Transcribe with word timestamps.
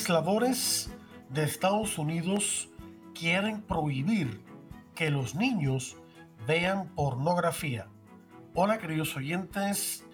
Legisladores 0.00 0.90
de 1.28 1.44
Estados 1.44 1.98
Unidos 1.98 2.70
quieren 3.14 3.60
prohibir 3.60 4.42
que 4.94 5.10
los 5.10 5.34
niños 5.34 5.98
vean 6.46 6.88
pornografía. 6.94 7.86
Hola 8.54 8.78
queridos 8.78 9.14
oyentes 9.14 10.06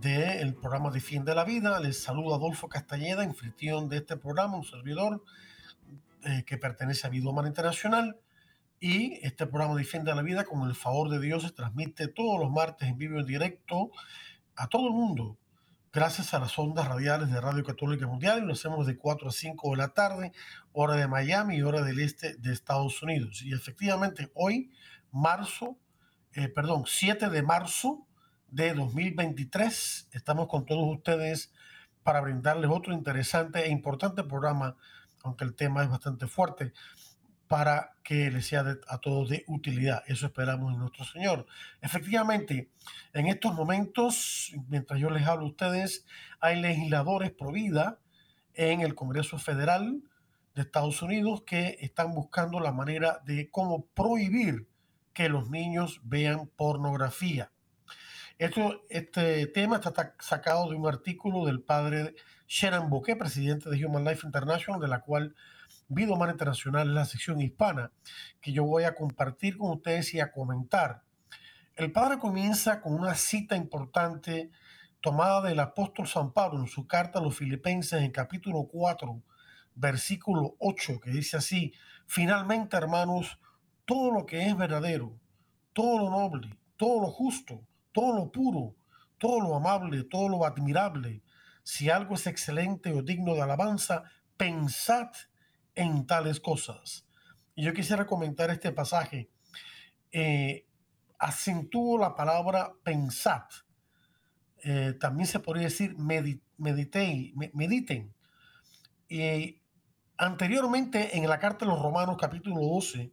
del 0.00 0.54
programa 0.54 0.90
Defiende 0.90 1.34
la 1.34 1.44
Vida, 1.44 1.78
les 1.80 2.02
saluda 2.02 2.36
Adolfo 2.36 2.70
Castañeda, 2.70 3.24
anfitrión 3.24 3.90
de 3.90 3.98
este 3.98 4.16
programa, 4.16 4.56
un 4.56 4.64
servidor 4.64 5.22
eh, 6.24 6.42
que 6.46 6.56
pertenece 6.56 7.06
a 7.06 7.10
Vida 7.10 7.28
Humana 7.28 7.48
Internacional. 7.48 8.18
Y 8.80 9.18
este 9.20 9.46
programa 9.46 9.74
Defiende 9.74 10.14
la 10.14 10.22
Vida 10.22 10.44
con 10.44 10.66
el 10.66 10.74
favor 10.74 11.10
de 11.10 11.20
Dios 11.20 11.42
se 11.42 11.50
transmite 11.50 12.08
todos 12.08 12.40
los 12.40 12.50
martes 12.50 12.88
en 12.88 12.96
vivo 12.96 13.20
en 13.20 13.26
directo 13.26 13.90
a 14.56 14.66
todo 14.68 14.88
el 14.88 14.94
mundo 14.94 15.36
gracias 15.96 16.34
a 16.34 16.38
las 16.38 16.58
ondas 16.58 16.86
radiales 16.86 17.30
de 17.30 17.40
Radio 17.40 17.64
Católica 17.64 18.06
Mundial 18.06 18.42
lo 18.42 18.52
hacemos 18.52 18.86
de 18.86 18.98
4 18.98 19.30
a 19.30 19.32
5 19.32 19.70
de 19.70 19.76
la 19.78 19.88
tarde, 19.94 20.32
hora 20.74 20.94
de 20.94 21.08
Miami 21.08 21.56
y 21.56 21.62
hora 21.62 21.80
del 21.80 22.00
este 22.00 22.34
de 22.34 22.52
Estados 22.52 23.02
Unidos. 23.02 23.40
Y 23.40 23.54
efectivamente 23.54 24.30
hoy, 24.34 24.70
marzo, 25.10 25.78
eh, 26.34 26.48
perdón, 26.48 26.84
7 26.86 27.30
de 27.30 27.42
marzo 27.42 28.06
de 28.48 28.74
2023, 28.74 30.10
estamos 30.12 30.48
con 30.48 30.66
todos 30.66 30.84
ustedes 30.86 31.50
para 32.02 32.20
brindarles 32.20 32.70
otro 32.70 32.92
interesante 32.92 33.64
e 33.64 33.70
importante 33.70 34.22
programa, 34.22 34.76
aunque 35.22 35.44
el 35.44 35.54
tema 35.54 35.82
es 35.82 35.88
bastante 35.88 36.26
fuerte 36.26 36.74
para 37.48 37.94
que 38.02 38.30
les 38.30 38.46
sea 38.46 38.64
a 38.88 38.98
todos 38.98 39.28
de 39.28 39.44
utilidad. 39.46 40.02
Eso 40.06 40.26
esperamos 40.26 40.72
en 40.72 40.80
nuestro 40.80 41.04
Señor. 41.04 41.46
Efectivamente, 41.80 42.70
en 43.12 43.26
estos 43.26 43.54
momentos, 43.54 44.52
mientras 44.68 45.00
yo 45.00 45.10
les 45.10 45.26
hablo 45.26 45.46
a 45.46 45.48
ustedes, 45.48 46.06
hay 46.40 46.60
legisladores 46.60 47.32
pro 47.32 47.52
vida 47.52 47.98
en 48.54 48.80
el 48.80 48.94
Congreso 48.94 49.38
Federal 49.38 50.02
de 50.54 50.62
Estados 50.62 51.02
Unidos 51.02 51.42
que 51.46 51.76
están 51.80 52.12
buscando 52.12 52.60
la 52.60 52.72
manera 52.72 53.20
de 53.24 53.50
cómo 53.50 53.86
prohibir 53.86 54.68
que 55.12 55.28
los 55.28 55.50
niños 55.50 56.00
vean 56.04 56.46
pornografía. 56.56 57.50
Esto, 58.38 58.82
este 58.90 59.46
tema 59.46 59.76
está 59.76 60.14
sacado 60.18 60.68
de 60.68 60.76
un 60.76 60.86
artículo 60.86 61.46
del 61.46 61.62
padre 61.62 62.14
Sharon 62.46 62.90
Bouquet, 62.90 63.16
presidente 63.16 63.70
de 63.70 63.84
Human 63.84 64.04
Life 64.04 64.26
International, 64.26 64.80
de 64.80 64.88
la 64.88 65.00
cual 65.00 65.34
Vida 65.88 66.12
Humana 66.12 66.32
Internacional, 66.32 66.94
la 66.94 67.04
sección 67.04 67.40
hispana, 67.40 67.92
que 68.40 68.52
yo 68.52 68.64
voy 68.64 68.82
a 68.84 68.94
compartir 68.96 69.56
con 69.56 69.70
ustedes 69.70 70.14
y 70.14 70.20
a 70.20 70.32
comentar. 70.32 71.02
El 71.76 71.92
padre 71.92 72.18
comienza 72.18 72.80
con 72.80 72.94
una 72.94 73.14
cita 73.14 73.54
importante 73.54 74.50
tomada 75.00 75.42
del 75.42 75.60
apóstol 75.60 76.08
San 76.08 76.32
Pablo 76.32 76.58
en 76.58 76.66
su 76.66 76.88
carta 76.88 77.20
a 77.20 77.22
los 77.22 77.36
filipenses 77.36 78.02
en 78.02 78.10
capítulo 78.10 78.66
4, 78.66 79.22
versículo 79.76 80.56
8, 80.58 80.98
que 80.98 81.10
dice 81.10 81.36
así, 81.36 81.72
finalmente 82.06 82.76
hermanos, 82.76 83.38
todo 83.84 84.10
lo 84.10 84.26
que 84.26 84.44
es 84.44 84.56
verdadero, 84.56 85.16
todo 85.72 85.98
lo 86.00 86.10
noble, 86.10 86.58
todo 86.76 87.00
lo 87.00 87.12
justo, 87.12 87.62
todo 87.92 88.16
lo 88.16 88.32
puro, 88.32 88.74
todo 89.18 89.40
lo 89.40 89.54
amable, 89.54 90.02
todo 90.02 90.28
lo 90.28 90.44
admirable, 90.44 91.22
si 91.62 91.90
algo 91.90 92.16
es 92.16 92.26
excelente 92.26 92.90
o 92.92 93.02
digno 93.02 93.34
de 93.34 93.42
alabanza, 93.42 94.02
pensad 94.36 95.10
en 95.76 96.06
tales 96.06 96.40
cosas. 96.40 97.06
Y 97.54 97.64
yo 97.64 97.72
quisiera 97.72 98.06
comentar 98.06 98.50
este 98.50 98.72
pasaje. 98.72 99.30
Eh, 100.10 100.66
acentúo 101.18 101.98
la 101.98 102.14
palabra 102.14 102.72
pensad. 102.82 103.44
Eh, 104.64 104.94
también 104.98 105.26
se 105.26 105.38
podría 105.38 105.64
decir 105.64 105.96
medite, 105.96 107.32
mediten. 107.52 108.14
Y 109.08 109.60
anteriormente 110.16 111.16
en 111.16 111.28
la 111.28 111.38
carta 111.38 111.64
de 111.64 111.70
los 111.70 111.80
Romanos 111.80 112.16
capítulo 112.18 112.56
12, 112.60 113.12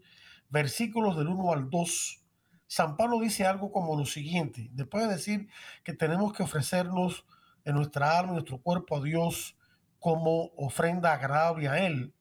versículos 0.50 1.18
del 1.18 1.28
1 1.28 1.52
al 1.52 1.70
2, 1.70 2.24
San 2.68 2.98
Pablo 2.98 3.20
dice 3.20 3.46
algo 3.46 3.72
como 3.72 3.98
lo 3.98 4.06
siguiente. 4.06 4.70
Después 4.72 5.04
de 5.04 5.14
decir 5.14 5.48
que 5.84 5.94
tenemos 5.94 6.34
que 6.34 6.44
ofrecernos 6.44 7.26
en 7.66 7.76
nuestra 7.76 8.18
alma, 8.18 8.30
en 8.30 8.36
nuestro 8.36 8.62
cuerpo 8.62 8.98
a 8.98 9.02
Dios 9.02 9.56
como 10.00 10.52
ofrenda 10.58 11.14
agradable 11.14 11.70
a 11.70 11.86
Él, 11.86 12.14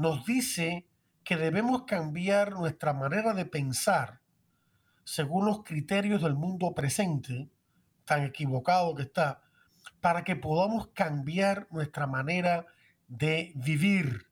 nos 0.00 0.24
dice 0.24 0.88
que 1.24 1.36
debemos 1.36 1.84
cambiar 1.84 2.52
nuestra 2.52 2.94
manera 2.94 3.34
de 3.34 3.44
pensar 3.44 4.22
según 5.04 5.44
los 5.44 5.62
criterios 5.62 6.22
del 6.22 6.34
mundo 6.36 6.72
presente, 6.74 7.50
tan 8.06 8.22
equivocado 8.22 8.94
que 8.94 9.02
está, 9.02 9.42
para 10.00 10.24
que 10.24 10.36
podamos 10.36 10.88
cambiar 10.94 11.66
nuestra 11.70 12.06
manera 12.06 12.64
de 13.08 13.52
vivir. 13.56 14.28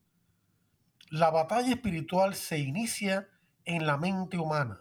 La 1.11 1.31
batalla 1.31 1.69
espiritual 1.69 2.35
se 2.35 2.61
inicia 2.61 3.29
en 3.67 3.87
la 3.87 3.99
mente 3.99 4.39
humana. 4.39 4.79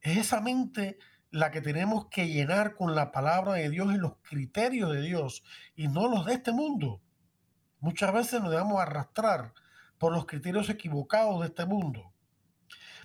Es 0.00 0.16
esa 0.16 0.40
mente 0.40 0.98
la 1.30 1.50
que 1.50 1.60
tenemos 1.60 2.06
que 2.06 2.28
llenar 2.28 2.74
con 2.74 2.94
la 2.94 3.12
palabra 3.12 3.52
de 3.54 3.68
Dios 3.68 3.92
y 3.92 3.98
los 3.98 4.14
criterios 4.22 4.90
de 4.94 5.02
Dios 5.02 5.42
y 5.76 5.88
no 5.88 6.08
los 6.08 6.24
de 6.24 6.32
este 6.34 6.52
mundo. 6.52 7.02
Muchas 7.80 8.12
veces 8.12 8.40
nos 8.40 8.50
dejamos 8.50 8.80
arrastrar 8.80 9.52
por 9.98 10.12
los 10.12 10.26
criterios 10.26 10.68
equivocados 10.68 11.40
de 11.40 11.46
este 11.46 11.66
mundo. 11.66 12.12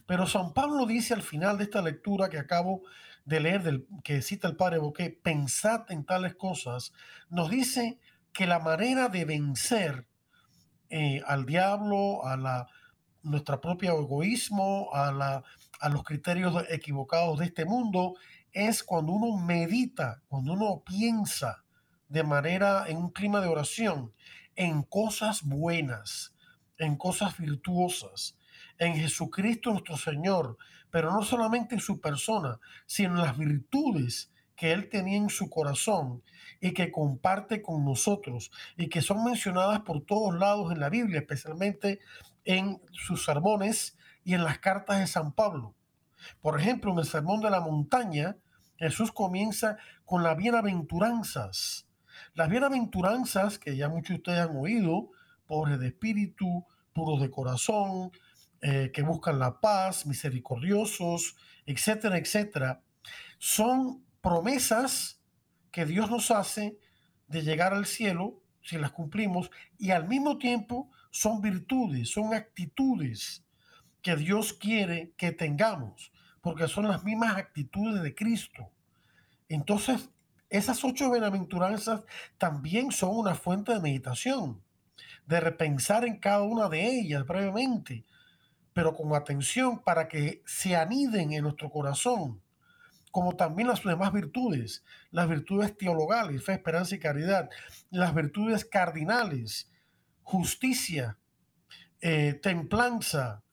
Pero 0.05 0.27
San 0.27 0.53
Pablo 0.53 0.85
dice 0.85 1.13
al 1.13 1.21
final 1.21 1.57
de 1.57 1.65
esta 1.65 1.81
lectura 1.81 2.29
que 2.29 2.39
acabo 2.39 2.81
de 3.25 3.39
leer, 3.39 3.85
que 4.03 4.21
cita 4.21 4.47
el 4.47 4.55
padre 4.55 4.79
Boqué, 4.79 5.09
pensad 5.09 5.89
en 5.89 6.05
tales 6.05 6.35
cosas, 6.35 6.91
nos 7.29 7.49
dice 7.49 7.99
que 8.33 8.47
la 8.47 8.59
manera 8.59 9.09
de 9.09 9.25
vencer 9.25 10.07
eh, 10.89 11.21
al 11.25 11.45
diablo, 11.45 12.25
a 12.25 12.67
nuestro 13.21 13.61
propio 13.61 13.97
egoísmo, 13.99 14.89
a, 14.93 15.43
a 15.79 15.89
los 15.89 16.03
criterios 16.03 16.65
equivocados 16.69 17.39
de 17.39 17.45
este 17.45 17.65
mundo, 17.65 18.15
es 18.51 18.83
cuando 18.83 19.13
uno 19.13 19.37
medita, 19.37 20.21
cuando 20.27 20.53
uno 20.53 20.83
piensa 20.85 21.63
de 22.09 22.23
manera 22.23 22.85
en 22.87 22.97
un 22.97 23.09
clima 23.09 23.41
de 23.41 23.47
oración 23.47 24.13
en 24.55 24.83
cosas 24.83 25.43
buenas, 25.43 26.33
en 26.77 26.95
cosas 26.95 27.37
virtuosas, 27.37 28.37
en 28.77 28.95
Jesucristo 28.95 29.71
nuestro 29.71 29.97
Señor, 29.97 30.57
pero 30.91 31.11
no 31.11 31.23
solamente 31.23 31.75
en 31.75 31.81
su 31.81 31.99
persona, 31.99 32.59
sino 32.85 33.15
en 33.15 33.25
las 33.25 33.37
virtudes 33.37 34.31
que 34.55 34.71
Él 34.71 34.89
tenía 34.89 35.17
en 35.17 35.29
su 35.29 35.49
corazón 35.49 36.23
y 36.61 36.73
que 36.73 36.91
comparte 36.91 37.61
con 37.61 37.83
nosotros 37.83 38.51
y 38.77 38.87
que 38.87 39.01
son 39.01 39.23
mencionadas 39.23 39.81
por 39.81 40.05
todos 40.05 40.35
lados 40.35 40.71
en 40.71 40.79
la 40.79 40.89
Biblia, 40.89 41.19
especialmente 41.19 41.99
en 42.45 42.81
sus 42.91 43.25
sermones 43.25 43.97
y 44.23 44.33
en 44.33 44.43
las 44.43 44.59
cartas 44.59 44.99
de 44.99 45.07
San 45.07 45.33
Pablo. 45.33 45.75
Por 46.41 46.59
ejemplo, 46.59 46.91
en 46.91 46.99
el 46.99 47.05
Sermón 47.05 47.41
de 47.41 47.49
la 47.49 47.59
Montaña, 47.59 48.37
Jesús 48.77 49.11
comienza 49.11 49.77
con 50.05 50.23
las 50.23 50.37
bienaventuranzas. 50.37 51.87
Las 52.33 52.49
bienaventuranzas 52.49 53.59
que 53.59 53.75
ya 53.75 53.89
muchos 53.89 54.09
de 54.09 54.15
ustedes 54.15 54.39
han 54.39 54.55
oído, 54.57 55.11
pobres 55.45 55.79
de 55.79 55.87
espíritu, 55.87 56.65
puros 56.93 57.21
de 57.21 57.29
corazón, 57.29 58.11
eh, 58.61 58.91
que 58.93 59.03
buscan 59.03 59.39
la 59.39 59.59
paz, 59.59 60.05
misericordiosos, 60.05 61.35
etcétera, 61.65 62.17
etcétera, 62.17 62.81
son 63.37 64.03
promesas 64.21 65.21
que 65.71 65.85
Dios 65.85 66.09
nos 66.09 66.31
hace 66.31 66.77
de 67.27 67.41
llegar 67.41 67.73
al 67.73 67.85
cielo 67.85 68.41
si 68.61 68.77
las 68.77 68.91
cumplimos 68.91 69.51
y 69.77 69.91
al 69.91 70.07
mismo 70.07 70.37
tiempo 70.37 70.89
son 71.11 71.41
virtudes, 71.41 72.09
son 72.09 72.33
actitudes 72.33 73.43
que 74.01 74.15
Dios 74.15 74.53
quiere 74.53 75.13
que 75.17 75.31
tengamos, 75.31 76.11
porque 76.41 76.67
son 76.67 76.87
las 76.87 77.03
mismas 77.03 77.37
actitudes 77.37 78.01
de 78.01 78.15
Cristo. 78.15 78.71
Entonces, 79.49 80.09
esas 80.57 80.83
ocho 80.83 81.11
bienaventuranzas 81.11 82.01
también 82.37 82.91
son 82.91 83.17
una 83.17 83.35
fuente 83.35 83.73
de 83.73 83.79
meditación, 83.79 84.61
de 85.25 85.39
repensar 85.39 86.05
en 86.05 86.19
cada 86.19 86.43
una 86.43 86.69
de 86.69 86.99
ellas 86.99 87.25
brevemente, 87.25 88.05
pero 88.73 88.95
con 88.95 89.13
atención 89.13 89.79
para 89.83 90.07
que 90.07 90.41
se 90.45 90.75
aniden 90.75 91.33
en 91.33 91.43
nuestro 91.43 91.69
corazón 91.69 92.41
como 93.13 93.35
también 93.35 93.67
las 93.67 93.83
demás 93.83 94.11
virtudes, 94.11 94.83
las 95.11 95.29
virtudes 95.29 95.77
teologales, 95.77 96.43
fe, 96.43 96.53
esperanza 96.53 96.95
y 96.95 96.99
caridad, 96.99 97.47
las 97.91 98.15
virtudes 98.15 98.65
cardinales, 98.65 99.71
justicia, 100.23 101.19
eh, 102.01 102.33
templanza, 102.41 103.43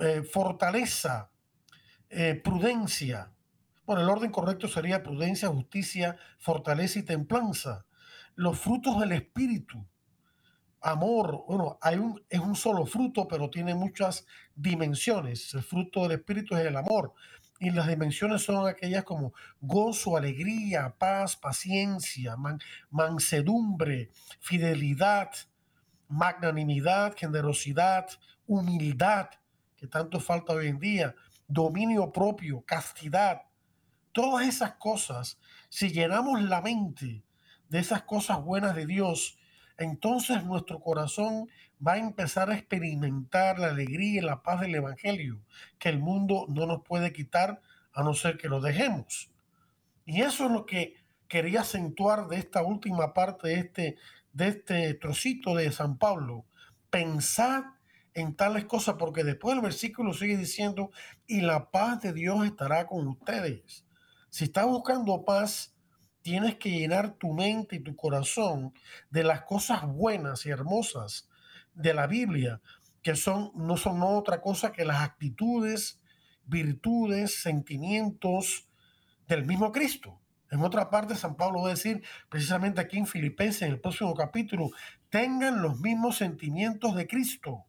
eh, 0.00 0.22
fortaleza, 0.22 1.30
eh, 2.08 2.40
prudencia. 2.42 3.32
Bueno, 3.86 4.02
el 4.02 4.08
orden 4.08 4.32
correcto 4.32 4.66
sería 4.66 5.04
prudencia, 5.04 5.48
justicia, 5.48 6.16
fortaleza 6.38 6.98
y 6.98 7.04
templanza. 7.04 7.86
Los 8.34 8.58
frutos 8.58 8.98
del 8.98 9.12
Espíritu. 9.12 9.86
Amor, 10.80 11.44
bueno, 11.46 11.78
hay 11.80 11.96
un, 11.96 12.20
es 12.28 12.40
un 12.40 12.56
solo 12.56 12.84
fruto, 12.84 13.28
pero 13.28 13.48
tiene 13.48 13.76
muchas 13.76 14.26
dimensiones. 14.56 15.54
El 15.54 15.62
fruto 15.62 16.02
del 16.02 16.18
Espíritu 16.18 16.56
es 16.56 16.66
el 16.66 16.76
amor. 16.76 17.14
Y 17.60 17.70
las 17.70 17.86
dimensiones 17.86 18.42
son 18.42 18.66
aquellas 18.66 19.04
como 19.04 19.32
gozo, 19.60 20.16
alegría, 20.16 20.94
paz, 20.98 21.36
paciencia, 21.36 22.34
mansedumbre, 22.90 24.10
fidelidad, 24.40 25.30
magnanimidad, 26.08 27.14
generosidad, 27.16 28.08
humildad, 28.48 29.30
que 29.76 29.86
tanto 29.86 30.18
falta 30.18 30.52
hoy 30.54 30.66
en 30.68 30.78
día, 30.80 31.14
dominio 31.46 32.12
propio, 32.12 32.62
castidad, 32.66 33.42
todas 34.16 34.48
esas 34.48 34.76
cosas, 34.76 35.38
si 35.68 35.90
llenamos 35.90 36.40
la 36.40 36.62
mente 36.62 37.22
de 37.68 37.78
esas 37.78 38.04
cosas 38.04 38.42
buenas 38.42 38.74
de 38.74 38.86
Dios, 38.86 39.36
entonces 39.76 40.42
nuestro 40.42 40.80
corazón 40.80 41.50
va 41.86 41.92
a 41.92 41.98
empezar 41.98 42.48
a 42.48 42.54
experimentar 42.54 43.58
la 43.58 43.66
alegría 43.66 44.22
y 44.22 44.24
la 44.24 44.42
paz 44.42 44.62
del 44.62 44.74
Evangelio, 44.74 45.42
que 45.78 45.90
el 45.90 45.98
mundo 45.98 46.46
no 46.48 46.64
nos 46.64 46.82
puede 46.82 47.12
quitar 47.12 47.60
a 47.92 48.02
no 48.02 48.14
ser 48.14 48.38
que 48.38 48.48
lo 48.48 48.62
dejemos. 48.62 49.30
Y 50.06 50.22
eso 50.22 50.46
es 50.46 50.50
lo 50.50 50.64
que 50.64 50.94
quería 51.28 51.60
acentuar 51.60 52.26
de 52.28 52.38
esta 52.38 52.62
última 52.62 53.12
parte 53.12 53.48
de 53.48 53.54
este, 53.56 53.96
de 54.32 54.48
este 54.48 54.94
trocito 54.94 55.54
de 55.54 55.70
San 55.72 55.98
Pablo. 55.98 56.46
Pensad 56.88 57.64
en 58.14 58.34
tales 58.34 58.64
cosas, 58.64 58.94
porque 58.98 59.24
después 59.24 59.56
el 59.56 59.60
versículo 59.62 60.14
sigue 60.14 60.38
diciendo, 60.38 60.90
y 61.26 61.42
la 61.42 61.70
paz 61.70 62.00
de 62.00 62.14
Dios 62.14 62.46
estará 62.46 62.86
con 62.86 63.06
ustedes. 63.08 63.85
Si 64.36 64.44
estás 64.44 64.66
buscando 64.66 65.24
paz, 65.24 65.74
tienes 66.20 66.56
que 66.56 66.68
llenar 66.68 67.14
tu 67.14 67.32
mente 67.32 67.76
y 67.76 67.80
tu 67.80 67.96
corazón 67.96 68.74
de 69.08 69.24
las 69.24 69.44
cosas 69.44 69.86
buenas 69.86 70.44
y 70.44 70.50
hermosas 70.50 71.30
de 71.72 71.94
la 71.94 72.06
Biblia, 72.06 72.60
que 73.00 73.16
son, 73.16 73.50
no 73.54 73.78
son 73.78 74.02
otra 74.02 74.42
cosa 74.42 74.72
que 74.72 74.84
las 74.84 75.00
actitudes, 75.00 76.02
virtudes, 76.44 77.40
sentimientos 77.40 78.68
del 79.26 79.46
mismo 79.46 79.72
Cristo. 79.72 80.20
En 80.50 80.60
otra 80.60 80.90
parte, 80.90 81.14
San 81.14 81.36
Pablo 81.36 81.62
va 81.62 81.68
a 81.68 81.70
decir, 81.70 82.02
precisamente 82.28 82.82
aquí 82.82 82.98
en 82.98 83.06
Filipenses, 83.06 83.62
en 83.62 83.70
el 83.72 83.80
próximo 83.80 84.12
capítulo, 84.12 84.68
tengan 85.08 85.62
los 85.62 85.80
mismos 85.80 86.18
sentimientos 86.18 86.94
de 86.94 87.06
Cristo. 87.06 87.64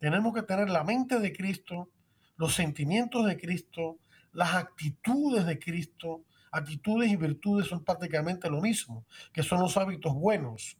Tenemos 0.00 0.34
que 0.34 0.42
tener 0.42 0.70
la 0.70 0.82
mente 0.82 1.20
de 1.20 1.32
Cristo, 1.32 1.88
los 2.36 2.52
sentimientos 2.56 3.26
de 3.26 3.36
Cristo, 3.36 4.00
las 4.32 4.54
actitudes 4.54 5.46
de 5.46 5.58
Cristo. 5.58 6.24
Actitudes 6.52 7.10
y 7.10 7.16
virtudes 7.16 7.68
son 7.68 7.84
prácticamente 7.84 8.50
lo 8.50 8.60
mismo, 8.60 9.04
que 9.32 9.42
son 9.42 9.60
los 9.60 9.76
hábitos 9.76 10.14
buenos 10.14 10.76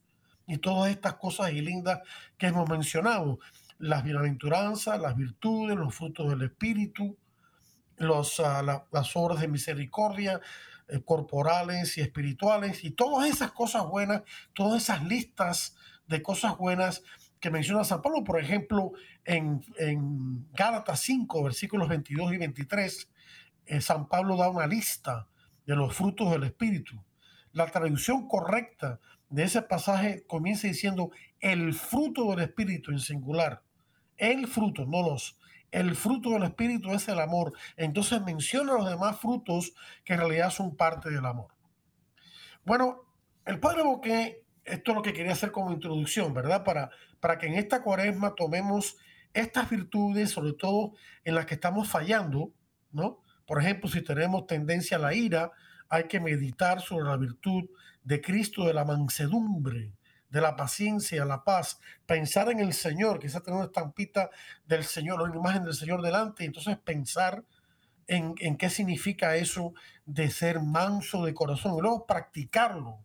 y 0.47 0.57
todas 0.57 0.91
estas 0.91 1.15
cosas 1.15 1.53
y 1.53 1.61
lindas 1.61 2.01
que 2.37 2.47
hemos 2.47 2.69
mencionado. 2.69 3.39
Las 3.77 4.03
bienaventuranzas, 4.03 4.99
las 4.99 5.15
virtudes, 5.15 5.77
los 5.77 5.95
frutos 5.95 6.29
del 6.29 6.41
Espíritu, 6.41 7.17
ah, 7.99 8.83
las 8.91 9.15
obras 9.15 9.39
de 9.39 9.47
misericordia, 9.47 10.41
eh, 10.89 11.01
corporales 11.05 11.97
y 11.97 12.01
espirituales, 12.01 12.83
y 12.83 12.91
todas 12.91 13.29
esas 13.29 13.53
cosas 13.53 13.87
buenas, 13.87 14.23
todas 14.53 14.83
esas 14.83 15.03
listas 15.05 15.75
de 16.07 16.21
cosas 16.21 16.57
buenas 16.57 17.01
que 17.39 17.49
menciona 17.49 17.83
San 17.83 18.01
Pablo, 18.01 18.23
por 18.23 18.39
ejemplo, 18.39 18.91
en, 19.23 19.63
en 19.77 20.47
Gálatas 20.53 20.99
5, 20.99 21.43
versículos 21.43 21.87
22 21.87 22.33
y 22.33 22.37
23, 22.37 23.09
eh, 23.65 23.81
San 23.81 24.07
Pablo 24.07 24.35
da 24.37 24.49
una 24.49 24.67
lista 24.67 25.27
de 25.65 25.75
los 25.75 25.95
frutos 25.95 26.31
del 26.31 26.43
Espíritu. 26.43 27.01
La 27.53 27.67
traducción 27.67 28.27
correcta 28.27 28.99
de 29.29 29.43
ese 29.43 29.61
pasaje 29.61 30.25
comienza 30.27 30.67
diciendo 30.67 31.11
el 31.39 31.73
fruto 31.73 32.29
del 32.31 32.39
Espíritu 32.39 32.91
en 32.91 32.99
singular. 32.99 33.63
El 34.17 34.47
fruto, 34.47 34.85
no 34.85 35.01
los. 35.01 35.37
El 35.71 35.95
fruto 35.95 36.31
del 36.31 36.43
Espíritu 36.43 36.91
es 36.91 37.07
el 37.07 37.19
amor. 37.19 37.53
Entonces 37.77 38.21
menciona 38.21 38.73
los 38.73 38.89
demás 38.89 39.19
frutos 39.19 39.73
que 40.03 40.13
en 40.13 40.19
realidad 40.19 40.49
son 40.49 40.75
parte 40.75 41.09
del 41.09 41.25
amor. 41.25 41.51
Bueno, 42.65 43.03
el 43.45 43.59
Padre 43.59 43.83
Boqué, 43.83 44.43
esto 44.63 44.91
es 44.91 44.95
lo 44.95 45.01
que 45.01 45.13
quería 45.13 45.31
hacer 45.31 45.51
como 45.51 45.71
introducción, 45.71 46.33
¿verdad? 46.33 46.63
Para 46.63 46.91
para 47.21 47.37
que 47.37 47.47
en 47.47 47.53
esta 47.53 47.81
cuaresma 47.83 48.35
tomemos 48.35 48.97
estas 49.33 49.69
virtudes, 49.69 50.31
sobre 50.31 50.53
todo 50.53 50.93
en 51.23 51.35
las 51.35 51.45
que 51.45 51.53
estamos 51.53 51.87
fallando, 51.87 52.51
¿no? 52.91 53.21
Por 53.51 53.61
ejemplo, 53.61 53.89
si 53.89 54.01
tenemos 54.01 54.47
tendencia 54.47 54.95
a 54.95 54.99
la 55.01 55.13
ira, 55.13 55.51
hay 55.89 56.05
que 56.05 56.21
meditar 56.21 56.79
sobre 56.79 57.03
la 57.03 57.17
virtud 57.17 57.65
de 58.01 58.21
Cristo 58.21 58.63
de 58.65 58.73
la 58.73 58.85
mansedumbre, 58.85 59.91
de 60.29 60.39
la 60.39 60.55
paciencia, 60.55 61.25
la 61.25 61.43
paz, 61.43 61.77
pensar 62.05 62.49
en 62.49 62.61
el 62.61 62.71
Señor, 62.71 63.19
quizás 63.19 63.43
tener 63.43 63.57
una 63.57 63.65
estampita 63.65 64.29
del 64.65 64.85
Señor, 64.85 65.21
una 65.21 65.35
imagen 65.35 65.65
del 65.65 65.73
Señor 65.73 66.01
delante, 66.01 66.45
y 66.45 66.47
entonces 66.47 66.77
pensar 66.77 67.43
en, 68.07 68.35
en 68.39 68.55
qué 68.55 68.69
significa 68.69 69.35
eso 69.35 69.73
de 70.05 70.29
ser 70.29 70.61
manso 70.61 71.25
de 71.25 71.33
corazón, 71.33 71.75
y 71.77 71.81
luego 71.81 72.05
practicarlo, 72.05 72.99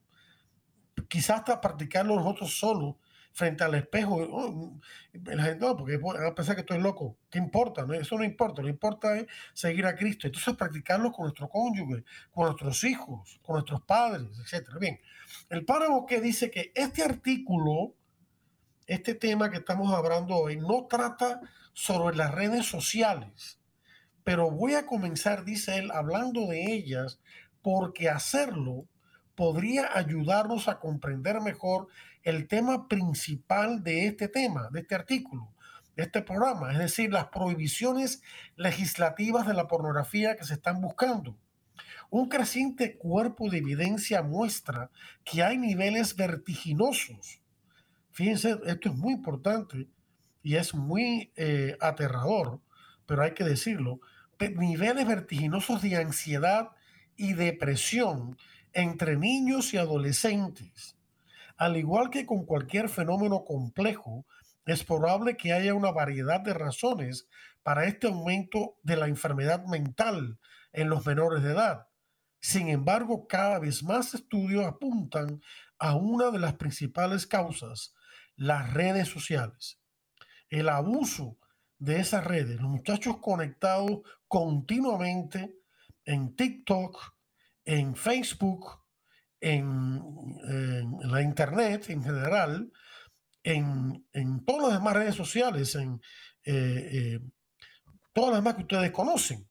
quizás 1.08 1.40
hasta 1.40 1.60
practicarlo 1.60 2.14
nosotros 2.14 2.56
solos, 2.56 2.94
frente 3.36 3.64
al 3.64 3.74
espejo. 3.74 4.16
Oh, 4.16 4.80
la 5.12 5.42
gente, 5.42 5.66
no, 5.66 5.76
porque 5.76 5.98
van 5.98 6.24
a 6.24 6.34
pensar 6.34 6.54
que 6.54 6.62
estoy 6.62 6.80
loco. 6.80 7.18
¿Qué 7.30 7.38
importa? 7.38 7.84
No, 7.84 7.92
eso 7.92 8.16
no 8.16 8.24
importa. 8.24 8.62
Lo 8.62 8.68
importa 8.70 9.14
es 9.18 9.26
seguir 9.52 9.84
a 9.84 9.94
Cristo. 9.94 10.26
Entonces, 10.26 10.56
practicarlo 10.56 11.12
con 11.12 11.24
nuestro 11.24 11.46
cónyuge, 11.46 12.02
con 12.30 12.46
nuestros 12.46 12.82
hijos, 12.84 13.38
con 13.42 13.56
nuestros 13.56 13.82
padres, 13.82 14.30
etc. 14.40 14.70
Bien, 14.80 14.98
el 15.50 15.66
párrafo 15.66 16.06
que 16.06 16.22
dice 16.22 16.50
que 16.50 16.72
este 16.74 17.02
artículo, 17.02 17.94
este 18.86 19.14
tema 19.14 19.50
que 19.50 19.58
estamos 19.58 19.92
hablando 19.92 20.34
hoy, 20.36 20.56
no 20.56 20.86
trata 20.86 21.42
sobre 21.74 22.16
las 22.16 22.34
redes 22.34 22.64
sociales, 22.64 23.60
pero 24.24 24.50
voy 24.50 24.76
a 24.76 24.86
comenzar, 24.86 25.44
dice 25.44 25.76
él, 25.76 25.90
hablando 25.90 26.46
de 26.46 26.72
ellas, 26.72 27.20
porque 27.60 28.08
hacerlo 28.08 28.86
podría 29.34 29.94
ayudarnos 29.94 30.68
a 30.68 30.80
comprender 30.80 31.42
mejor 31.42 31.88
el 32.26 32.48
tema 32.48 32.88
principal 32.88 33.84
de 33.84 34.08
este 34.08 34.26
tema, 34.26 34.68
de 34.72 34.80
este 34.80 34.96
artículo, 34.96 35.48
de 35.94 36.02
este 36.02 36.22
programa, 36.22 36.72
es 36.72 36.78
decir, 36.78 37.12
las 37.12 37.26
prohibiciones 37.26 38.20
legislativas 38.56 39.46
de 39.46 39.54
la 39.54 39.68
pornografía 39.68 40.36
que 40.36 40.44
se 40.44 40.54
están 40.54 40.80
buscando. 40.80 41.38
Un 42.10 42.28
creciente 42.28 42.96
cuerpo 42.96 43.48
de 43.48 43.58
evidencia 43.58 44.22
muestra 44.22 44.90
que 45.24 45.44
hay 45.44 45.56
niveles 45.56 46.16
vertiginosos. 46.16 47.40
Fíjense, 48.10 48.58
esto 48.66 48.88
es 48.88 48.96
muy 48.96 49.14
importante 49.14 49.86
y 50.42 50.56
es 50.56 50.74
muy 50.74 51.30
eh, 51.36 51.76
aterrador, 51.80 52.58
pero 53.06 53.22
hay 53.22 53.34
que 53.34 53.44
decirlo, 53.44 54.00
niveles 54.56 55.06
vertiginosos 55.06 55.80
de 55.80 55.94
ansiedad 55.94 56.70
y 57.16 57.34
depresión 57.34 58.36
entre 58.72 59.16
niños 59.16 59.72
y 59.74 59.76
adolescentes 59.76 60.95
al 61.56 61.76
igual 61.76 62.10
que 62.10 62.26
con 62.26 62.44
cualquier 62.44 62.88
fenómeno 62.88 63.44
complejo, 63.44 64.26
es 64.66 64.84
probable 64.84 65.36
que 65.36 65.52
haya 65.52 65.74
una 65.74 65.92
variedad 65.92 66.40
de 66.40 66.52
razones 66.52 67.28
para 67.62 67.84
este 67.86 68.08
aumento 68.08 68.76
de 68.82 68.96
la 68.96 69.06
enfermedad 69.06 69.64
mental 69.66 70.38
en 70.72 70.88
los 70.90 71.06
menores 71.06 71.42
de 71.42 71.52
edad. 71.52 71.88
Sin 72.40 72.68
embargo, 72.68 73.26
cada 73.26 73.58
vez 73.58 73.82
más 73.82 74.14
estudios 74.14 74.66
apuntan 74.66 75.40
a 75.78 75.96
una 75.96 76.30
de 76.30 76.38
las 76.38 76.54
principales 76.54 77.26
causas, 77.26 77.94
las 78.36 78.72
redes 78.72 79.08
sociales. 79.08 79.80
El 80.48 80.68
abuso 80.68 81.38
de 81.78 82.00
esas 82.00 82.24
redes, 82.24 82.60
los 82.60 82.70
muchachos 82.70 83.18
conectados 83.18 84.00
continuamente 84.28 85.56
en 86.04 86.34
TikTok, 86.36 87.14
en 87.64 87.96
Facebook, 87.96 88.80
en, 89.46 90.02
la 91.10 91.22
Internet 91.22 91.88
en 91.88 92.02
general, 92.02 92.72
en, 93.42 94.04
todas 94.44 94.70
las 94.70 94.78
demás 94.78 94.94
redes 94.94 95.14
sociales, 95.14 95.74
en 95.76 96.00
eh, 96.44 96.88
eh, 96.92 97.20
todas 98.12 98.30
las 98.30 98.40
demás 98.40 98.54
que 98.54 98.62
ustedes 98.62 98.90
conocen. 98.90 99.48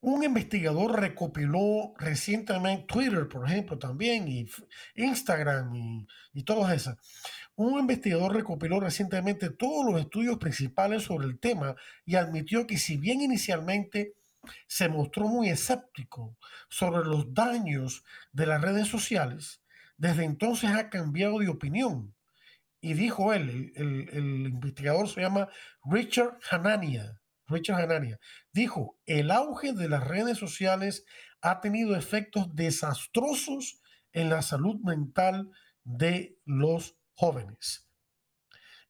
Un 0.00 0.22
investigador 0.22 1.00
recopiló 1.00 1.92
recientemente 1.98 2.86
Twitter, 2.86 3.26
por 3.28 3.46
ejemplo, 3.46 3.78
también, 3.78 4.28
y 4.28 4.46
Instagram 4.94 5.74
y, 5.74 6.06
y 6.34 6.44
todas 6.44 6.72
esas. 6.72 6.98
Un 7.56 7.80
investigador 7.80 8.32
recopiló 8.32 8.78
recientemente 8.78 9.50
todos 9.50 9.84
los 9.84 10.00
estudios 10.00 10.38
principales 10.38 11.02
sobre 11.02 11.26
el 11.26 11.40
tema 11.40 11.74
y 12.06 12.14
admitió 12.14 12.64
que 12.64 12.78
si 12.78 12.96
bien 12.96 13.20
inicialmente 13.20 14.14
se 14.66 14.88
mostró 14.88 15.28
muy 15.28 15.48
escéptico 15.48 16.36
sobre 16.68 17.04
los 17.04 17.32
daños 17.34 18.04
de 18.32 18.46
las 18.46 18.60
redes 18.60 18.88
sociales, 18.88 19.62
desde 19.96 20.24
entonces 20.24 20.70
ha 20.70 20.90
cambiado 20.90 21.38
de 21.38 21.48
opinión. 21.48 22.14
Y 22.80 22.94
dijo 22.94 23.32
él, 23.32 23.72
el, 23.74 24.08
el 24.12 24.46
investigador 24.46 25.08
se 25.08 25.20
llama 25.20 25.48
Richard 25.84 26.38
Hanania, 26.50 27.20
Richard 27.46 27.82
Hanania, 27.82 28.20
dijo, 28.52 28.98
el 29.06 29.30
auge 29.30 29.72
de 29.72 29.88
las 29.88 30.06
redes 30.06 30.38
sociales 30.38 31.04
ha 31.40 31.60
tenido 31.60 31.96
efectos 31.96 32.54
desastrosos 32.54 33.80
en 34.12 34.30
la 34.30 34.42
salud 34.42 34.76
mental 34.82 35.50
de 35.84 36.38
los 36.44 36.96
jóvenes. 37.14 37.88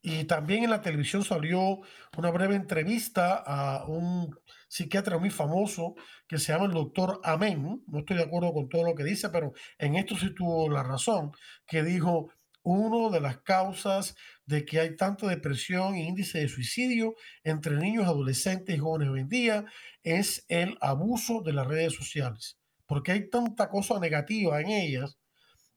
Y 0.00 0.25
también 0.25 0.65
en 0.65 0.71
la 0.71 0.81
televisión 0.81 1.25
salió 1.25 1.81
una 2.17 2.31
breve 2.31 2.55
entrevista 2.55 3.35
a 3.35 3.85
un 3.87 4.37
psiquiatra 4.69 5.19
muy 5.19 5.31
famoso 5.31 5.95
que 6.29 6.39
se 6.39 6.53
llama 6.53 6.67
el 6.67 6.73
doctor 6.73 7.21
Amén. 7.25 7.83
No 7.87 7.99
estoy 7.99 8.19
de 8.19 8.25
acuerdo 8.25 8.53
con 8.53 8.69
todo 8.69 8.85
lo 8.85 8.95
que 8.95 9.05
dice, 9.05 9.31
pero 9.31 9.53
en 9.79 9.97
esto 9.97 10.17
sí 10.17 10.35
tuvo 10.35 10.71
la 10.71 10.83
razón, 10.83 11.33
que 11.67 11.83
dijo, 11.83 12.31
una 12.63 13.11
de 13.11 13.21
las 13.21 13.39
causas 13.39 14.15
de 14.45 14.65
que 14.65 14.81
hay 14.81 14.95
tanta 14.97 15.27
depresión 15.27 15.95
e 15.95 16.05
índice 16.05 16.41
de 16.41 16.49
suicidio 16.49 17.15
entre 17.43 17.77
niños, 17.77 18.07
adolescentes 18.07 18.77
y 18.77 18.79
jóvenes 18.79 19.09
hoy 19.09 19.21
en 19.21 19.29
día 19.29 19.65
es 20.03 20.45
el 20.49 20.77
abuso 20.81 21.41
de 21.43 21.55
las 21.55 21.67
redes 21.67 21.95
sociales, 21.95 22.59
porque 22.87 23.13
hay 23.13 23.31
tanta 23.31 23.71
cosa 23.71 23.99
negativa 23.99 24.61
en 24.61 24.69
ellas 24.69 25.19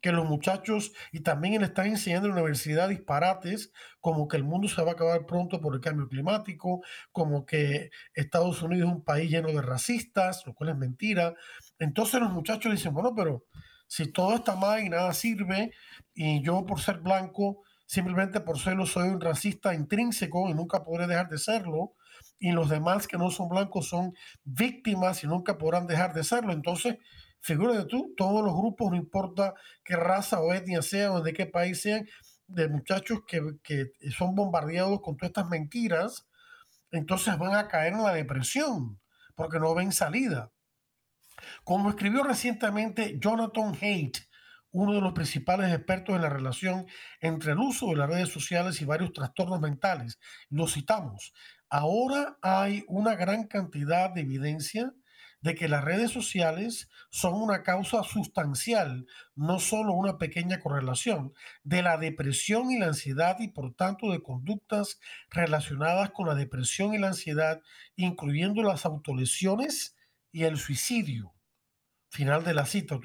que 0.02 0.12
los 0.12 0.28
muchachos 0.28 0.92
y 1.12 1.22
también 1.22 1.62
están 1.64 1.88
enseñando 1.88 2.28
en 2.28 2.36
la 2.36 2.42
universidad 2.42 2.90
disparates 2.90 3.72
como 4.00 4.28
que 4.28 4.38
el 4.38 4.44
mundo 4.44 4.68
se 4.68 4.82
va 4.82 4.92
a 4.92 4.94
acabar 4.94 5.26
pronto 5.26 5.62
por 5.62 5.76
el 5.76 5.82
cambio 5.82 6.08
climático, 6.08 6.82
como 7.12 7.46
que 7.46 7.92
Estados 8.14 8.62
Unidos 8.64 8.90
es 8.90 8.96
un 8.96 9.04
país 9.04 9.30
lleno 9.30 9.50
de 9.50 9.62
racistas, 9.62 10.44
lo 10.46 10.54
cual 10.54 10.72
es 10.72 10.78
mentira. 10.78 11.36
Entonces 11.80 12.20
los 12.20 12.32
muchachos 12.32 12.72
dicen, 12.72 12.94
bueno, 12.94 13.14
pero 13.16 13.46
si 13.88 14.12
todo 14.12 14.36
está 14.36 14.56
mal 14.56 14.84
y 14.84 14.90
nada 14.90 15.14
sirve, 15.14 15.72
y 16.14 16.42
yo 16.42 16.66
por 16.66 16.80
ser 16.80 17.00
blanco, 17.00 17.64
simplemente 17.86 18.40
por 18.40 18.58
serlo, 18.58 18.86
soy 18.86 19.10
un 19.10 19.22
racista 19.22 19.74
intrínseco 19.74 20.50
y 20.50 20.54
nunca 20.54 20.84
podré 20.84 21.08
dejar 21.08 21.28
de 21.30 21.38
serlo, 21.38 21.94
y 22.40 22.52
los 22.52 22.70
demás 22.70 23.08
que 23.08 23.18
no 23.18 23.30
son 23.30 23.50
blancos 23.50 23.90
son 23.90 24.14
víctimas 24.44 25.24
y 25.24 25.28
nunca 25.28 25.58
podrán 25.58 25.88
dejar 25.88 26.14
de 26.14 26.24
serlo. 26.24 26.54
Entonces, 26.54 26.98
figúrate 27.42 27.86
tú, 27.86 28.14
todos 28.16 28.44
los 28.44 28.54
grupos, 28.54 28.92
no 28.92 28.98
importa 28.98 29.54
qué 29.84 29.96
raza 29.96 30.40
o 30.40 30.54
etnia 30.54 30.82
sean 30.82 31.12
o 31.12 31.22
de 31.22 31.34
qué 31.34 31.46
país 31.46 31.82
sean, 31.82 32.08
de 32.48 32.68
muchachos 32.68 33.20
que, 33.28 33.42
que 33.64 33.92
son 34.16 34.36
bombardeados 34.36 35.02
con 35.02 35.18
todas 35.18 35.30
estas 35.30 35.50
mentiras, 35.50 36.28
entonces 36.92 37.38
van 37.38 37.56
a 37.56 37.68
caer 37.68 37.94
en 37.94 38.04
la 38.04 38.14
depresión 38.14 39.00
porque 39.36 39.60
no 39.60 39.74
ven 39.74 39.92
salida. 39.92 40.52
Como 41.64 41.90
escribió 41.90 42.24
recientemente 42.24 43.18
Jonathan 43.20 43.76
Haidt, 43.82 44.18
uno 44.72 44.94
de 44.94 45.02
los 45.02 45.14
principales 45.14 45.74
expertos 45.74 46.16
en 46.16 46.22
la 46.22 46.30
relación 46.30 46.86
entre 47.20 47.54
el 47.54 47.60
uso 47.60 47.88
de 47.88 47.98
las 47.98 48.10
redes 48.10 48.30
sociales 48.30 48.82
y 48.82 48.86
varios 48.86 49.12
trastornos 49.14 49.60
mentales, 49.60 50.20
lo 50.50 50.68
citamos. 50.68 51.34
Ahora 51.70 52.38
hay 52.42 52.84
una 52.88 53.16
gran 53.16 53.48
cantidad 53.48 54.12
de 54.12 54.22
evidencia 54.22 54.94
de 55.42 55.56
que 55.56 55.68
las 55.68 55.84
redes 55.84 56.12
sociales 56.12 56.88
son 57.10 57.34
una 57.34 57.64
causa 57.64 58.04
sustancial, 58.04 59.08
no 59.36 59.60
solo 59.60 59.94
una 59.94 60.18
pequeña 60.18 60.60
correlación, 60.60 61.34
de 61.64 61.82
la 61.82 61.98
depresión 61.98 62.72
y 62.72 62.80
la 62.80 62.88
ansiedad 62.88 63.38
y 63.40 63.48
por 63.48 63.74
tanto 63.74 64.12
de 64.12 64.22
conductas 64.22 65.00
relacionadas 65.30 66.12
con 66.12 66.28
la 66.28 66.36
depresión 66.36 66.94
y 66.94 67.00
la 67.00 67.08
ansiedad, 67.08 67.62
incluyendo 67.96 68.62
las 68.62 68.86
autolesiones 68.86 69.96
y 70.32 70.44
el 70.44 70.58
suicidio. 70.58 71.34
Final 72.10 72.44
de 72.44 72.54
la 72.54 72.66
cita. 72.66 73.00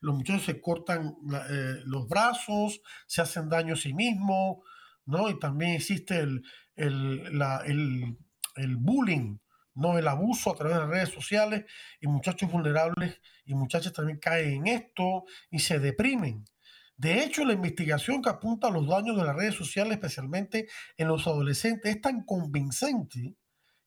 Los 0.00 0.14
muchachos 0.14 0.44
se 0.44 0.60
cortan 0.60 1.16
eh, 1.48 1.80
los 1.86 2.06
brazos, 2.06 2.82
se 3.06 3.22
hacen 3.22 3.48
daño 3.48 3.74
a 3.74 3.78
sí 3.78 3.94
mismos, 3.94 4.58
¿no? 5.06 5.30
Y 5.30 5.38
también 5.38 5.72
existe 5.72 6.20
el, 6.20 6.42
el, 6.76 8.18
el 8.56 8.76
bullying 8.76 9.38
no 9.74 9.98
el 9.98 10.08
abuso 10.08 10.50
a 10.50 10.54
través 10.54 10.76
de 10.76 10.80
las 10.82 10.90
redes 10.90 11.08
sociales 11.10 11.64
y 12.00 12.06
muchachos 12.06 12.50
vulnerables 12.50 13.20
y 13.44 13.54
muchachas 13.54 13.92
también 13.92 14.18
caen 14.18 14.66
en 14.66 14.66
esto 14.68 15.24
y 15.50 15.60
se 15.60 15.78
deprimen. 15.78 16.44
De 16.96 17.24
hecho, 17.24 17.44
la 17.44 17.54
investigación 17.54 18.22
que 18.22 18.30
apunta 18.30 18.68
a 18.68 18.70
los 18.70 18.86
daños 18.86 19.16
de 19.16 19.24
las 19.24 19.34
redes 19.34 19.54
sociales, 19.54 19.94
especialmente 19.94 20.68
en 20.96 21.08
los 21.08 21.26
adolescentes, 21.26 21.96
es 21.96 22.00
tan 22.00 22.24
convincente 22.24 23.34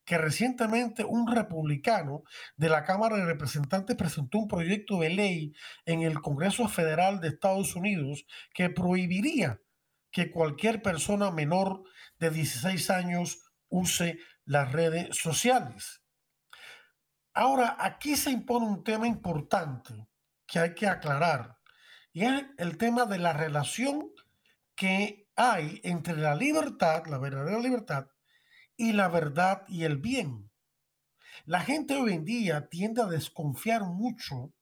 que 0.05 0.17
recientemente 0.17 1.03
un 1.03 1.27
republicano 1.27 2.23
de 2.57 2.69
la 2.69 2.83
Cámara 2.83 3.17
de 3.17 3.25
Representantes 3.25 3.95
presentó 3.95 4.37
un 4.37 4.47
proyecto 4.47 4.99
de 4.99 5.09
ley 5.09 5.53
en 5.85 6.03
el 6.03 6.21
Congreso 6.21 6.67
Federal 6.67 7.19
de 7.19 7.29
Estados 7.29 7.75
Unidos 7.75 8.25
que 8.53 8.69
prohibiría 8.69 9.61
que 10.11 10.31
cualquier 10.31 10.81
persona 10.81 11.31
menor 11.31 11.83
de 12.19 12.29
16 12.29 12.89
años 12.91 13.51
use 13.67 14.19
las 14.45 14.71
redes 14.71 15.17
sociales. 15.17 16.01
Ahora, 17.33 17.75
aquí 17.79 18.15
se 18.15 18.31
impone 18.31 18.65
un 18.65 18.83
tema 18.83 19.07
importante 19.07 20.07
que 20.47 20.59
hay 20.59 20.73
que 20.73 20.87
aclarar, 20.87 21.57
y 22.13 22.23
es 22.23 22.45
el 22.57 22.77
tema 22.77 23.05
de 23.05 23.17
la 23.17 23.33
relación 23.33 24.09
que 24.75 25.27
hay 25.35 25.81
entre 25.83 26.15
la 26.15 26.35
libertad, 26.35 27.05
la 27.07 27.17
verdadera 27.17 27.59
libertad, 27.59 28.07
y 28.77 28.93
la 28.93 29.07
verdad 29.07 29.63
y 29.67 29.83
el 29.83 29.97
bien. 29.97 30.49
La 31.45 31.59
gente 31.59 31.95
hoy 31.95 32.13
en 32.13 32.25
día 32.25 32.69
tiende 32.69 33.01
a 33.01 33.07
desconfiar 33.07 33.83
mucho 33.83 34.53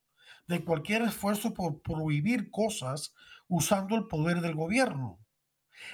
de 0.48 0.64
cualquier 0.64 1.04
esfuerzo 1.04 1.54
por 1.54 1.82
prohibir 1.82 2.50
cosas 2.50 3.14
usando 3.48 3.96
el 3.96 4.08
poder 4.08 4.42
del 4.42 4.56
gobierno. 4.56 5.20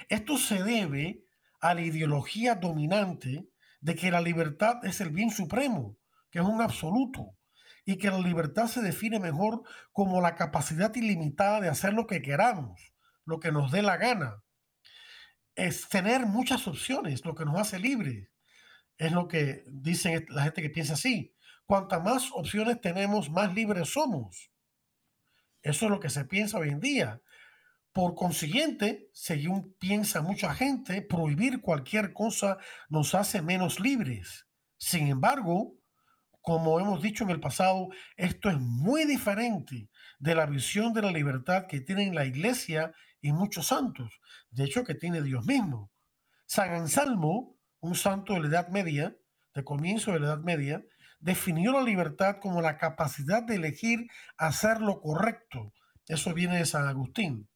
Esto 0.08 0.38
se 0.38 0.62
debe 0.62 1.24
a 1.60 1.74
la 1.74 1.82
ideología 1.82 2.54
dominante 2.54 3.48
de 3.80 3.94
que 3.94 4.10
la 4.10 4.20
libertad 4.20 4.84
es 4.84 5.00
el 5.00 5.10
bien 5.10 5.30
supremo, 5.30 5.96
que 6.30 6.38
es 6.38 6.44
un 6.44 6.60
absoluto, 6.60 7.36
y 7.84 7.96
que 7.96 8.10
la 8.10 8.18
libertad 8.18 8.66
se 8.66 8.82
define 8.82 9.18
mejor 9.18 9.62
como 9.92 10.20
la 10.20 10.34
capacidad 10.34 10.94
ilimitada 10.94 11.60
de 11.60 11.68
hacer 11.68 11.92
lo 11.92 12.06
que 12.06 12.22
queramos, 12.22 12.92
lo 13.24 13.40
que 13.40 13.52
nos 13.52 13.72
dé 13.72 13.82
la 13.82 13.96
gana. 13.96 14.42
Es 15.54 15.88
tener 15.88 16.26
muchas 16.26 16.66
opciones, 16.68 17.24
lo 17.24 17.34
que 17.34 17.44
nos 17.44 17.58
hace 17.58 17.78
libres. 17.78 18.28
Es 18.96 19.12
lo 19.12 19.28
que 19.28 19.64
dicen 19.66 20.26
la 20.28 20.44
gente 20.44 20.62
que 20.62 20.70
piensa 20.70 20.94
así. 20.94 21.34
Cuanta 21.64 22.00
más 22.00 22.30
opciones 22.32 22.80
tenemos, 22.80 23.30
más 23.30 23.54
libres 23.54 23.88
somos. 23.88 24.50
Eso 25.62 25.86
es 25.86 25.90
lo 25.90 26.00
que 26.00 26.10
se 26.10 26.24
piensa 26.24 26.58
hoy 26.58 26.68
en 26.68 26.80
día. 26.80 27.20
Por 27.92 28.14
consiguiente, 28.14 29.10
según 29.12 29.74
piensa 29.80 30.22
mucha 30.22 30.54
gente, 30.54 31.02
prohibir 31.02 31.60
cualquier 31.60 32.12
cosa 32.12 32.58
nos 32.88 33.16
hace 33.16 33.42
menos 33.42 33.80
libres. 33.80 34.46
Sin 34.78 35.08
embargo, 35.08 35.74
como 36.40 36.78
hemos 36.78 37.02
dicho 37.02 37.24
en 37.24 37.30
el 37.30 37.40
pasado, 37.40 37.88
esto 38.16 38.48
es 38.48 38.58
muy 38.58 39.04
diferente 39.04 39.90
de 40.20 40.34
la 40.34 40.46
visión 40.46 40.92
de 40.92 41.02
la 41.02 41.10
libertad 41.10 41.66
que 41.66 41.80
tienen 41.80 42.14
la 42.14 42.24
iglesia 42.24 42.92
y 43.20 43.32
muchos 43.32 43.66
santos, 43.66 44.20
de 44.50 44.64
hecho 44.64 44.84
que 44.84 44.94
tiene 44.94 45.20
Dios 45.20 45.44
mismo. 45.44 45.90
San 46.46 46.70
Anselmo, 46.72 47.56
un 47.80 47.94
santo 47.94 48.34
de 48.34 48.40
la 48.40 48.48
Edad 48.48 48.68
Media, 48.68 49.16
de 49.54 49.64
comienzo 49.64 50.12
de 50.12 50.20
la 50.20 50.26
Edad 50.28 50.42
Media, 50.42 50.84
definió 51.18 51.72
la 51.72 51.82
libertad 51.82 52.36
como 52.40 52.62
la 52.62 52.78
capacidad 52.78 53.42
de 53.42 53.56
elegir 53.56 54.06
hacer 54.38 54.80
lo 54.80 55.00
correcto. 55.00 55.74
Eso 56.06 56.32
viene 56.32 56.56
de 56.56 56.66
San 56.66 56.86
Agustín. 56.86 57.49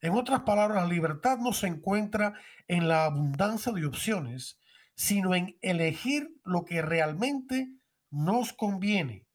En 0.00 0.14
otras 0.14 0.40
palabras, 0.40 0.84
la 0.84 0.88
libertad 0.88 1.38
no 1.38 1.52
se 1.52 1.66
encuentra 1.66 2.34
en 2.68 2.88
la 2.88 3.04
abundancia 3.04 3.72
de 3.72 3.86
opciones, 3.86 4.60
sino 4.94 5.34
en 5.34 5.58
elegir 5.60 6.28
lo 6.44 6.64
que 6.64 6.82
realmente 6.82 7.68
nos 8.10 8.52
conviene, 8.52 9.26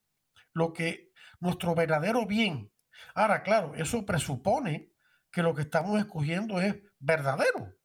lo 0.53 0.73
que 0.73 1.11
nuestro 1.39 1.75
verdadero 1.75 2.25
bien. 2.25 2.71
Ahora, 3.13 3.43
claro, 3.43 3.75
eso 3.75 4.05
presupone 4.05 4.91
que 5.31 5.43
lo 5.43 5.53
que 5.53 5.63
estamos 5.63 5.99
escogiendo 5.99 6.61
es 6.61 6.75
verdadero. 6.99 7.75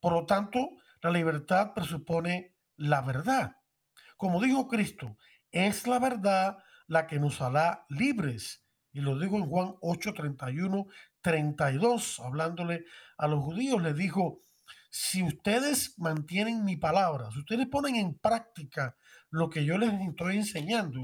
Por 0.00 0.12
lo 0.12 0.26
tanto, 0.26 0.70
la 1.02 1.10
libertad 1.10 1.74
presupone 1.74 2.56
la 2.76 3.02
verdad. 3.02 3.56
Como 4.16 4.40
dijo 4.40 4.68
Cristo, 4.68 5.18
es 5.50 5.86
la 5.86 5.98
verdad 5.98 6.58
la 6.86 7.06
que 7.06 7.18
nos 7.18 7.40
hará 7.40 7.84
libres. 7.88 8.64
Y 8.92 9.00
lo 9.00 9.18
digo 9.18 9.36
en 9.38 9.46
Juan 9.46 9.74
8:31, 9.80 10.86
32, 11.24 12.20
hablándole 12.20 12.84
a 13.16 13.26
los 13.26 13.42
judíos, 13.42 13.82
les 13.82 13.96
dijo, 13.96 14.42
si 14.90 15.22
ustedes 15.22 15.98
mantienen 15.98 16.64
mi 16.64 16.76
palabra, 16.76 17.30
si 17.32 17.38
ustedes 17.38 17.66
ponen 17.66 17.96
en 17.96 18.18
práctica 18.18 18.94
lo 19.30 19.48
que 19.48 19.64
yo 19.64 19.78
les 19.78 19.90
estoy 20.06 20.36
enseñando, 20.36 21.00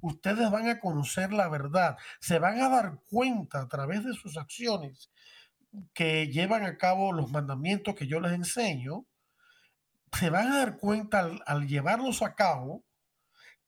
ustedes 0.00 0.48
van 0.52 0.68
a 0.68 0.78
conocer 0.78 1.32
la 1.32 1.48
verdad, 1.48 1.96
se 2.20 2.38
van 2.38 2.60
a 2.60 2.68
dar 2.68 3.00
cuenta 3.10 3.62
a 3.62 3.68
través 3.68 4.04
de 4.04 4.14
sus 4.14 4.36
acciones 4.36 5.10
que 5.92 6.28
llevan 6.28 6.64
a 6.64 6.78
cabo 6.78 7.12
los 7.12 7.32
mandamientos 7.32 7.96
que 7.96 8.06
yo 8.06 8.20
les 8.20 8.32
enseño, 8.32 9.06
se 10.12 10.30
van 10.30 10.52
a 10.52 10.58
dar 10.58 10.78
cuenta 10.78 11.18
al, 11.18 11.42
al 11.46 11.66
llevarlos 11.66 12.22
a 12.22 12.36
cabo 12.36 12.84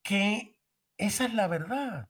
que 0.04 0.56
esa 0.98 1.24
es 1.24 1.34
la 1.34 1.48
verdad. 1.48 2.09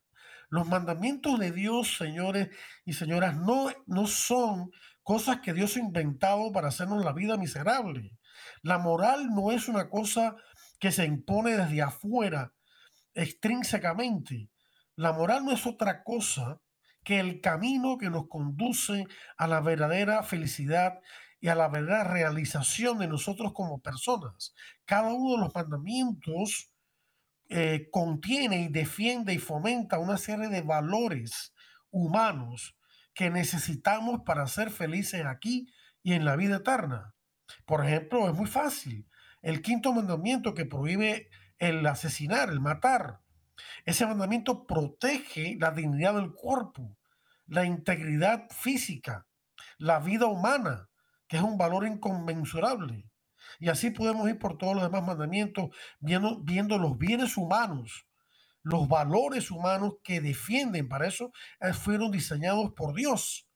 Los 0.50 0.66
mandamientos 0.66 1.38
de 1.38 1.52
Dios, 1.52 1.96
señores 1.96 2.48
y 2.84 2.94
señoras, 2.94 3.36
no, 3.36 3.70
no 3.86 4.06
son 4.08 4.70
cosas 5.04 5.40
que 5.40 5.52
Dios 5.52 5.76
ha 5.76 5.80
inventado 5.80 6.50
para 6.50 6.68
hacernos 6.68 7.04
la 7.04 7.12
vida 7.12 7.36
miserable. 7.36 8.18
La 8.62 8.78
moral 8.78 9.30
no 9.30 9.52
es 9.52 9.68
una 9.68 9.88
cosa 9.88 10.34
que 10.80 10.90
se 10.90 11.04
impone 11.04 11.56
desde 11.56 11.82
afuera, 11.82 12.52
extrínsecamente. 13.14 14.50
La 14.96 15.12
moral 15.12 15.44
no 15.44 15.52
es 15.52 15.66
otra 15.66 16.02
cosa 16.02 16.60
que 17.04 17.20
el 17.20 17.40
camino 17.40 17.96
que 17.96 18.10
nos 18.10 18.26
conduce 18.28 19.06
a 19.36 19.46
la 19.46 19.60
verdadera 19.60 20.22
felicidad 20.24 21.00
y 21.40 21.48
a 21.48 21.54
la 21.54 21.68
verdadera 21.68 22.12
realización 22.12 22.98
de 22.98 23.06
nosotros 23.06 23.52
como 23.54 23.80
personas. 23.80 24.52
Cada 24.84 25.12
uno 25.12 25.36
de 25.36 25.44
los 25.44 25.54
mandamientos 25.54 26.69
eh, 27.52 27.88
contiene 27.90 28.62
y 28.62 28.68
defiende 28.68 29.34
y 29.34 29.38
fomenta 29.38 29.98
una 29.98 30.16
serie 30.18 30.48
de 30.48 30.62
valores 30.62 31.52
humanos 31.90 32.76
que 33.12 33.28
necesitamos 33.28 34.20
para 34.24 34.46
ser 34.46 34.70
felices 34.70 35.26
aquí 35.26 35.66
y 36.00 36.12
en 36.12 36.24
la 36.24 36.36
vida 36.36 36.58
eterna. 36.58 37.12
Por 37.66 37.84
ejemplo, 37.84 38.28
es 38.28 38.36
muy 38.36 38.46
fácil. 38.46 39.08
El 39.42 39.62
quinto 39.62 39.92
mandamiento 39.92 40.54
que 40.54 40.64
prohíbe 40.64 41.28
el 41.58 41.84
asesinar, 41.86 42.50
el 42.50 42.60
matar. 42.60 43.20
Ese 43.84 44.06
mandamiento 44.06 44.64
protege 44.64 45.56
la 45.58 45.72
dignidad 45.72 46.14
del 46.14 46.32
cuerpo, 46.32 46.96
la 47.46 47.64
integridad 47.64 48.46
física, 48.50 49.26
la 49.76 49.98
vida 49.98 50.26
humana, 50.26 50.88
que 51.26 51.38
es 51.38 51.42
un 51.42 51.58
valor 51.58 51.84
inconmensurable. 51.84 53.09
Y 53.60 53.68
así 53.68 53.90
podemos 53.90 54.28
ir 54.28 54.38
por 54.38 54.56
todos 54.56 54.74
los 54.74 54.82
demás 54.82 55.06
mandamientos, 55.06 55.68
viendo, 56.00 56.40
viendo 56.42 56.78
los 56.78 56.96
bienes 56.96 57.36
humanos, 57.36 58.06
los 58.62 58.88
valores 58.88 59.50
humanos 59.50 59.96
que 60.02 60.22
defienden. 60.22 60.88
Para 60.88 61.06
eso 61.06 61.30
eh, 61.60 61.74
fueron 61.74 62.10
diseñados 62.10 62.72
por 62.72 62.94
Dios. 62.94 63.46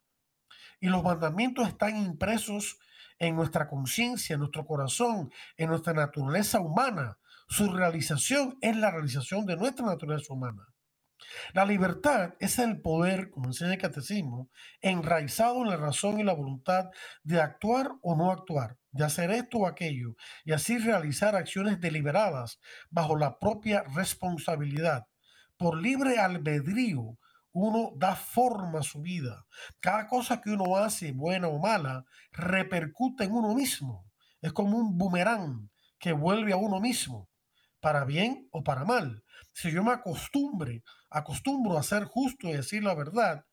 Y 0.79 0.89
los 0.89 1.03
mandamientos 1.03 1.67
están 1.67 1.97
impresos 1.97 2.79
en 3.19 3.35
nuestra 3.35 3.67
conciencia, 3.67 4.35
en 4.35 4.41
nuestro 4.41 4.67
corazón, 4.67 5.33
en 5.57 5.71
nuestra 5.71 5.95
naturaleza 5.95 6.61
humana. 6.61 7.19
Su 7.49 7.73
realización 7.73 8.59
es 8.61 8.77
la 8.77 8.91
realización 8.91 9.47
de 9.47 9.57
nuestra 9.57 9.87
naturaleza 9.87 10.35
humana. 10.35 10.74
La 11.53 11.65
libertad 11.65 12.35
es 12.41 12.59
el 12.59 12.81
poder, 12.81 13.31
como 13.31 13.47
enseña 13.47 13.75
el 13.75 13.81
catecismo, 13.81 14.51
enraizado 14.81 15.63
en 15.63 15.71
la 15.71 15.77
razón 15.77 16.19
y 16.19 16.25
la 16.25 16.33
voluntad 16.33 16.91
de 17.23 17.41
actuar 17.41 17.93
o 18.03 18.17
no 18.17 18.31
actuar, 18.31 18.79
de 18.91 19.05
hacer 19.05 19.31
esto 19.31 19.59
o 19.59 19.67
aquello, 19.67 20.15
y 20.45 20.53
así 20.53 20.79
realizar 20.79 21.37
acciones 21.37 21.81
deliberadas 21.81 22.61
bajo 22.91 23.17
la 23.17 23.39
propia 23.39 23.83
responsabilidad. 23.95 25.07
Por 25.57 25.81
libre 25.81 26.19
albedrío, 26.19 27.19
uno 27.53 27.93
da 27.97 28.17
forma 28.17 28.81
a 28.81 28.83
su 28.83 29.01
vida. 29.01 29.47
Cada 29.81 30.09
cosa 30.09 30.41
que 30.41 30.51
uno 30.51 30.77
hace, 30.77 31.13
buena 31.13 31.49
o 31.49 31.59
mala, 31.59 32.05
repercute 32.33 33.25
en 33.25 33.33
uno 33.33 33.55
mismo. 33.55 34.05
Es 34.43 34.53
como 34.53 34.77
un 34.77 34.99
boomerang 34.99 35.71
que 35.99 36.13
vuelve 36.13 36.53
a 36.53 36.57
uno 36.57 36.81
mismo, 36.81 37.31
para 37.81 38.05
bien 38.05 38.49
o 38.51 38.63
para 38.63 38.85
mal. 38.85 39.24
Si 39.55 39.71
yo 39.71 39.85
me 39.85 39.93
acostumbre, 39.93 40.83
acostumbro 41.09 41.79
a 41.79 41.83
ser 41.85 42.05
justo 42.05 42.49
y 42.49 42.53
decir 42.53 42.83
la 42.83 42.95
verdad, 42.95 43.47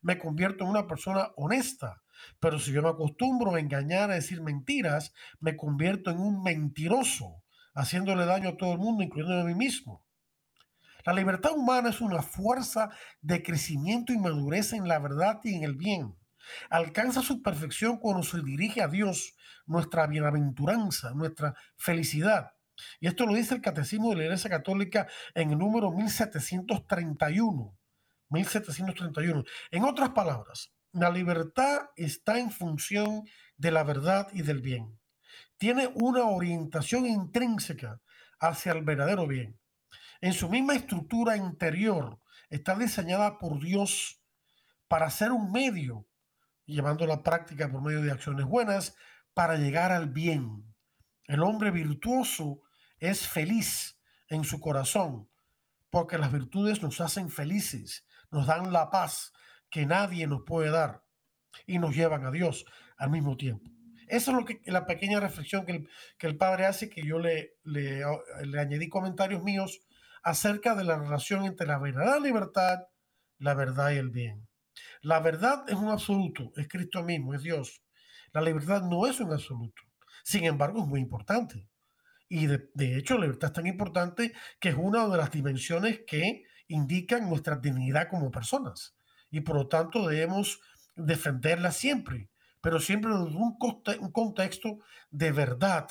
me 0.00 0.18
convierto 0.18 0.64
en 0.64 0.70
una 0.70 0.86
persona 0.86 1.28
honesta. 1.36 2.02
Pero 2.40 2.58
si 2.58 2.72
yo 2.72 2.82
me 2.82 2.88
acostumbro 2.88 3.54
a 3.54 3.60
engañar, 3.60 4.10
a 4.10 4.14
decir 4.14 4.40
mentiras, 4.40 5.12
me 5.40 5.54
convierto 5.54 6.10
en 6.10 6.20
un 6.20 6.42
mentiroso, 6.42 7.42
haciéndole 7.74 8.24
daño 8.24 8.48
a 8.48 8.56
todo 8.56 8.72
el 8.72 8.78
mundo, 8.78 9.02
incluyendo 9.02 9.42
a 9.42 9.44
mí 9.44 9.54
mismo. 9.54 10.02
La 11.04 11.12
libertad 11.12 11.52
humana 11.52 11.90
es 11.90 12.00
una 12.00 12.22
fuerza 12.22 12.88
de 13.20 13.42
crecimiento 13.42 14.14
y 14.14 14.18
madurez 14.18 14.72
en 14.72 14.88
la 14.88 15.00
verdad 15.00 15.38
y 15.44 15.54
en 15.54 15.64
el 15.64 15.74
bien. 15.74 16.16
Alcanza 16.70 17.20
su 17.20 17.42
perfección 17.42 17.98
cuando 17.98 18.22
se 18.22 18.40
dirige 18.40 18.82
a 18.82 18.88
Dios, 18.88 19.36
nuestra 19.66 20.06
bienaventuranza, 20.06 21.12
nuestra 21.12 21.54
felicidad. 21.76 22.52
Y 23.00 23.06
esto 23.06 23.26
lo 23.26 23.34
dice 23.34 23.54
el 23.54 23.60
Catecismo 23.60 24.10
de 24.10 24.16
la 24.16 24.24
Iglesia 24.24 24.50
Católica 24.50 25.08
en 25.34 25.52
el 25.52 25.58
número 25.58 25.90
1731. 25.90 27.78
1731. 28.28 29.44
En 29.70 29.84
otras 29.84 30.10
palabras, 30.10 30.72
la 30.92 31.10
libertad 31.10 31.90
está 31.96 32.38
en 32.38 32.50
función 32.50 33.24
de 33.56 33.70
la 33.70 33.84
verdad 33.84 34.28
y 34.32 34.42
del 34.42 34.60
bien. 34.60 34.98
Tiene 35.58 35.88
una 35.94 36.24
orientación 36.24 37.06
intrínseca 37.06 38.00
hacia 38.38 38.72
el 38.72 38.82
verdadero 38.82 39.26
bien 39.26 39.58
en 40.22 40.32
su 40.32 40.48
misma 40.48 40.74
estructura 40.74 41.36
interior, 41.36 42.18
está 42.48 42.76
diseñada 42.76 43.38
por 43.38 43.60
Dios 43.60 44.22
para 44.86 45.10
ser 45.10 45.32
un 45.32 45.50
medio, 45.50 46.06
llevando 46.64 47.06
la 47.08 47.24
práctica 47.24 47.68
por 47.70 47.82
medio 47.82 48.00
de 48.00 48.12
acciones 48.12 48.46
buenas, 48.46 48.94
para 49.34 49.56
llegar 49.56 49.90
al 49.90 50.10
bien. 50.10 50.64
El 51.24 51.42
hombre 51.42 51.72
virtuoso 51.72 52.60
es 53.02 53.26
feliz 53.26 53.98
en 54.28 54.44
su 54.44 54.60
corazón, 54.60 55.28
porque 55.90 56.18
las 56.18 56.30
virtudes 56.30 56.82
nos 56.82 57.00
hacen 57.00 57.30
felices, 57.30 58.06
nos 58.30 58.46
dan 58.46 58.72
la 58.72 58.90
paz 58.90 59.32
que 59.70 59.86
nadie 59.86 60.28
nos 60.28 60.42
puede 60.46 60.70
dar 60.70 61.02
y 61.66 61.80
nos 61.80 61.96
llevan 61.96 62.24
a 62.24 62.30
Dios 62.30 62.64
al 62.96 63.10
mismo 63.10 63.36
tiempo. 63.36 63.68
Esa 64.06 64.30
es 64.30 64.36
lo 64.36 64.44
que, 64.44 64.60
la 64.66 64.86
pequeña 64.86 65.18
reflexión 65.18 65.66
que 65.66 65.84
el, 66.20 66.36
padre 66.36 66.66
hace, 66.66 66.88
que 66.88 67.02
yo 67.02 67.18
le, 67.18 67.56
le, 67.64 68.04
añadí 68.56 68.88
comentarios 68.88 69.42
míos 69.42 69.80
acerca 70.22 70.76
de 70.76 70.84
la 70.84 70.96
relación 70.96 71.44
entre 71.44 71.66
la 71.66 71.78
verdadera 71.78 72.20
libertad, 72.20 72.86
la 73.38 73.54
verdad 73.54 73.90
y 73.90 73.96
el 73.96 74.10
bien. 74.10 74.46
La 75.00 75.18
verdad 75.18 75.64
es 75.66 75.74
un 75.74 75.88
absoluto, 75.88 76.52
es 76.54 76.68
Cristo 76.68 77.02
mismo, 77.02 77.34
es 77.34 77.42
Dios. 77.42 77.82
La 78.32 78.42
libertad 78.42 78.82
no 78.82 79.08
es 79.08 79.18
un 79.18 79.32
absoluto. 79.32 79.82
Sin 80.22 80.44
embargo, 80.44 80.82
es 80.82 80.86
muy 80.86 81.00
importante. 81.00 81.68
Y 82.34 82.46
de, 82.46 82.96
hecho, 82.96 83.16
la 83.16 83.26
libertad 83.26 83.50
es 83.50 83.52
tan 83.52 83.66
importante 83.66 84.32
que 84.58 84.70
es 84.70 84.74
una 84.78 85.06
de 85.06 85.18
las 85.18 85.30
dimensiones 85.30 86.00
que 86.06 86.44
indican 86.66 87.28
nuestra 87.28 87.56
dignidad 87.56 88.08
como 88.08 88.30
personas. 88.30 88.96
Y 89.30 89.40
por 89.40 89.54
lo 89.56 89.68
tanto 89.68 90.08
debemos 90.08 90.58
defenderla 90.96 91.72
siempre, 91.72 92.30
pero 92.62 92.80
siempre 92.80 93.10
en 93.10 93.36
un, 93.36 93.58
contexto 94.12 94.78
de 95.10 95.30
verdad 95.30 95.90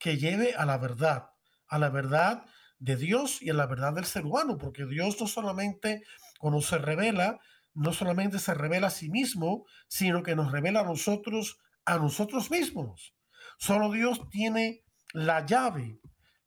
que 0.00 0.16
lleve 0.16 0.52
a 0.56 0.66
la 0.66 0.78
verdad, 0.78 1.30
a 1.68 1.78
la 1.78 1.90
verdad 1.90 2.44
de 2.80 2.96
Dios 2.96 3.40
y 3.40 3.50
en 3.50 3.58
la 3.58 3.66
verdad 3.66 3.92
del 3.92 4.04
ser 4.04 4.26
humano, 4.26 4.58
porque 4.58 4.84
Dios 4.84 5.20
no 5.20 5.28
solamente 5.28 6.02
cuando 6.40 6.60
se 6.60 6.78
revela, 6.78 7.38
no 7.74 7.92
solamente 7.92 8.40
se 8.40 8.52
revela 8.52 8.88
a 8.88 8.90
sí 8.90 9.10
mismo, 9.10 9.64
sino 9.86 10.24
que 10.24 10.34
nos 10.34 10.50
revela 10.50 10.80
a 10.80 10.84
nosotros, 10.84 11.60
a 11.84 11.98
nosotros 11.98 12.50
mismos. 12.50 13.14
Solo 13.58 13.92
Dios 13.92 14.28
tiene 14.28 14.82
la 15.12 15.44
llave 15.46 16.00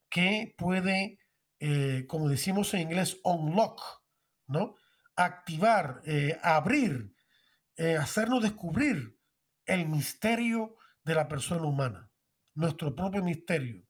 que 0.10 0.54
puede, 0.58 1.19
eh, 1.60 2.06
como 2.08 2.30
decimos 2.30 2.74
en 2.74 2.82
inglés, 2.82 3.19
unlock, 3.24 3.82
¿no? 4.47 4.76
Activar, 5.15 6.02
eh, 6.06 6.38
abrir, 6.43 7.13
eh, 7.78 7.97
hacernos 7.97 8.43
descubrir 8.43 9.17
el 9.65 9.88
misterio 9.88 10.76
de 11.04 11.15
la 11.15 11.28
persona 11.28 11.63
humana, 11.63 12.12
nuestro 12.54 12.95
propio 12.95 13.24
misterio 13.24 13.86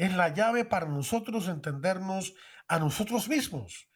es 0.00 0.16
la 0.16 0.32
llave 0.32 0.64
para 0.64 0.86
nosotros 0.86 1.46
entendernos 1.46 2.32
a 2.68 2.78
nosotros 2.78 3.28
mismos. 3.28 3.90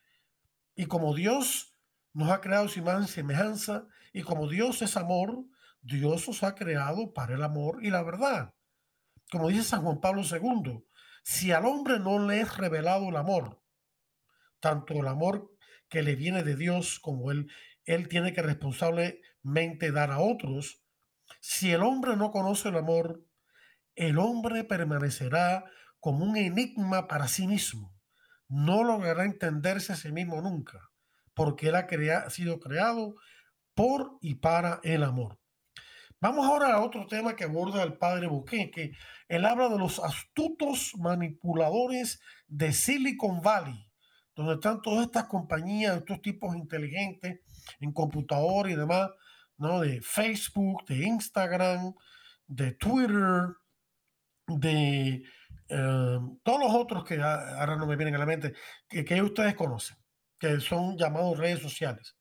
Y 0.74 0.84
como 0.84 1.14
Dios 1.14 1.72
nos 2.12 2.28
ha 2.28 2.42
creado 2.42 2.68
sin 2.68 2.84
más 2.84 3.08
semejanza, 3.08 3.86
y 4.12 4.20
como 4.20 4.46
Dios 4.46 4.82
es 4.82 4.98
amor, 4.98 5.46
Dios 5.80 6.28
os 6.28 6.42
ha 6.42 6.54
creado 6.54 7.14
para 7.14 7.36
el 7.36 7.42
amor 7.42 7.82
y 7.82 7.88
la 7.88 8.02
verdad. 8.02 8.52
Como 9.34 9.48
dice 9.48 9.64
San 9.64 9.82
Juan 9.82 10.00
Pablo 10.00 10.22
II, 10.22 10.84
si 11.24 11.50
al 11.50 11.66
hombre 11.66 11.98
no 11.98 12.24
le 12.24 12.40
es 12.40 12.56
revelado 12.56 13.08
el 13.08 13.16
amor, 13.16 13.60
tanto 14.60 14.94
el 14.94 15.08
amor 15.08 15.50
que 15.88 16.04
le 16.04 16.14
viene 16.14 16.44
de 16.44 16.54
Dios 16.54 17.00
como 17.00 17.32
él, 17.32 17.50
él 17.84 18.06
tiene 18.06 18.32
que 18.32 18.42
responsablemente 18.42 19.90
dar 19.90 20.12
a 20.12 20.20
otros, 20.20 20.84
si 21.40 21.72
el 21.72 21.82
hombre 21.82 22.14
no 22.14 22.30
conoce 22.30 22.68
el 22.68 22.76
amor, 22.76 23.26
el 23.96 24.20
hombre 24.20 24.62
permanecerá 24.62 25.64
como 25.98 26.24
un 26.24 26.36
enigma 26.36 27.08
para 27.08 27.26
sí 27.26 27.48
mismo. 27.48 27.92
No 28.46 28.84
logrará 28.84 29.24
entenderse 29.24 29.94
a 29.94 29.96
sí 29.96 30.12
mismo 30.12 30.40
nunca, 30.42 30.92
porque 31.34 31.70
él 31.70 31.74
ha 31.74 32.30
sido 32.30 32.60
creado 32.60 33.16
por 33.74 34.16
y 34.20 34.36
para 34.36 34.78
el 34.84 35.02
amor. 35.02 35.40
Vamos 36.24 36.46
ahora 36.46 36.72
a 36.72 36.80
otro 36.80 37.06
tema 37.06 37.36
que 37.36 37.44
aborda 37.44 37.82
el 37.82 37.98
padre 37.98 38.28
Bouquet, 38.28 38.70
que 38.70 38.92
él 39.36 39.44
habla 39.44 39.68
de 39.68 39.78
los 39.78 39.98
astutos 39.98 40.92
manipuladores 40.98 42.20
de 42.46 42.72
Silicon 42.72 43.40
Valley, 43.42 43.90
donde 44.34 44.54
están 44.54 44.82
todas 44.82 45.06
estas 45.06 45.24
compañías, 45.24 45.96
estos 45.96 46.20
tipos 46.22 46.56
inteligentes 46.56 47.40
en 47.80 47.92
computador 47.92 48.68
y 48.68 48.74
demás, 48.74 49.10
¿no? 49.56 49.80
De 49.80 50.00
Facebook, 50.00 50.84
de 50.86 51.06
Instagram, 51.06 51.94
de 52.46 52.72
Twitter, 52.72 53.56
de 54.46 55.22
eh, 55.68 56.18
todos 56.42 56.60
los 56.60 56.74
otros 56.74 57.04
que 57.04 57.20
ahora 57.20 57.76
no 57.76 57.86
me 57.86 57.96
vienen 57.96 58.14
a 58.16 58.18
la 58.18 58.26
mente, 58.26 58.54
que, 58.88 59.04
que 59.04 59.22
ustedes 59.22 59.54
conocen, 59.54 59.96
que 60.38 60.60
son 60.60 60.96
llamados 60.96 61.38
redes 61.38 61.60
sociales. 61.60 62.16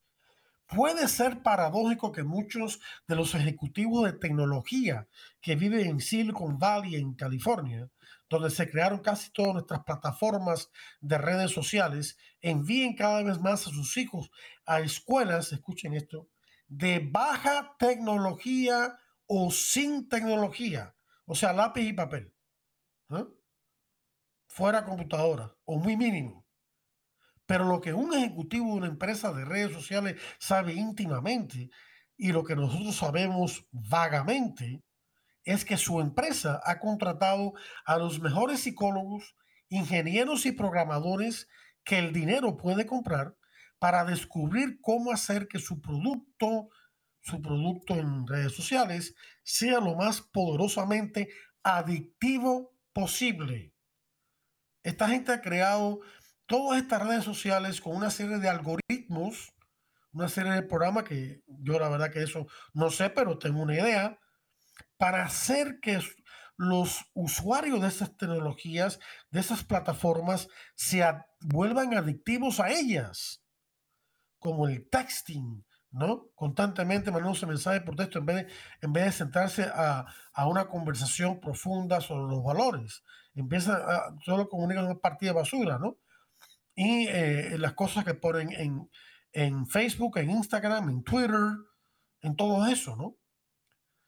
Puede 0.76 1.08
ser 1.08 1.44
paradójico 1.44 2.12
que 2.12 2.24
muchos 2.24 2.80
de 3.08 3.16
los 3.16 3.36
ejecutivos 3.36 4.06
de 4.06 4.18
tecnología 4.18 5.08
que 5.40 5.56
viven 5.56 5.88
en 5.88 6.00
Silicon 6.00 6.58
Valley, 6.58 6.96
en 6.96 7.14
California, 7.14 7.90
donde 8.30 8.50
se 8.50 8.70
crearon 8.70 9.00
casi 9.00 9.32
todas 9.32 9.54
nuestras 9.54 9.84
plataformas 9.84 10.72
de 11.00 11.18
redes 11.20 11.52
sociales, 11.52 12.18
envíen 12.42 12.96
cada 12.96 13.22
vez 13.22 13.40
más 13.40 13.68
a 13.68 13.70
sus 13.70 13.96
hijos 13.98 14.32
a 14.66 14.80
escuelas, 14.80 15.52
escuchen 15.52 15.94
esto, 15.94 16.30
de 16.68 17.00
baja 17.00 17.76
tecnología 17.78 18.98
o 19.28 19.52
sin 19.52 20.10
tecnología, 20.10 20.96
o 21.26 21.36
sea, 21.36 21.54
lápiz 21.54 21.84
y 21.84 21.94
papel, 21.94 22.34
fuera 24.48 24.84
computadora 24.84 25.56
o 25.66 25.78
muy 25.78 25.96
mínimo. 25.96 26.43
Pero 27.46 27.66
lo 27.66 27.82
que 27.82 27.94
un 27.94 28.14
ejecutivo 28.14 28.68
de 28.68 28.74
una 28.74 28.88
empresa 28.88 29.34
de 29.34 29.46
redes 29.46 29.74
sociales 29.74 30.20
sabe 30.40 30.74
íntimamente 30.74 31.70
y 32.18 32.32
lo 32.32 32.44
que 32.44 32.56
nosotros 32.56 32.96
sabemos 32.96 33.66
vagamente 33.72 34.84
es 35.44 35.66
que 35.66 35.78
su 35.78 36.00
empresa 36.00 36.62
ha 36.64 36.80
contratado 36.80 37.54
a 37.86 37.98
los 37.98 38.22
mejores 38.22 38.62
psicólogos, 38.62 39.36
ingenieros 39.68 40.46
y 40.46 40.54
programadores 40.54 41.50
que 41.84 42.00
el 42.00 42.14
dinero 42.14 42.56
puede 42.56 42.86
comprar 42.86 43.36
para 43.78 44.06
descubrir 44.06 44.80
cómo 44.80 45.12
hacer 45.12 45.50
que 45.50 45.60
su 45.60 45.82
producto, 45.82 46.70
su 47.20 47.42
producto 47.42 47.96
en 47.96 48.26
redes 48.26 48.54
sociales, 48.54 49.16
sea 49.44 49.82
lo 49.82 49.96
más 49.96 50.22
poderosamente 50.22 51.28
adictivo 51.64 52.74
posible. 52.94 53.74
Esta 54.84 55.10
gente 55.10 55.34
ha 55.34 55.42
creado 55.42 56.00
todas 56.46 56.82
estas 56.82 57.06
redes 57.08 57.24
sociales 57.24 57.82
con 57.82 57.96
una 57.96 58.10
serie 58.10 58.38
de 58.38 58.50
algoritmos, 58.50 59.54
una 60.12 60.30
serie 60.30 60.52
de 60.54 60.64
programas 60.64 61.04
que 61.04 61.42
yo 61.48 61.80
la 61.80 61.90
verdad 61.90 62.12
que 62.12 62.24
eso 62.24 62.48
no 62.74 62.90
sé, 62.90 63.10
pero 63.10 63.38
tengo 63.38 63.62
una 63.62 63.76
idea, 63.76 64.20
para 64.98 65.26
hacer 65.26 65.80
que 65.82 66.00
los 66.58 67.06
usuarios 67.14 67.82
de 67.82 67.88
esas 67.88 68.16
tecnologías, 68.16 69.00
de 69.32 69.40
esas 69.40 69.64
plataformas, 69.64 70.48
se 70.76 71.04
vuelvan 71.42 71.96
adictivos 71.96 72.60
a 72.60 72.70
ellas, 72.70 73.44
como 74.40 74.68
el 74.68 74.88
texting, 74.90 75.66
¿no? 75.92 76.28
Constantemente 76.36 77.12
mandándose 77.12 77.46
mensajes 77.46 77.82
por 77.82 77.96
texto 77.96 78.20
en 78.20 78.26
vez 78.26 78.36
de, 78.36 78.54
en 78.82 78.94
vez 78.94 79.06
de 79.06 79.12
sentarse 79.12 79.64
a, 79.74 80.06
una 80.48 80.68
conversación 80.68 81.40
profunda 81.40 82.02
sobre 82.02 82.34
los 82.34 82.44
valores. 82.44 83.04
Empieza 83.36 83.76
a 83.76 84.16
solo 84.26 84.50
comunicar 84.50 84.84
una 84.84 85.00
partida 85.00 85.32
de 85.32 85.40
basura, 85.40 85.80
¿no? 85.80 85.98
Y 86.76 87.08
eh, 87.08 87.58
las 87.58 87.74
cosas 87.74 88.04
que 88.04 88.14
ponen 88.14 88.52
en, 88.52 88.90
en 89.32 89.68
Facebook, 89.68 90.18
en 90.18 90.32
Instagram, 90.32 90.90
en 90.90 91.04
Twitter, 91.04 91.42
en 92.22 92.36
todo 92.36 92.66
eso, 92.68 92.96
¿no? 92.96 93.18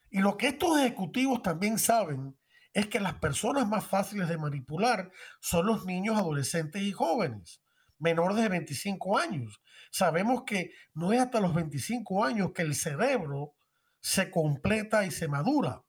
Y 0.09 0.19
lo 0.19 0.37
que 0.37 0.47
estos 0.47 0.79
ejecutivos 0.79 1.41
también 1.41 1.77
saben 1.77 2.37
es 2.73 2.87
que 2.87 2.99
las 2.99 3.15
personas 3.15 3.67
más 3.67 3.85
fáciles 3.85 4.29
de 4.29 4.37
manipular 4.37 5.11
son 5.39 5.65
los 5.65 5.85
niños, 5.85 6.17
adolescentes 6.17 6.81
y 6.81 6.91
jóvenes, 6.91 7.61
menores 7.99 8.37
de 8.37 8.49
25 8.49 9.17
años. 9.17 9.61
Sabemos 9.91 10.43
que 10.45 10.71
no 10.93 11.13
es 11.13 11.21
hasta 11.21 11.39
los 11.39 11.53
25 11.53 12.25
años 12.25 12.51
que 12.53 12.61
el 12.61 12.75
cerebro 12.75 13.55
se 14.01 14.29
completa 14.29 15.05
y 15.05 15.11
se 15.11 15.27
madura. 15.27 15.81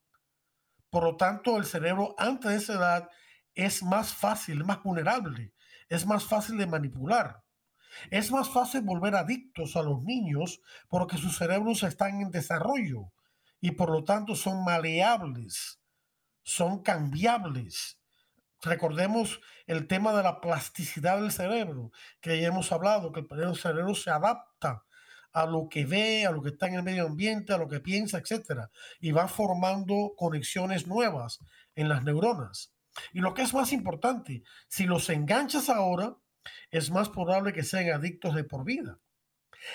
Por 0.91 1.05
lo 1.05 1.17
tanto, 1.17 1.57
el 1.57 1.65
cerebro 1.65 2.15
antes 2.19 2.51
de 2.51 2.57
esa 2.57 2.73
edad 2.75 3.11
es 3.55 3.83
más 3.83 4.15
fácil, 4.15 4.65
más 4.65 4.83
vulnerable, 4.83 5.53
es 5.89 6.07
más 6.07 6.25
fácil 6.25 6.59
de 6.59 6.67
manipular. 6.67 7.43
Es 8.11 8.31
más 8.31 8.51
fácil 8.51 8.83
volver 8.83 9.15
adictos 9.15 9.77
a 9.77 9.83
los 9.83 10.03
niños 10.03 10.61
porque 10.89 11.17
sus 11.17 11.39
cerebros 11.39 11.83
están 11.83 12.21
en 12.21 12.31
desarrollo 12.31 13.13
y 13.61 13.73
por 13.73 13.91
lo 13.91 14.05
tanto 14.05 14.35
son 14.35 14.65
maleables, 14.65 15.81
son 16.43 16.83
cambiables. 16.83 17.99
Recordemos 18.63 19.41
el 19.67 19.87
tema 19.87 20.13
de 20.13 20.23
la 20.23 20.41
plasticidad 20.41 21.21
del 21.21 21.33
cerebro, 21.33 21.93
que 22.21 22.41
ya 22.41 22.49
hemos 22.49 22.73
hablado, 22.73 23.13
que 23.13 23.21
el 23.31 23.57
cerebro 23.57 23.95
se 23.95 24.11
adapta 24.11 24.85
a 25.33 25.47
lo 25.47 25.69
que 25.69 25.85
ve, 25.85 26.27
a 26.27 26.31
lo 26.31 26.43
que 26.43 26.51
está 26.51 26.67
en 26.67 26.75
el 26.75 26.83
medio 26.83 27.07
ambiente, 27.07 27.53
a 27.53 27.59
lo 27.59 27.69
que 27.69 27.81
piensa, 27.81 28.19
etc. 28.19 28.71
Y 29.01 29.13
va 29.13 29.29
formando 29.29 30.15
conexiones 30.17 30.87
nuevas 30.87 31.41
en 31.75 31.89
las 31.89 32.03
neuronas. 32.05 32.76
Y 33.13 33.21
lo 33.21 33.35
que 33.35 33.43
es 33.43 33.55
más 33.55 33.73
importante, 33.73 34.43
si 34.69 34.85
los 34.85 35.09
enganchas 35.11 35.69
ahora, 35.69 36.17
es 36.71 36.91
más 36.91 37.09
probable 37.09 37.53
que 37.53 37.63
sean 37.63 37.91
adictos 37.91 38.35
de 38.35 38.45
por 38.45 38.65
vida. 38.65 38.99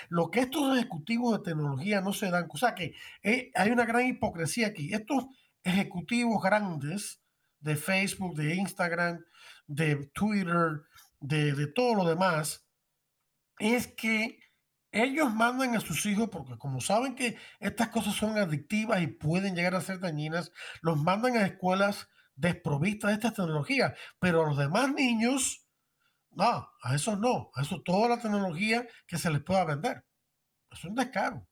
Lo 0.08 0.30
que 0.30 0.40
estos 0.40 0.76
ejecutivos 0.76 1.38
de 1.38 1.50
tecnología 1.50 2.00
no 2.00 2.12
se 2.12 2.30
dan, 2.30 2.48
o 2.50 2.56
sea 2.56 2.74
que 2.74 2.94
eh, 3.22 3.50
hay 3.54 3.70
una 3.70 3.84
gran 3.84 4.06
hipocresía 4.06 4.68
aquí. 4.68 4.92
Estos 4.92 5.26
ejecutivos 5.64 6.42
grandes 6.42 7.20
de 7.60 7.76
Facebook, 7.76 8.36
de 8.36 8.54
Instagram, 8.54 9.24
de 9.66 10.06
Twitter, 10.14 10.82
de, 11.20 11.52
de 11.52 11.66
todo 11.66 11.94
lo 11.94 12.08
demás, 12.08 12.66
es 13.58 13.86
que 13.86 14.40
ellos 14.90 15.32
mandan 15.32 15.74
a 15.74 15.80
sus 15.80 16.04
hijos, 16.06 16.28
porque 16.30 16.58
como 16.58 16.80
saben 16.80 17.14
que 17.14 17.38
estas 17.60 17.88
cosas 17.88 18.14
son 18.14 18.36
adictivas 18.36 19.00
y 19.00 19.06
pueden 19.06 19.54
llegar 19.54 19.74
a 19.74 19.80
ser 19.80 20.00
dañinas, 20.00 20.52
los 20.82 21.00
mandan 21.00 21.36
a 21.36 21.46
escuelas 21.46 22.08
desprovistas 22.42 23.08
de 23.08 23.14
estas 23.14 23.34
tecnologías, 23.34 23.96
pero 24.18 24.42
a 24.42 24.48
los 24.48 24.58
demás 24.58 24.92
niños 24.92 25.66
no, 26.32 26.68
a 26.82 26.94
eso 26.94 27.16
no. 27.16 27.50
A 27.54 27.62
eso 27.62 27.82
toda 27.82 28.08
la 28.08 28.20
tecnología 28.20 28.86
que 29.06 29.18
se 29.18 29.30
les 29.30 29.42
pueda 29.42 29.64
vender. 29.64 30.04
Es 30.70 30.84
un 30.84 30.94
descaro. 30.94 31.46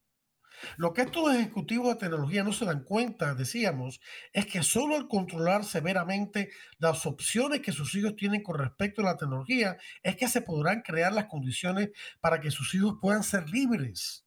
Lo 0.77 0.93
que 0.93 1.03
estos 1.03 1.35
ejecutivos 1.35 1.89
de 1.89 2.01
tecnología 2.01 2.43
no 2.43 2.53
se 2.53 2.65
dan 2.65 2.85
cuenta, 2.85 3.35
decíamos, 3.35 4.01
es 4.33 4.47
que 4.47 4.63
solo 4.63 4.97
al 4.97 5.09
controlar 5.09 5.65
severamente 5.65 6.51
las 6.79 7.07
opciones 7.07 7.61
que 7.61 7.73
sus 7.73 7.95
hijos 7.95 8.17
tienen 8.17 8.43
con 8.43 8.59
respecto 8.59 9.01
a 9.01 9.07
la 9.07 9.17
tecnología, 9.17 9.79
es 10.03 10.17
que 10.17 10.29
se 10.29 10.43
podrán 10.43 10.83
crear 10.83 11.13
las 11.13 11.27
condiciones 11.27 11.91
para 12.21 12.41
que 12.41 12.51
sus 12.51 12.75
hijos 12.75 12.99
puedan 13.01 13.23
ser 13.23 13.49
libres. 13.49 14.27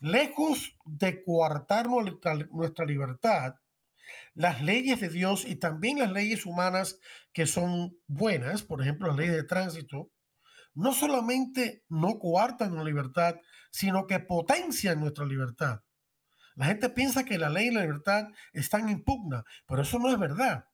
Lejos 0.00 0.76
de 0.84 1.22
coartar 1.24 1.88
nuestra 1.88 2.84
libertad, 2.84 3.54
las 4.34 4.62
leyes 4.62 5.00
de 5.00 5.08
Dios 5.08 5.44
y 5.44 5.56
también 5.56 5.98
las 5.98 6.12
leyes 6.12 6.46
humanas 6.46 6.98
que 7.32 7.46
son 7.46 7.96
buenas, 8.06 8.62
por 8.62 8.82
ejemplo, 8.82 9.08
la 9.08 9.16
ley 9.16 9.28
de 9.28 9.44
tránsito, 9.44 10.10
no 10.74 10.92
solamente 10.92 11.84
no 11.88 12.18
coartan 12.18 12.76
la 12.76 12.84
libertad, 12.84 13.36
sino 13.70 14.06
que 14.06 14.20
potencian 14.20 15.00
nuestra 15.00 15.24
libertad. 15.24 15.80
La 16.54 16.66
gente 16.66 16.90
piensa 16.90 17.24
que 17.24 17.38
la 17.38 17.48
ley 17.48 17.68
y 17.68 17.70
la 17.70 17.82
libertad 17.82 18.26
están 18.52 18.88
en 18.88 19.02
pugna, 19.02 19.44
pero 19.66 19.82
eso 19.82 19.98
no 19.98 20.10
es 20.10 20.18
verdad. 20.18 20.64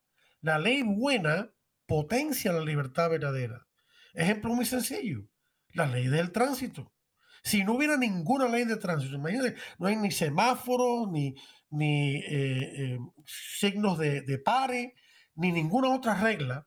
La 0.41 0.59
ley 0.59 0.83
buena 0.83 1.51
potencia 1.87 2.53
la 2.53 2.65
libertad 2.65 3.11
verdadera. 3.11 3.67
Ejemplo 4.15 4.55
muy 4.55 4.65
sencillo, 4.65 5.29
la 5.73 5.87
ley 5.87 6.09
del 6.09 6.33
tránsito. 6.33 6.93
Si 7.43 7.63
no 7.63 7.75
hubiera 7.75 7.97
ninguna 7.97 8.49
ley 8.49 8.65
de 8.65 8.77
tránsito, 8.77 9.19
no 9.19 9.87
hay 9.87 9.97
ni 9.97 10.11
semáforos, 10.11 11.09
ni, 11.13 11.35
ni 11.71 12.17
eh, 12.17 12.95
eh, 12.95 12.99
signos 13.25 13.99
de, 13.99 14.23
de 14.23 14.39
pare, 14.39 14.95
ni 15.35 15.53
ninguna 15.53 15.95
otra 15.95 16.15
regla, 16.15 16.67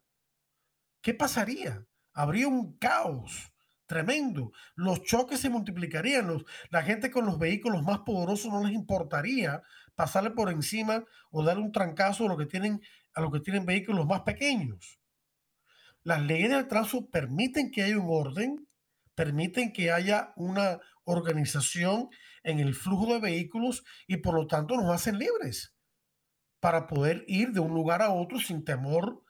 ¿qué 1.02 1.14
pasaría? 1.14 1.86
Habría 2.14 2.48
un 2.48 2.78
caos 2.78 3.52
tremendo. 3.90 4.52
Los 4.76 5.02
choques 5.04 5.40
se 5.40 5.50
multiplicarían. 5.50 6.28
Los, 6.28 6.46
la 6.70 6.84
gente 6.84 7.10
con 7.10 7.26
los 7.26 7.40
vehículos 7.40 7.84
más 7.84 8.00
poderosos 8.00 8.54
no 8.54 8.64
les 8.64 8.74
importaría 8.74 9.64
pasarle 9.96 10.32
por 10.32 10.50
encima 10.50 11.04
o 11.32 11.44
dar 11.44 11.58
un 11.58 11.72
trancazo 11.72 12.26
a 12.26 12.30
lo 12.30 12.38
que 12.38 12.46
tienen, 12.46 12.82
a 13.14 13.22
lo 13.22 13.32
que 13.32 13.40
tienen 13.40 13.66
vehículos 13.66 14.06
más 14.06 14.22
pequeños. 14.22 15.00
Las 16.04 16.22
leyes 16.22 16.52
del 16.52 16.68
tránsito 16.68 17.10
permiten 17.10 17.72
que 17.72 17.84
haya 17.84 17.98
un 17.98 18.08
orden, 18.10 18.68
permiten 19.16 19.74
que 19.74 19.92
haya 19.92 20.34
una 20.36 20.80
organización 21.04 22.10
en 22.44 22.60
el 22.60 22.74
flujo 22.74 23.14
de 23.14 23.20
vehículos 23.20 23.84
y 24.08 24.18
por 24.18 24.36
lo 24.36 24.48
tanto 24.48 24.76
nos 24.76 24.90
hacen 24.94 25.18
libres 25.18 25.74
para 26.60 26.88
poder 26.88 27.24
ir 27.28 27.52
de 27.52 27.60
un 27.60 27.74
lugar 27.74 28.02
a 28.02 28.12
otro 28.12 28.40
sin 28.40 28.64
temor. 28.64 29.24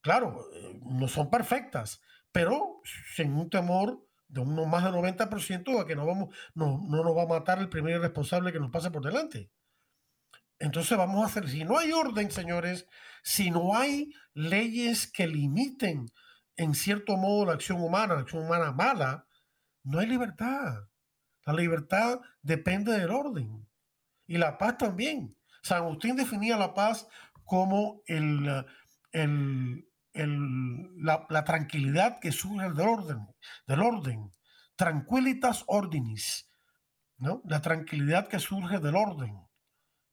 Claro, 0.00 0.46
eh, 0.54 0.80
no 0.82 1.08
son 1.08 1.30
perfectas, 1.30 2.00
pero 2.32 2.80
sin 3.14 3.32
un 3.32 3.50
temor 3.50 4.06
de 4.28 4.40
un 4.40 4.68
más 4.68 4.84
del 4.84 4.94
90% 4.94 5.78
de 5.78 5.86
que 5.86 5.96
no, 5.96 6.06
vamos, 6.06 6.34
no, 6.54 6.80
no 6.88 7.04
nos 7.04 7.16
va 7.16 7.22
a 7.22 7.38
matar 7.38 7.58
el 7.58 7.68
primer 7.68 8.00
responsable 8.00 8.52
que 8.52 8.60
nos 8.60 8.70
pase 8.70 8.90
por 8.90 9.04
delante. 9.04 9.50
Entonces 10.58 10.96
vamos 10.96 11.22
a 11.22 11.26
hacer, 11.26 11.48
si 11.48 11.64
no 11.64 11.78
hay 11.78 11.92
orden, 11.92 12.30
señores, 12.30 12.86
si 13.22 13.50
no 13.50 13.76
hay 13.76 14.12
leyes 14.32 15.10
que 15.10 15.26
limiten 15.26 16.06
en 16.56 16.74
cierto 16.74 17.16
modo 17.16 17.46
la 17.46 17.52
acción 17.52 17.82
humana, 17.82 18.14
la 18.14 18.20
acción 18.20 18.44
humana 18.44 18.72
mala, 18.72 19.26
no 19.82 19.98
hay 19.98 20.06
libertad. 20.06 20.88
La 21.46 21.52
libertad 21.52 22.20
depende 22.42 22.92
del 22.92 23.10
orden. 23.10 23.66
Y 24.26 24.36
la 24.36 24.58
paz 24.58 24.76
también. 24.78 25.36
San 25.62 25.78
Agustín 25.78 26.16
definía 26.16 26.56
la 26.56 26.74
paz 26.74 27.08
como 27.44 28.02
el, 28.06 28.44
la, 30.96 31.44
tranquilidad 31.44 32.18
que 32.18 32.32
surge 32.32 32.68
del 32.70 32.88
orden, 32.88 33.26
del 33.66 33.82
orden, 33.82 34.32
tranquilitas 34.74 35.64
ordinis, 35.68 36.50
¿no? 37.18 37.42
La 37.44 37.60
tranquilidad 37.62 38.28
que 38.28 38.40
surge 38.40 38.78
del 38.78 38.96
orden, 38.96 39.40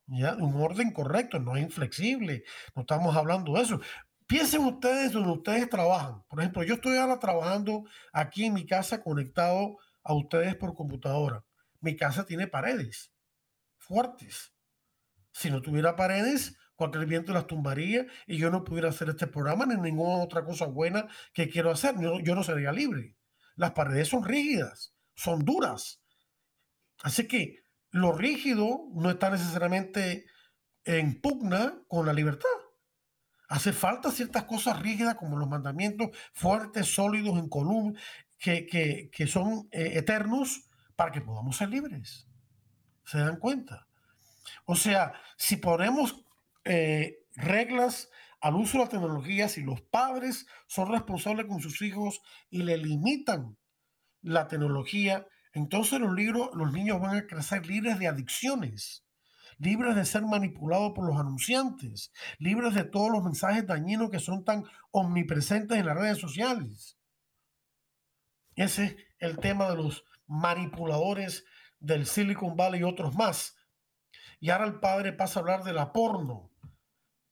¿ya? 0.08 0.36
Un 0.36 0.56
orden 0.62 0.92
correcto, 0.92 1.40
no 1.40 1.56
es 1.56 1.64
inflexible, 1.64 2.44
no 2.76 2.84
estamos 2.84 3.16
hablando 3.16 3.54
de 3.54 3.62
eso. 3.64 3.82
Piensen 4.28 4.64
ustedes 4.66 5.12
donde 5.12 5.32
ustedes 5.32 5.70
trabajan. 5.70 6.24
Por 6.28 6.40
ejemplo, 6.40 6.64
yo 6.64 6.76
estoy 6.76 6.98
ahora 6.98 7.20
trabajando 7.20 7.84
aquí 8.12 8.46
en 8.46 8.54
mi 8.54 8.66
casa 8.66 9.02
conectado 9.02 9.78
a 10.04 10.14
ustedes 10.14 10.56
por 10.56 10.74
computadora. 10.74 11.44
Mi 11.80 11.96
casa 11.96 12.26
tiene 12.26 12.48
paredes 12.48 13.14
fuertes. 13.84 14.54
Si 15.32 15.50
no 15.50 15.62
tuviera 15.62 15.96
paredes, 15.96 16.58
cualquier 16.76 17.06
viento 17.06 17.34
las 17.34 17.48
tumbaría 17.48 18.06
y 18.26 18.38
yo 18.38 18.50
no 18.50 18.64
pudiera 18.64 18.90
hacer 18.90 19.10
este 19.10 19.28
programa 19.28 19.66
ni 19.66 19.76
ninguna 19.76 20.24
otra 20.24 20.44
cosa 20.44 20.66
buena 20.66 21.08
que 21.34 21.50
quiero 21.50 21.72
hacer. 21.72 21.96
Yo, 22.00 22.36
no 22.36 22.44
sería 22.44 22.72
libre. 22.72 23.16
Las 23.56 23.72
paredes 23.72 24.08
son 24.08 24.24
rígidas, 24.24 24.96
son 25.16 25.44
duras. 25.44 26.02
Así 27.02 27.28
que 27.28 27.66
lo 27.92 28.14
rígido 28.14 28.88
no 28.94 29.10
está 29.10 29.30
necesariamente 29.30 30.26
en 30.86 31.20
pugna 31.22 31.84
con 31.88 32.06
la 32.06 32.14
libertad. 32.14 32.50
Hace 33.50 33.74
falta 33.74 34.10
ciertas 34.10 34.46
cosas 34.46 34.82
rígidas 34.82 35.16
como 35.16 35.38
los 35.38 35.48
mandamientos 35.48 36.10
fuertes, 36.34 36.88
sólidos, 36.88 37.38
en 37.38 37.50
columna, 37.50 38.00
que, 38.44 39.10
que, 39.10 39.28
son 39.28 39.70
eh, 39.72 39.94
eternos 39.96 40.70
para 40.98 41.12
que 41.14 41.22
podamos 41.22 41.56
ser 41.56 41.70
libres. 41.70 42.28
¿Se 43.06 43.18
dan 43.18 43.38
cuenta? 43.38 43.88
O 44.66 44.76
sea, 44.76 45.14
si 45.38 45.56
ponemos 45.56 46.26
eh, 46.66 47.20
reglas 47.36 48.10
al 48.42 48.56
uso 48.56 48.78
de 48.78 48.84
la 48.84 48.90
tecnología, 48.90 49.48
si 49.48 49.62
los 49.62 49.82
padres 49.82 50.46
son 50.68 50.92
responsables 50.92 51.46
con 51.46 51.62
sus 51.62 51.82
hijos 51.82 52.22
y 52.50 52.64
le 52.64 52.78
limitan 52.78 53.58
la 54.22 54.50
tecnología, 54.50 55.26
entonces 55.54 56.02
los, 56.02 56.14
los 56.54 56.74
niños 56.74 57.00
van 57.00 57.16
a 57.16 57.28
crecer 57.28 57.66
libres 57.66 57.98
de 57.98 58.08
adicciones, 58.08 59.06
libres 59.58 59.96
de 59.96 60.04
ser 60.04 60.24
manipulados 60.24 60.92
por 60.94 61.08
los 61.08 61.18
anunciantes, 61.18 62.12
libres 62.40 62.74
de 62.74 62.84
todos 62.84 63.10
los 63.10 63.24
mensajes 63.24 63.66
dañinos 63.66 64.10
que 64.10 64.20
son 64.20 64.44
tan 64.44 64.66
omnipresentes 64.92 65.78
en 65.78 65.86
las 65.86 65.96
redes 65.96 66.18
sociales. 66.18 66.98
Ese 68.56 68.86
es 68.86 68.96
el 69.20 69.38
tema 69.38 69.70
de 69.70 69.78
los 69.78 70.04
manipuladores 70.28 71.46
del 71.80 72.06
Silicon 72.06 72.56
Valley 72.56 72.82
y 72.82 72.84
otros 72.84 73.16
más. 73.16 73.56
Y 74.40 74.50
ahora 74.50 74.66
el 74.66 74.80
padre 74.80 75.14
pasa 75.14 75.40
a 75.40 75.42
hablar 75.42 75.64
de 75.64 75.74
la 75.74 75.92
porno. 75.92 76.52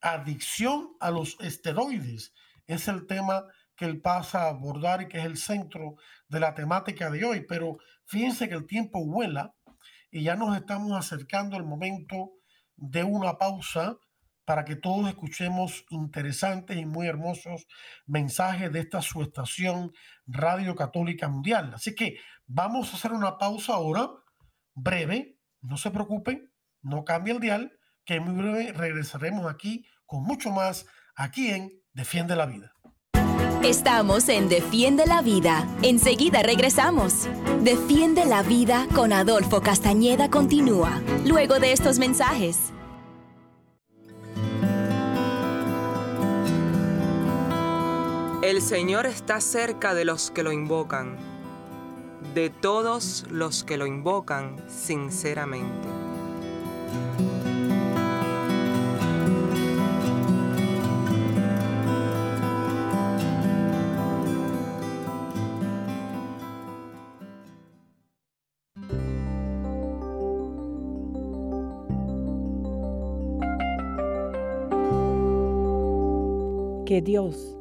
Adicción 0.01 0.95
a 0.99 1.12
los 1.12 1.38
esteroides 1.39 2.34
es 2.67 2.88
el 2.88 3.05
tema 3.05 3.45
que 3.75 3.86
él 3.86 4.01
pasa 4.01 4.43
a 4.43 4.49
abordar 4.49 5.01
y 5.01 5.07
que 5.07 5.19
es 5.19 5.25
el 5.25 5.38
centro 5.38 5.95
de 6.27 6.39
la 6.39 6.53
temática 6.53 7.10
de 7.10 7.23
hoy. 7.25 7.45
Pero 7.47 7.77
fíjense 8.05 8.47
que 8.49 8.55
el 8.55 8.65
tiempo 8.65 9.05
vuela 9.05 9.55
y 10.10 10.23
ya 10.23 10.36
nos 10.36 10.55
estamos 10.55 10.97
acercando 10.97 11.55
al 11.55 11.63
momento 11.63 12.31
de 12.75 13.03
una 13.03 13.38
pausa 13.38 13.97
para 14.51 14.65
que 14.65 14.75
todos 14.75 15.07
escuchemos 15.07 15.85
interesantes 15.91 16.75
y 16.75 16.85
muy 16.85 17.07
hermosos 17.07 17.67
mensajes 18.05 18.69
de 18.73 18.81
esta 18.81 19.01
su 19.01 19.21
estación 19.21 19.93
Radio 20.27 20.75
Católica 20.75 21.29
Mundial. 21.29 21.71
Así 21.73 21.95
que 21.95 22.17
vamos 22.47 22.91
a 22.91 22.97
hacer 22.97 23.13
una 23.13 23.37
pausa 23.37 23.75
ahora, 23.75 24.09
breve, 24.73 25.37
no 25.61 25.77
se 25.77 25.89
preocupen, 25.89 26.51
no 26.81 27.05
cambie 27.05 27.33
el 27.33 27.39
dial, 27.39 27.71
que 28.03 28.19
muy 28.19 28.33
breve 28.35 28.73
regresaremos 28.73 29.49
aquí 29.49 29.85
con 30.05 30.23
mucho 30.23 30.51
más 30.51 30.85
aquí 31.15 31.47
en 31.47 31.71
Defiende 31.93 32.35
la 32.35 32.45
Vida. 32.45 32.73
Estamos 33.63 34.27
en 34.27 34.49
Defiende 34.49 35.05
la 35.05 35.21
Vida. 35.21 35.65
Enseguida 35.81 36.43
regresamos. 36.43 37.29
Defiende 37.61 38.25
la 38.25 38.43
Vida 38.43 38.85
con 38.95 39.13
Adolfo 39.13 39.61
Castañeda 39.61 40.29
continúa, 40.29 41.01
luego 41.25 41.61
de 41.61 41.71
estos 41.71 41.99
mensajes. 41.99 42.73
El 48.41 48.63
Señor 48.63 49.06
está 49.06 49.39
cerca 49.39 49.93
de 49.93 50.04
los 50.04 50.32
que 50.32 50.41
lo 50.41 50.51
invocan, 50.51 51.15
de 52.34 52.49
todos 52.49 53.25
los 53.30 53.63
que 53.63 53.77
lo 53.77 53.86
invocan 53.86 54.56
sinceramente. 54.67 55.88
Que 76.88 77.01
Dios, 77.04 77.61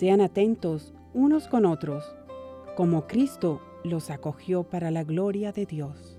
sean 0.00 0.22
atentos 0.22 0.94
unos 1.12 1.46
con 1.46 1.66
otros, 1.66 2.02
como 2.74 3.06
Cristo 3.06 3.60
los 3.84 4.08
acogió 4.08 4.62
para 4.62 4.90
la 4.90 5.04
gloria 5.04 5.52
de 5.52 5.66
Dios. 5.66 6.09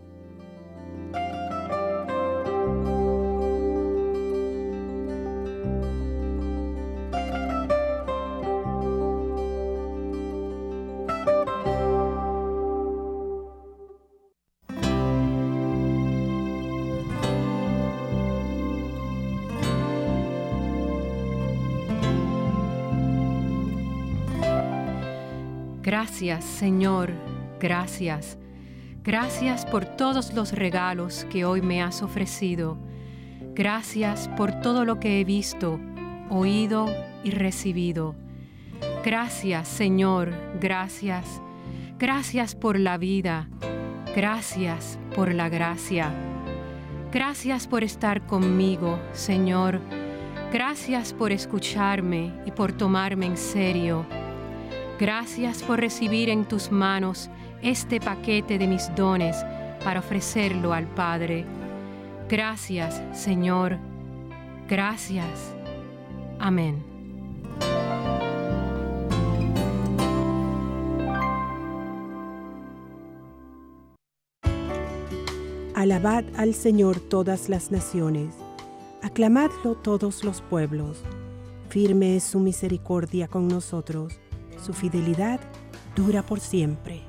Gracias, 26.22 26.46
Señor, 26.46 27.10
gracias. 27.60 28.38
Gracias 29.04 29.66
por 29.66 29.86
todos 29.86 30.36
los 30.36 30.52
regalos 30.52 31.26
que 31.32 31.46
hoy 31.46 31.64
me 31.64 31.82
has 31.82 32.04
ofrecido. 32.04 32.78
Gracias 33.56 34.30
por 34.38 34.62
todo 34.62 34.86
lo 34.86 35.00
que 35.00 35.20
he 35.20 35.24
visto, 35.24 35.80
oído 36.30 36.94
y 37.24 37.32
recibido. 37.32 38.14
Gracias, 39.04 39.68
Señor, 39.68 40.32
gracias. 40.62 41.42
Gracias 41.98 42.54
por 42.54 42.80
la 42.80 43.00
vida. 43.00 43.50
Gracias 44.16 45.00
por 45.16 45.34
la 45.34 45.50
gracia. 45.50 46.12
Gracias 47.12 47.66
por 47.66 47.84
estar 47.84 48.28
conmigo, 48.28 49.00
Señor. 49.14 49.80
Gracias 50.54 51.14
por 51.14 51.32
escucharme 51.32 52.32
y 52.46 52.52
por 52.52 52.74
tomarme 52.74 53.26
en 53.26 53.38
serio. 53.38 54.06
Gracias 55.02 55.64
por 55.64 55.80
recibir 55.80 56.30
en 56.30 56.48
tus 56.48 56.72
manos 56.72 57.32
este 57.64 58.00
paquete 58.00 58.60
de 58.60 58.68
mis 58.68 58.94
dones 58.96 59.36
para 59.84 60.00
ofrecerlo 60.00 60.74
al 60.74 60.86
Padre. 60.86 61.44
Gracias, 62.30 63.02
Señor. 63.20 63.80
Gracias. 64.70 65.56
Amén. 66.38 66.84
Alabad 75.74 76.26
al 76.38 76.54
Señor 76.54 77.00
todas 77.00 77.50
las 77.50 77.72
naciones, 77.72 78.36
aclamadlo 79.02 79.74
todos 79.74 80.24
los 80.24 80.44
pueblos. 80.44 81.02
Firme 81.70 82.18
es 82.18 82.24
su 82.24 82.40
misericordia 82.40 83.28
con 83.28 83.48
nosotros 83.48 84.20
su 84.64 84.74
fidelidad 84.74 85.40
dura 85.96 86.24
por 86.24 86.40
siempre. 86.40 87.02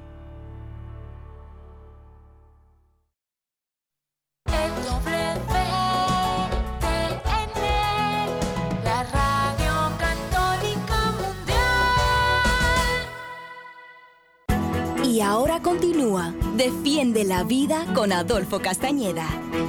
Y 15.04 15.20
ahora 15.20 15.60
continúa 15.60 16.34
Defiende 16.56 17.24
la 17.24 17.44
Vida 17.44 17.86
con 17.94 18.12
Adolfo 18.12 18.60
Castañeda. 18.60 19.26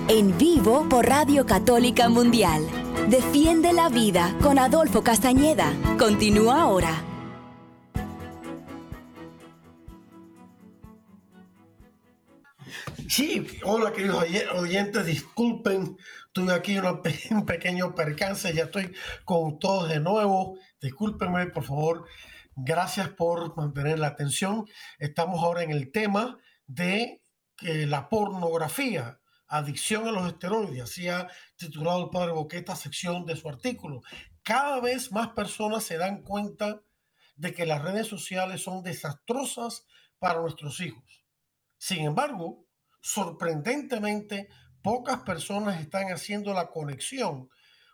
En 0.09 0.37
vivo 0.37 0.85
por 0.89 1.05
Radio 1.05 1.45
Católica 1.45 2.09
Mundial. 2.09 2.67
Defiende 3.09 3.71
la 3.71 3.89
Vida 3.89 4.35
con 4.41 4.59
Adolfo 4.59 5.01
Castañeda. 5.01 5.73
Continúa 5.97 6.61
ahora. 6.61 7.12
Sí, 13.09 13.45
hola 13.63 13.91
queridos 13.91 14.23
oyentes, 14.55 15.05
disculpen, 15.05 15.97
tuve 16.31 16.53
aquí 16.53 16.77
un 17.31 17.45
pequeño 17.45 17.95
percance, 17.95 18.53
ya 18.53 18.63
estoy 18.65 18.93
con 19.25 19.59
todos 19.59 19.89
de 19.89 19.99
nuevo, 19.99 20.57
discúlpenme 20.79 21.47
por 21.47 21.63
favor, 21.63 22.05
gracias 22.55 23.09
por 23.09 23.57
mantener 23.57 23.99
la 23.99 24.07
atención. 24.07 24.65
Estamos 24.99 25.43
ahora 25.43 25.63
en 25.63 25.71
el 25.71 25.91
tema 25.91 26.37
de 26.65 27.21
la 27.61 28.09
pornografía, 28.09 29.19
adicción 29.47 30.07
a 30.07 30.11
los 30.11 30.27
esteroides, 30.27 30.83
así 30.83 31.09
ha 31.09 31.27
titulado 31.57 32.05
el 32.05 32.09
padre 32.09 32.31
Boqueta 32.31 32.75
sección 32.75 33.25
de 33.25 33.35
su 33.35 33.49
artículo. 33.49 34.01
Cada 34.43 34.79
vez 34.79 35.11
más 35.11 35.29
personas 35.29 35.83
se 35.83 35.97
dan 35.97 36.21
cuenta 36.21 36.81
de 37.35 37.53
que 37.53 37.65
las 37.65 37.81
redes 37.81 38.07
sociales 38.07 38.61
son 38.61 38.81
desastrosas 38.81 39.85
para 40.19 40.39
nuestros 40.39 40.79
hijos. 40.79 41.25
Sin 41.77 42.05
embargo, 42.05 42.62
sorprendentemente, 43.03 44.47
pocas 44.81 45.19
personas 45.19 45.81
están 45.81 46.07
haciendo 46.07 46.53
la 46.53 46.67
conexión, 46.67 47.49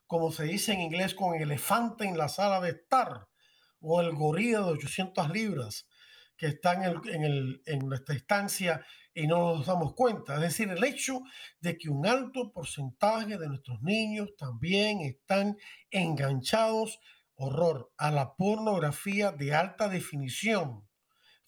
como 0.06 0.32
se 0.32 0.43
dice 0.43 0.74
en 0.74 0.82
inglés, 0.82 1.15
con 1.15 1.36
el 1.36 1.41
elefante 1.41 2.06
en 2.06 2.17
la 2.17 2.30
sala 2.30 2.62
de 2.62 2.69
estar 2.69 3.28
o 3.82 4.02
el 4.02 4.13
gorila 4.13 4.60
de 4.60 4.72
800 4.72 5.30
libras 5.32 5.88
que 6.38 6.48
están 6.48 6.84
en, 6.84 7.62
en 7.65 7.80
nuestra 7.80 8.15
estancia 8.15 8.86
y 9.13 9.26
no 9.28 9.56
nos 9.56 9.65
damos 9.65 9.93
cuenta. 9.95 10.36
Es 10.36 10.41
decir, 10.41 10.69
el 10.69 10.84
hecho 10.84 11.22
de 11.60 11.78
que 11.78 11.89
un 11.89 12.06
alto 12.06 12.52
porcentaje 12.54 13.38
de 13.38 13.48
nuestros 13.48 13.82
niños 13.82 14.30
también 14.38 15.02
están 15.02 15.58
enganchados, 15.89 17.00
horror, 17.36 17.91
a 17.98 18.12
la 18.12 18.36
pornografía 18.36 19.32
de 19.32 19.56
alta 19.56 19.89
definición, 19.89 20.88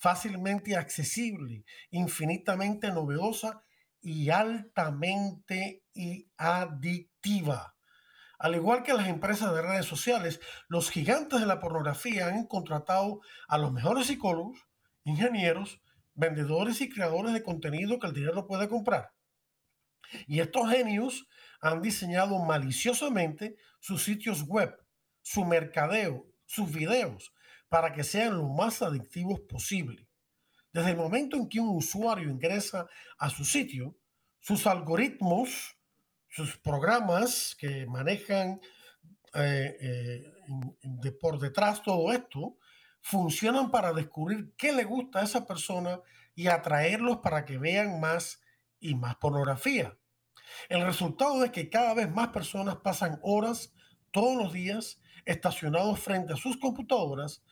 fácilmente 0.02 0.76
accesible, 0.76 1.64
infinitamente 1.92 2.92
novedosa 2.92 3.62
y 4.02 4.32
altamente 4.32 5.84
y 5.94 6.28
adictiva. 6.38 7.76
Al 8.40 8.56
igual 8.56 8.82
que 8.82 8.96
las 8.96 9.08
empresas 9.08 9.54
de 9.54 9.62
redes 9.62 9.86
sociales, 9.86 10.40
los 10.68 10.90
gigantes 10.90 11.40
de 11.40 11.46
la 11.46 11.60
pornografía 11.60 12.26
han 12.30 12.48
contratado 12.48 13.22
a 13.48 13.60
los 13.60 13.72
mejores 13.72 14.08
psicólogos, 14.08 14.66
ingenieros, 15.04 15.80
vendedores 16.16 16.82
y 16.82 16.90
creadores 16.90 17.34
de 17.34 17.44
contenido 17.44 18.00
que 18.00 18.08
el 18.08 18.14
dinero 18.14 18.48
puede 18.48 18.68
comprar. 18.68 19.14
Y 20.26 20.40
estos 20.40 20.68
genios 20.72 21.28
han 21.62 21.84
diseñado 21.84 22.40
maliciosamente 22.40 23.56
sus 23.80 24.02
sitios 24.02 24.48
web, 24.48 24.76
su 25.22 25.46
mercadeo, 25.46 26.26
sus 26.46 26.72
videos, 26.72 27.32
para 27.72 27.94
que 27.94 28.04
sean 28.04 28.36
lo 28.36 28.50
más 28.50 28.82
adictivos 28.82 29.40
posible. 29.40 30.06
Desde 30.74 30.90
el 30.90 30.98
momento 30.98 31.38
en 31.38 31.48
que 31.48 31.62
un 31.62 31.78
usuario 31.78 32.30
ingresa 32.30 32.86
a 33.18 33.30
su 33.30 33.46
sitio, 33.46 33.96
sus 34.42 34.68
algoritmos, 34.68 35.78
sus 36.28 36.58
programas 36.58 37.56
que 37.58 37.86
manejan 37.86 38.60
eh, 39.36 39.78
eh, 39.80 40.34
de 40.82 41.12
por 41.14 41.40
detrás 41.40 41.82
todo 41.82 42.12
esto, 42.12 42.58
funcionan 43.00 43.72
para 43.72 43.94
descubrir 43.94 44.54
qué 44.58 44.74
le 44.74 44.84
gusta 44.84 45.22
a 45.22 45.24
esa 45.24 45.48
persona 45.48 46.02
y 46.36 46.48
atraerlos 46.48 47.20
para 47.20 47.46
que 47.46 47.58
vean 47.58 48.02
más 48.02 48.42
y 48.82 48.96
más 48.96 49.16
pornografía. 49.16 49.98
El 50.68 50.86
resultado 50.86 51.42
es 51.46 51.52
que 51.52 51.70
cada 51.70 51.94
vez 51.94 52.12
más 52.12 52.28
personas 52.30 52.76
pasan 52.84 53.18
horas 53.24 53.74
todos 54.12 54.36
los 54.36 54.52
días 54.52 55.01
estacionados 55.26 56.00
frente 56.00 56.34
a 56.34 56.38
sus 56.38 56.58
computadoras 56.58 57.44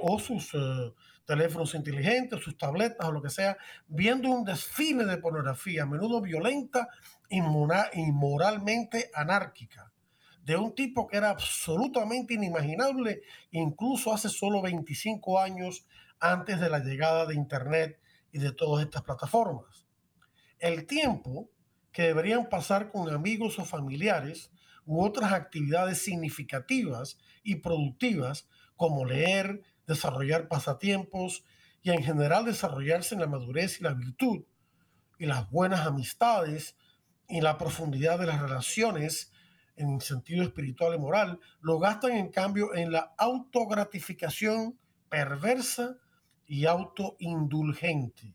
o 0.00 0.18
sus 0.18 0.54
eh, 0.54 0.92
teléfonos 1.24 1.74
inteligentes, 1.74 2.40
sus 2.40 2.56
tabletas 2.56 3.06
o 3.06 3.12
lo 3.12 3.22
que 3.22 3.30
sea, 3.30 3.56
viendo 3.86 4.30
un 4.30 4.44
desfile 4.44 5.04
de 5.04 5.18
pornografía, 5.18 5.84
a 5.84 5.86
menudo 5.86 6.20
violenta 6.20 6.88
y 7.28 7.40
moralmente 7.40 9.10
anárquica 9.14 9.92
de 10.44 10.56
un 10.56 10.74
tipo 10.74 11.06
que 11.06 11.16
era 11.16 11.30
absolutamente 11.30 12.34
inimaginable 12.34 13.22
incluso 13.52 14.12
hace 14.12 14.28
solo 14.28 14.60
25 14.60 15.38
años 15.38 15.86
antes 16.18 16.60
de 16.60 16.68
la 16.68 16.80
llegada 16.80 17.26
de 17.26 17.34
Internet 17.34 18.00
y 18.32 18.38
de 18.38 18.52
todas 18.52 18.84
estas 18.84 19.02
plataformas. 19.02 19.86
El 20.58 20.86
tiempo 20.86 21.48
que 21.92 22.02
deberían 22.02 22.48
pasar 22.48 22.90
con 22.90 23.08
amigos 23.10 23.58
o 23.58 23.64
familiares 23.64 24.50
u 24.84 25.04
otras 25.04 25.32
actividades 25.32 26.02
significativas 26.02 27.18
y 27.42 27.56
productivas 27.56 28.48
como 28.76 29.04
leer, 29.04 29.62
desarrollar 29.86 30.48
pasatiempos 30.48 31.44
y 31.82 31.90
en 31.90 32.02
general 32.02 32.44
desarrollarse 32.44 33.14
en 33.14 33.20
la 33.20 33.26
madurez 33.26 33.80
y 33.80 33.84
la 33.84 33.94
virtud 33.94 34.44
y 35.18 35.26
las 35.26 35.50
buenas 35.50 35.86
amistades 35.86 36.76
y 37.28 37.40
la 37.40 37.58
profundidad 37.58 38.18
de 38.18 38.26
las 38.26 38.40
relaciones 38.40 39.32
en 39.76 40.00
sentido 40.00 40.42
espiritual 40.42 40.94
y 40.94 40.98
moral, 40.98 41.40
lo 41.60 41.78
gastan 41.78 42.12
en 42.12 42.30
cambio 42.30 42.74
en 42.74 42.92
la 42.92 43.14
autogratificación 43.16 44.78
perversa 45.08 45.96
y 46.46 46.66
autoindulgente. 46.66 48.34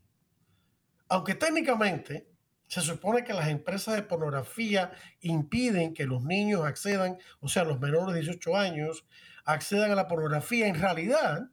Aunque 1.09 1.35
técnicamente 1.35 2.27
se 2.67 2.81
supone 2.81 3.23
que 3.23 3.33
las 3.33 3.47
empresas 3.47 3.95
de 3.95 4.03
pornografía 4.03 4.91
impiden 5.21 5.93
que 5.93 6.05
los 6.05 6.23
niños 6.23 6.65
accedan, 6.65 7.17
o 7.39 7.47
sea, 7.47 7.63
los 7.63 7.79
menores 7.79 8.13
de 8.13 8.21
18 8.21 8.57
años, 8.57 9.05
accedan 9.45 9.91
a 9.91 9.95
la 9.95 10.07
pornografía, 10.07 10.67
en 10.67 10.75
realidad 10.75 11.49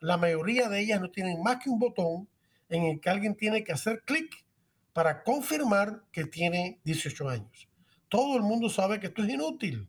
la 0.00 0.16
mayoría 0.16 0.68
de 0.68 0.80
ellas 0.80 1.00
no 1.00 1.10
tienen 1.10 1.42
más 1.42 1.58
que 1.62 1.70
un 1.70 1.78
botón 1.78 2.28
en 2.68 2.84
el 2.84 3.00
que 3.00 3.10
alguien 3.10 3.34
tiene 3.34 3.64
que 3.64 3.72
hacer 3.72 4.02
clic 4.04 4.44
para 4.92 5.22
confirmar 5.22 6.04
que 6.12 6.24
tiene 6.24 6.80
18 6.84 7.28
años. 7.28 7.68
Todo 8.08 8.36
el 8.36 8.42
mundo 8.42 8.68
sabe 8.68 9.00
que 9.00 9.08
esto 9.08 9.22
es 9.22 9.30
inútil. 9.30 9.88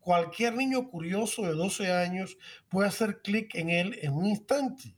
Cualquier 0.00 0.54
niño 0.54 0.88
curioso 0.88 1.42
de 1.42 1.52
12 1.52 1.92
años 1.92 2.38
puede 2.68 2.88
hacer 2.88 3.22
clic 3.22 3.54
en 3.54 3.70
él 3.70 3.98
en 4.02 4.12
un 4.12 4.26
instante. 4.26 4.94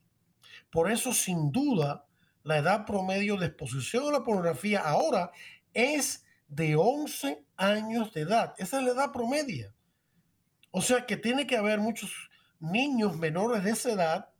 Por 0.70 0.90
eso, 0.90 1.12
sin 1.12 1.50
duda, 1.50 2.07
la 2.48 2.56
edad 2.56 2.86
promedio 2.86 3.36
de 3.36 3.44
exposición 3.44 4.08
a 4.08 4.10
la 4.10 4.24
pornografía 4.24 4.80
ahora 4.80 5.30
es 5.74 6.24
de 6.48 6.76
11 6.76 7.44
años 7.58 8.10
de 8.14 8.22
edad. 8.22 8.54
Esa 8.56 8.78
es 8.78 8.86
la 8.86 8.92
edad 8.92 9.12
promedia. 9.12 9.74
O 10.70 10.80
sea 10.80 11.04
que 11.04 11.18
tiene 11.18 11.46
que 11.46 11.58
haber 11.58 11.78
muchos 11.78 12.30
niños 12.58 13.18
menores 13.18 13.62
de 13.64 13.72
esa 13.72 13.92
edad 13.92 14.30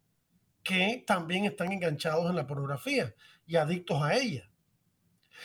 que 0.63 1.05
también 1.07 1.45
están 1.45 1.71
enganchados 1.71 2.31
en 2.31 2.37
la 2.37 2.47
pornografía 2.47 3.15
y 3.47 3.57
adictos 3.57 4.03
a 4.03 4.15
ella. 4.15 4.51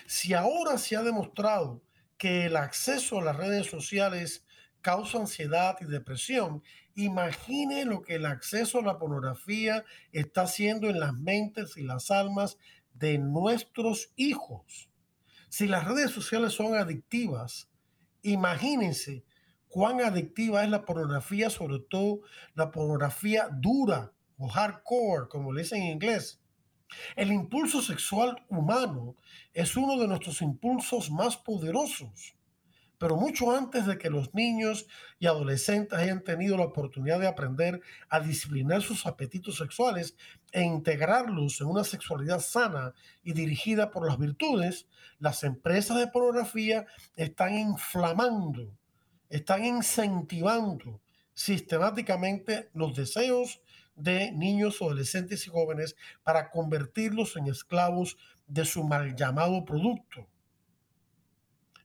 Si 0.07 0.33
ahora 0.33 0.77
se 0.77 0.95
ha 0.95 1.03
demostrado 1.03 1.83
que 2.17 2.45
el 2.45 2.55
acceso 2.55 3.19
a 3.19 3.25
las 3.25 3.35
redes 3.35 3.67
sociales 3.67 4.45
causa 4.83 5.17
ansiedad 5.17 5.77
y 5.81 5.85
depresión, 5.85 6.61
imagine 6.93 7.85
lo 7.85 8.03
que 8.03 8.15
el 8.15 8.27
acceso 8.27 8.77
a 8.77 8.83
la 8.83 8.99
pornografía 8.99 9.83
está 10.11 10.43
haciendo 10.43 10.89
en 10.89 10.99
las 10.99 11.15
mentes 11.15 11.75
y 11.77 11.81
las 11.81 12.11
almas 12.11 12.59
de 12.93 13.17
nuestros 13.17 14.11
hijos. 14.15 14.89
Si 15.49 15.67
las 15.67 15.87
redes 15.87 16.11
sociales 16.11 16.53
son 16.53 16.75
adictivas, 16.75 17.69
imagínense 18.21 19.23
cuán 19.67 20.01
adictiva 20.01 20.63
es 20.63 20.69
la 20.69 20.85
pornografía, 20.85 21.49
sobre 21.49 21.79
todo 21.79 22.21
la 22.53 22.69
pornografía 22.69 23.49
dura 23.51 24.11
o 24.37 24.47
hardcore, 24.47 25.29
como 25.29 25.51
le 25.51 25.63
dicen 25.63 25.81
en 25.81 25.93
inglés. 25.93 26.39
El 27.15 27.31
impulso 27.31 27.81
sexual 27.81 28.45
humano 28.49 29.15
es 29.53 29.75
uno 29.75 29.97
de 29.97 30.07
nuestros 30.07 30.41
impulsos 30.41 31.09
más 31.09 31.37
poderosos, 31.37 32.35
pero 33.03 33.17
mucho 33.17 33.51
antes 33.51 33.85
de 33.85 33.97
que 33.97 34.09
los 34.09 34.33
niños 34.33 34.87
y 35.19 35.27
adolescentes 35.27 35.99
hayan 35.99 36.23
tenido 36.23 36.55
la 36.55 36.63
oportunidad 36.63 37.19
de 37.19 37.27
aprender 37.27 37.81
a 38.07 38.21
disciplinar 38.21 38.81
sus 38.81 39.05
apetitos 39.05 39.57
sexuales 39.57 40.15
e 40.53 40.61
integrarlos 40.61 41.59
en 41.59 41.67
una 41.67 41.83
sexualidad 41.83 42.39
sana 42.39 42.93
y 43.21 43.33
dirigida 43.33 43.91
por 43.91 44.07
las 44.07 44.17
virtudes, 44.17 44.87
las 45.19 45.43
empresas 45.43 45.97
de 45.97 46.07
pornografía 46.07 46.85
están 47.17 47.57
inflamando, 47.57 48.73
están 49.29 49.65
incentivando 49.65 51.01
sistemáticamente 51.33 52.69
los 52.73 52.95
deseos 52.95 53.59
de 53.97 54.31
niños, 54.31 54.81
adolescentes 54.81 55.45
y 55.45 55.49
jóvenes 55.49 55.97
para 56.23 56.49
convertirlos 56.49 57.35
en 57.35 57.47
esclavos 57.47 58.15
de 58.47 58.63
su 58.63 58.81
mal 58.85 59.13
llamado 59.13 59.65
producto. 59.65 60.25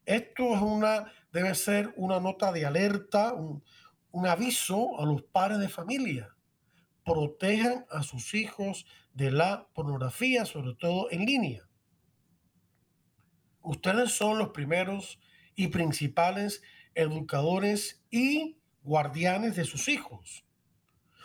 Esto 0.09 0.55
es 0.55 0.63
una, 0.63 1.13
debe 1.35 1.55
ser 1.55 1.93
una 1.97 2.19
nota 2.19 2.51
de 2.51 2.65
alerta, 2.65 3.35
un, 3.35 3.63
un 4.11 4.27
aviso 4.27 4.99
a 4.99 5.05
los 5.05 5.23
padres 5.23 5.59
de 5.59 5.69
familia. 5.69 6.35
Protejan 7.05 7.85
a 7.91 8.03
sus 8.03 8.33
hijos 8.33 8.87
de 9.13 9.31
la 9.31 9.69
pornografía, 9.75 10.47
sobre 10.47 10.75
todo 10.77 11.11
en 11.11 11.27
línea. 11.27 11.69
Ustedes 13.61 14.13
son 14.13 14.39
los 14.39 14.49
primeros 14.49 15.21
y 15.55 15.69
principales 15.69 16.63
educadores 16.95 18.03
y 18.11 18.57
guardianes 18.83 19.57
de 19.57 19.65
sus 19.65 19.91
hijos. 19.91 20.47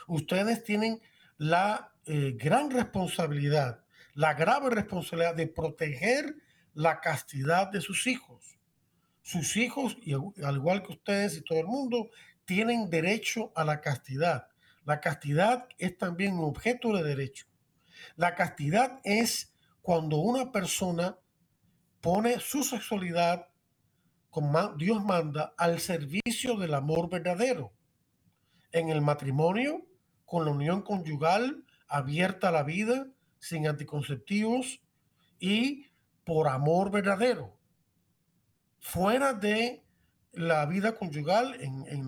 Ustedes 0.08 0.62
tienen 0.66 1.02
la 1.38 1.94
eh, 2.06 2.34
gran 2.36 2.70
responsabilidad, 2.70 3.86
la 4.14 4.34
grave 4.34 4.72
responsabilidad 4.72 5.36
de 5.36 5.48
proteger 5.48 6.36
la 6.74 7.00
castidad 7.00 7.72
de 7.72 7.80
sus 7.80 8.08
hijos. 8.08 8.58
Sus 9.24 9.58
hijos, 9.58 9.98
y 10.04 10.14
al 10.14 10.56
igual 10.56 10.84
que 10.84 10.92
ustedes 10.92 11.38
y 11.38 11.42
todo 11.42 11.58
el 11.60 11.66
mundo, 11.66 12.10
tienen 12.46 12.90
derecho 12.90 13.52
a 13.56 13.64
la 13.64 13.82
castidad. 13.82 14.50
La 14.86 15.00
castidad 15.00 15.68
es 15.80 15.98
también 15.98 16.38
un 16.38 16.44
objeto 16.44 16.96
de 16.96 17.04
derecho. 17.04 17.48
La 18.16 18.36
castidad 18.36 19.00
es 19.04 19.56
cuando 19.82 20.18
una 20.18 20.52
persona 20.52 21.18
pone 22.02 22.40
su 22.40 22.64
sexualidad, 22.64 23.48
como 24.30 24.76
Dios 24.76 25.04
manda, 25.04 25.54
al 25.58 25.80
servicio 25.80 26.58
del 26.58 26.74
amor 26.74 27.10
verdadero. 27.10 27.72
En 28.74 28.90
el 28.90 29.02
matrimonio, 29.02 29.86
con 30.26 30.46
la 30.46 30.52
unión 30.52 30.82
conyugal 30.82 31.66
abierta 31.88 32.50
a 32.50 32.52
la 32.52 32.64
vida, 32.64 33.08
sin 33.40 33.68
anticonceptivos 33.68 34.82
y 35.40 35.88
por 36.26 36.48
amor 36.48 36.92
verdadero. 36.92 37.58
Fuera 38.84 39.34
de 39.34 39.82
la 40.34 40.66
vida 40.66 40.94
conyugal, 40.94 41.56
en, 41.62 42.08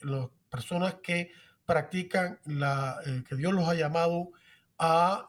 las 0.00 0.28
personas 0.50 0.96
que 0.96 1.30
practican 1.64 2.40
la, 2.44 2.98
eh, 3.06 3.22
que 3.26 3.36
Dios 3.36 3.54
los 3.54 3.66
ha 3.68 3.74
llamado 3.74 4.32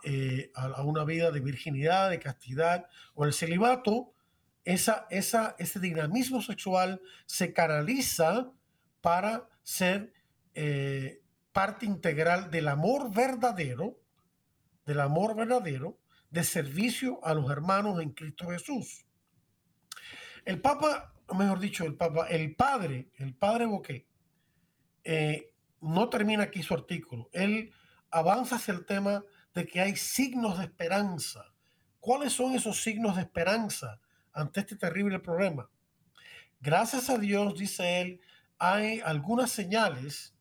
eh, 0.03 0.51
a, 0.55 0.81
una 0.81 1.05
vida 1.05 1.31
de 1.31 1.39
virginidad, 1.39 2.09
de 2.09 2.19
castidad 2.19 2.87
o 3.13 3.25
el 3.25 3.33
celibato, 3.33 4.11
esa, 4.65 5.05
esa, 5.11 5.55
ese 5.59 5.79
dinamismo 5.79 6.41
sexual 6.41 6.99
se 7.25 7.53
canaliza 7.53 8.51
para 8.99 9.47
ser 9.63 10.11
eh, 10.55 11.21
parte 11.53 11.85
integral 11.85 12.49
del 12.49 12.67
amor 12.67 13.13
verdadero, 13.13 13.99
del 14.85 14.99
amor 14.99 15.35
verdadero, 15.35 15.99
de 16.31 16.43
servicio 16.43 17.23
a 17.23 17.35
los 17.35 17.49
hermanos 17.51 18.01
en 18.01 18.11
Cristo 18.11 18.49
Jesús. 18.49 19.06
El 20.47 20.61
Papa, 20.61 21.13
mejor 21.37 21.59
dicho, 21.59 21.83
el 21.83 21.95
Papa, 21.95 22.25
el 22.29 22.55
Padre, 22.55 23.11
el 23.17 23.35
Padre 23.35 23.65
Boqué, 23.65 24.07
eh, 25.03 25.51
no 25.81 26.07
termina 26.07 26.43
aquí 26.43 26.63
su 26.63 26.73
artículo. 26.73 27.29
Él 27.33 27.73
avanza 28.11 28.55
hacia 28.55 28.73
el 28.73 28.85
tema 28.85 29.25
de 29.53 29.67
que 29.67 29.81
hay 29.81 29.97
signos 29.97 30.57
de 30.57 30.63
esperanza. 30.63 31.53
¿Cuáles 31.99 32.31
son 32.31 32.55
esos 32.55 32.81
signos 32.81 33.17
de 33.17 33.23
esperanza 33.23 33.99
ante 34.31 34.61
este 34.61 34.77
terrible 34.77 35.19
problema? 35.19 35.69
Gracias 36.61 37.09
a 37.09 37.17
Dios, 37.17 37.59
dice 37.59 37.99
él, 37.99 38.21
hay 38.57 39.01
algunas 39.01 39.51
señales 39.51 40.33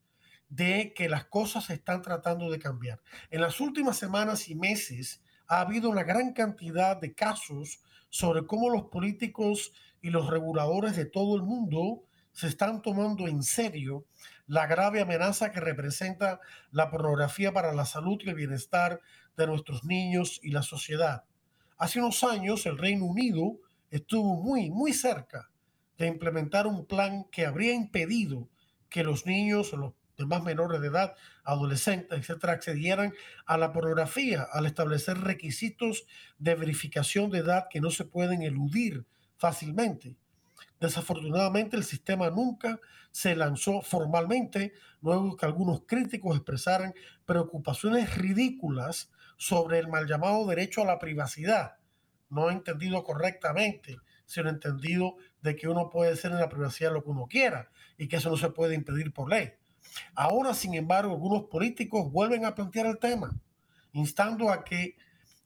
de 0.49 0.95
que 0.95 1.09
las 1.09 1.25
cosas 1.25 1.65
se 1.65 1.75
están 1.75 2.03
tratando 2.03 2.49
de 2.49 2.61
cambiar. 2.61 3.03
En 3.29 3.41
las 3.41 3.61
últimas 3.61 3.97
semanas 3.97 4.49
y 4.49 4.55
meses 4.55 5.21
ha 5.49 5.63
habido 5.63 5.91
una 5.91 6.05
gran 6.05 6.33
cantidad 6.33 6.97
de 6.97 7.13
casos 7.13 7.81
sobre 8.09 8.47
cómo 8.47 8.71
los 8.71 8.85
políticos 8.85 9.73
y 10.07 10.11
los 10.11 10.31
reguladores 10.31 10.95
de 10.95 11.05
todo 11.05 11.35
el 11.35 11.43
mundo 11.43 12.05
se 12.31 12.47
están 12.47 12.81
tomando 12.81 13.27
en 13.27 13.43
serio 13.43 14.05
la 14.47 14.69
grave 14.69 15.01
amenaza 15.01 15.51
que 15.51 15.59
representa 15.59 16.39
la 16.71 16.91
pornografía 16.91 17.53
para 17.53 17.75
la 17.75 17.85
salud 17.87 18.17
y 18.21 18.29
el 18.29 18.37
bienestar 18.37 19.01
de 19.37 19.49
nuestros 19.49 19.83
niños 19.83 20.39
y 20.45 20.53
la 20.53 20.63
sociedad. 20.63 21.25
Hace 21.77 21.99
unos 21.99 22.23
años 22.23 22.67
el 22.67 22.79
Reino 22.79 23.05
Unido 23.05 23.59
estuvo 23.91 24.41
muy, 24.41 24.71
muy 24.71 24.93
cerca 24.93 25.51
de 25.99 26.07
implementar 26.07 26.69
un 26.69 26.87
plan 26.87 27.25
que 27.33 27.45
habría 27.45 27.75
impedido 27.75 28.49
que 28.89 29.03
los 29.03 29.27
niños 29.27 29.73
o 29.73 29.77
los 29.77 29.93
demás 30.17 30.45
menores 30.45 30.81
de 30.81 30.87
edad, 30.87 31.17
adolescentes, 31.43 32.17
etcétera, 32.17 32.53
accedieran 32.53 33.13
a 33.45 33.59
la 33.59 33.73
pornografía 33.73 34.47
al 34.53 34.67
establecer 34.67 35.19
requisitos 35.19 36.07
de 36.39 36.55
verificación 36.55 37.29
de 37.31 37.39
edad 37.39 37.67
que 37.69 37.81
no 37.81 37.91
se 37.91 38.05
pueden 38.05 38.43
eludir 38.43 39.05
fácilmente. 39.37 40.17
Desafortunadamente 40.81 41.77
el 41.77 41.85
sistema 41.85 42.31
nunca 42.31 42.81
se 43.11 43.35
lanzó 43.35 43.81
formalmente, 43.81 44.75
luego 45.01 45.37
que 45.37 45.47
algunos 45.47 45.83
críticos 45.87 46.37
expresaran 46.37 46.95
preocupaciones 47.25 48.17
ridículas 48.17 49.11
sobre 49.37 49.79
el 49.79 49.89
mal 49.89 50.07
llamado 50.07 50.47
derecho 50.47 50.83
a 50.83 50.87
la 50.87 50.99
privacidad, 50.99 51.77
no 52.29 52.51
entendido 52.51 53.03
correctamente, 53.05 53.97
sino 54.27 54.51
entendido 54.51 55.17
de 55.41 55.57
que 55.57 55.69
uno 55.69 55.89
puede 55.89 56.17
ser 56.17 56.33
en 56.33 56.41
la 56.41 56.49
privacidad 56.49 56.93
lo 56.93 57.03
que 57.03 57.11
uno 57.11 57.27
quiera 57.27 57.71
y 57.97 58.09
que 58.09 58.17
eso 58.17 58.29
no 58.31 58.37
se 58.37 58.51
puede 58.51 58.75
impedir 58.75 59.13
por 59.13 59.31
ley. 59.31 59.53
Ahora, 60.15 60.53
sin 60.53 60.75
embargo, 60.75 61.13
algunos 61.13 61.45
políticos 61.45 62.11
vuelven 62.11 62.45
a 62.45 62.55
plantear 62.55 62.87
el 62.87 62.99
tema, 62.99 63.35
instando 63.93 64.51
a 64.51 64.65
que 64.65 64.97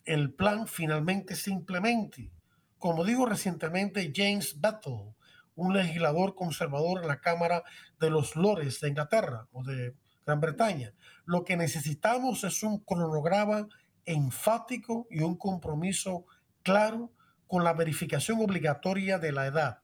el 0.04 0.32
plan 0.32 0.66
finalmente 0.66 1.36
se 1.36 1.50
implemente. 1.50 2.32
Como 2.80 3.04
dijo 3.04 3.26
recientemente 3.26 4.10
James 4.16 4.58
Battle, 4.58 5.14
un 5.54 5.74
legislador 5.74 6.34
conservador 6.34 7.02
en 7.02 7.08
la 7.08 7.20
Cámara 7.20 7.62
de 8.00 8.08
los 8.08 8.36
Lores 8.36 8.80
de 8.80 8.88
Inglaterra 8.88 9.46
o 9.52 9.62
de 9.62 9.94
Gran 10.24 10.40
Bretaña. 10.40 10.94
Lo 11.26 11.44
que 11.44 11.58
necesitamos 11.58 12.42
es 12.42 12.62
un 12.62 12.78
cronograma 12.78 13.68
enfático 14.06 15.06
y 15.10 15.20
un 15.20 15.36
compromiso 15.36 16.24
claro 16.62 17.12
con 17.46 17.64
la 17.64 17.74
verificación 17.74 18.40
obligatoria 18.40 19.18
de 19.18 19.32
la 19.32 19.46
edad. 19.46 19.82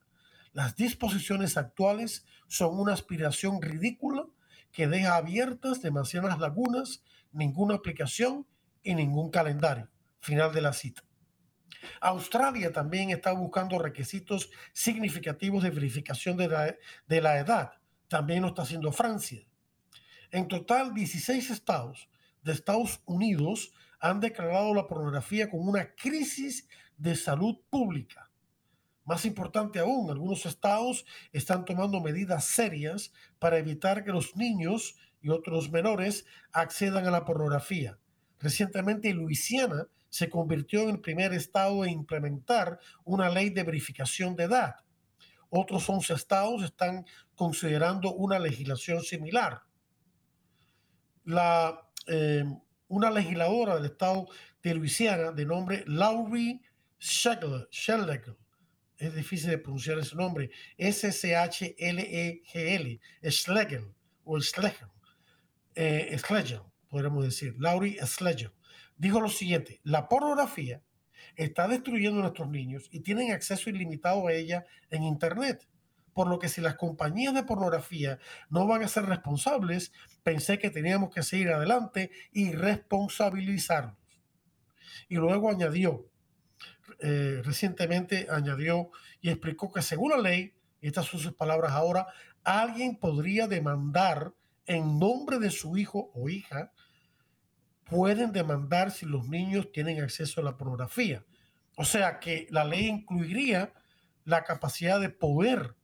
Las 0.55 0.75
disposiciones 0.75 1.59
actuales 1.59 2.25
son 2.49 2.79
una 2.79 2.95
aspiración 2.95 3.61
ridícula 3.61 4.25
que 4.73 4.87
deja 4.87 5.17
abiertas 5.17 5.83
demasiadas 5.83 6.39
lagunas, 6.39 7.03
ninguna 7.31 7.75
aplicación 7.75 8.47
y 8.83 8.95
ningún 8.95 9.31
calendario. 9.31 9.91
Final 10.19 10.55
de 10.55 10.63
la 10.63 10.73
cita. 10.73 11.06
Australia 12.01 12.73
también 12.73 13.11
está 13.11 13.33
buscando 13.33 13.79
requisitos 13.79 14.51
significativos 14.73 15.63
de 15.63 15.71
verificación 15.71 16.37
de 16.37 16.49
la, 17.21 17.39
edad. 17.39 17.73
También 18.09 18.43
lo 18.43 18.49
está 18.49 18.63
haciendo 18.63 18.93
Francia. 18.93 19.47
En 20.31 20.49
total, 20.49 20.95
16 20.95 21.51
estados 21.51 22.09
de 22.43 22.53
Estados 22.53 23.01
Unidos 23.07 23.73
han 23.99 24.21
declarado 24.21 24.75
la 24.75 24.87
pornografía 24.87 25.51
como 25.51 25.71
una 25.71 25.95
crisis 25.95 26.69
de 26.97 27.15
salud 27.17 27.57
pública. 27.71 28.31
Más 29.05 29.25
importante 29.25 29.79
aún, 29.79 30.11
algunos 30.11 30.47
estados 30.47 31.07
están 31.33 31.65
tomando 31.65 32.01
medidas 32.01 32.45
serias 32.45 33.13
para 33.39 33.59
evitar 33.59 34.05
que 34.05 34.11
los 34.11 34.37
niños 34.37 34.97
y 35.21 35.29
otros 35.29 35.71
menores 35.71 36.27
accedan 36.53 37.07
a 37.07 37.11
la 37.11 37.25
pornografía. 37.25 37.99
Recientemente, 38.39 39.13
Luisiana 39.15 39.87
se 40.17 40.31
convirtió 40.31 40.85
en 40.85 40.91
el 40.91 41.01
primer 41.01 41.35
estado 41.35 41.85
en 41.85 41.91
implementar 41.91 42.81
una 43.05 43.29
ley 43.29 43.51
de 43.51 43.65
verificación 43.65 44.35
de 44.35 44.45
edad. 44.45 44.77
Otros 45.51 45.87
11 45.91 46.15
estados 46.15 46.63
están 46.63 47.05
considerando 47.35 48.15
una 48.15 48.39
legislación 48.39 49.03
similar. 49.03 49.65
La, 51.25 51.87
eh, 52.07 52.45
una 52.89 53.11
legisladora 53.11 53.75
del 53.75 53.85
estado 53.85 54.27
de 54.63 54.75
Luisiana 54.75 55.33
de 55.33 55.45
nombre 55.45 55.85
Laurie 55.87 56.63
Schlegel, 56.99 57.69
es 58.97 59.15
difícil 59.15 59.51
de 59.51 59.59
pronunciar 59.59 59.99
ese 59.99 60.17
nombre, 60.17 60.51
S-C-H-L-E-G-L, 60.79 61.41
Schlegel 63.31 63.93
o 64.25 64.41
Schlegel, 64.41 64.89
eh, 65.75 66.17
Schlegel, 66.19 66.63
podríamos 66.89 67.23
decir, 67.23 67.55
Laurie 67.59 67.99
Schlegel 68.07 68.56
dijo 68.97 69.21
lo 69.21 69.29
siguiente, 69.29 69.81
la 69.83 70.09
pornografía 70.09 70.83
está 71.37 71.69
destruyendo 71.69 72.21
a 72.21 72.23
nuestros 72.23 72.49
niños 72.49 72.89
y 72.91 73.01
tienen 73.01 73.33
acceso 73.33 73.71
ilimitado 73.71 74.27
a 74.27 74.33
ella 74.33 74.65
en 74.91 75.03
Internet. 75.03 75.67
Por 76.13 76.29
lo 76.29 76.39
que 76.39 76.49
si 76.49 76.63
las 76.63 76.77
compañías 76.77 77.35
de 77.35 77.43
pornografía 77.43 78.19
no 78.49 78.67
van 78.67 78.83
a 78.83 78.89
ser 78.89 79.05
responsables, 79.05 79.93
pensé 80.23 80.59
que 80.59 80.71
teníamos 80.71 81.15
que 81.15 81.23
seguir 81.23 81.51
adelante 81.51 82.11
y 82.33 82.53
responsabilizarlos. 82.53 83.97
Y 85.09 85.17
luego 85.17 85.51
añadió, 85.51 86.09
eh, 87.01 87.43
recientemente 87.45 88.29
añadió 88.31 88.91
y 89.21 89.29
explicó 89.29 89.71
que 89.71 89.83
según 89.83 90.13
la 90.13 90.19
ley, 90.19 90.55
estas 90.81 91.05
son 91.07 91.21
sus 91.21 91.35
palabras 91.35 91.73
ahora, 91.73 92.07
alguien 92.45 92.97
podría 92.97 93.47
demandar 93.47 94.33
en 94.65 94.99
nombre 94.99 95.39
de 95.39 95.51
su 95.51 95.77
hijo 95.77 96.11
o 96.15 96.31
hija 96.31 96.73
pueden 97.89 98.33
demandar 98.33 98.91
si 98.91 99.07
los 99.07 99.29
niños 99.29 99.71
tienen 99.73 100.03
acceso 100.03 100.41
a 100.41 100.45
la 100.45 100.57
pornografía. 100.57 101.25
O 101.77 101.85
sea 101.85 102.19
que 102.19 102.47
la 102.51 102.65
ley 102.65 102.87
incluiría 102.87 103.73
la 104.25 104.43
capacidad 104.45 105.01
de 105.01 105.09
poder 105.09 105.77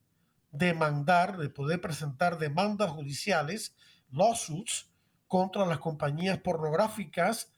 demandar, 0.51 1.39
de 1.39 1.49
poder 1.49 1.81
presentar 1.81 2.39
demandas 2.39 2.91
judiciales, 2.91 3.75
lawsuits, 4.11 4.91
contra 5.29 5.65
las 5.65 5.79
compañías 5.79 6.39
pornográficas 6.39 7.51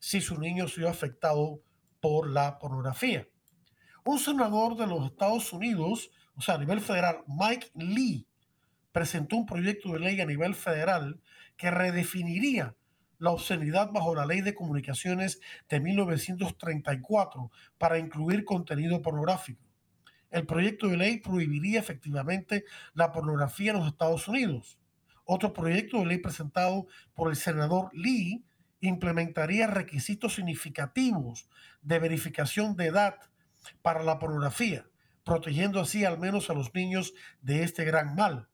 si 0.00 0.20
su 0.20 0.36
niño 0.40 0.66
se 0.66 0.80
vio 0.80 0.88
afectado 0.88 1.62
por 2.00 2.28
la 2.28 2.58
pornografía. 2.58 3.28
Un 4.04 4.18
senador 4.18 4.76
de 4.76 4.86
los 4.86 5.06
Estados 5.06 5.52
Unidos, 5.52 6.10
o 6.34 6.40
sea, 6.40 6.56
a 6.56 6.58
nivel 6.58 6.80
federal, 6.80 7.22
Mike 7.28 7.70
Lee, 7.74 8.26
presentó 8.90 9.36
un 9.36 9.46
proyecto 9.46 9.92
de 9.92 10.00
ley 10.00 10.20
a 10.20 10.26
nivel 10.26 10.54
federal 10.54 11.20
que 11.56 11.70
redefiniría 11.70 12.74
la 13.20 13.30
obscenidad 13.30 13.92
bajo 13.92 14.14
la 14.14 14.26
ley 14.26 14.40
de 14.40 14.54
comunicaciones 14.54 15.40
de 15.68 15.78
1934 15.78 17.52
para 17.78 17.98
incluir 17.98 18.44
contenido 18.44 19.00
pornográfico. 19.02 19.62
El 20.30 20.46
proyecto 20.46 20.88
de 20.88 20.96
ley 20.96 21.18
prohibiría 21.18 21.78
efectivamente 21.78 22.64
la 22.94 23.12
pornografía 23.12 23.72
en 23.72 23.78
los 23.78 23.88
Estados 23.88 24.26
Unidos. 24.26 24.78
Otro 25.24 25.52
proyecto 25.52 25.98
de 25.98 26.06
ley 26.06 26.18
presentado 26.18 26.86
por 27.14 27.30
el 27.30 27.36
senador 27.36 27.90
Lee 27.92 28.42
implementaría 28.80 29.66
requisitos 29.66 30.34
significativos 30.34 31.48
de 31.82 31.98
verificación 31.98 32.74
de 32.74 32.86
edad 32.86 33.16
para 33.82 34.02
la 34.02 34.18
pornografía, 34.18 34.86
protegiendo 35.24 35.78
así 35.80 36.06
al 36.06 36.18
menos 36.18 36.48
a 36.48 36.54
los 36.54 36.74
niños 36.74 37.12
de 37.42 37.64
este 37.64 37.84
gran 37.84 38.14
mal. 38.14 38.48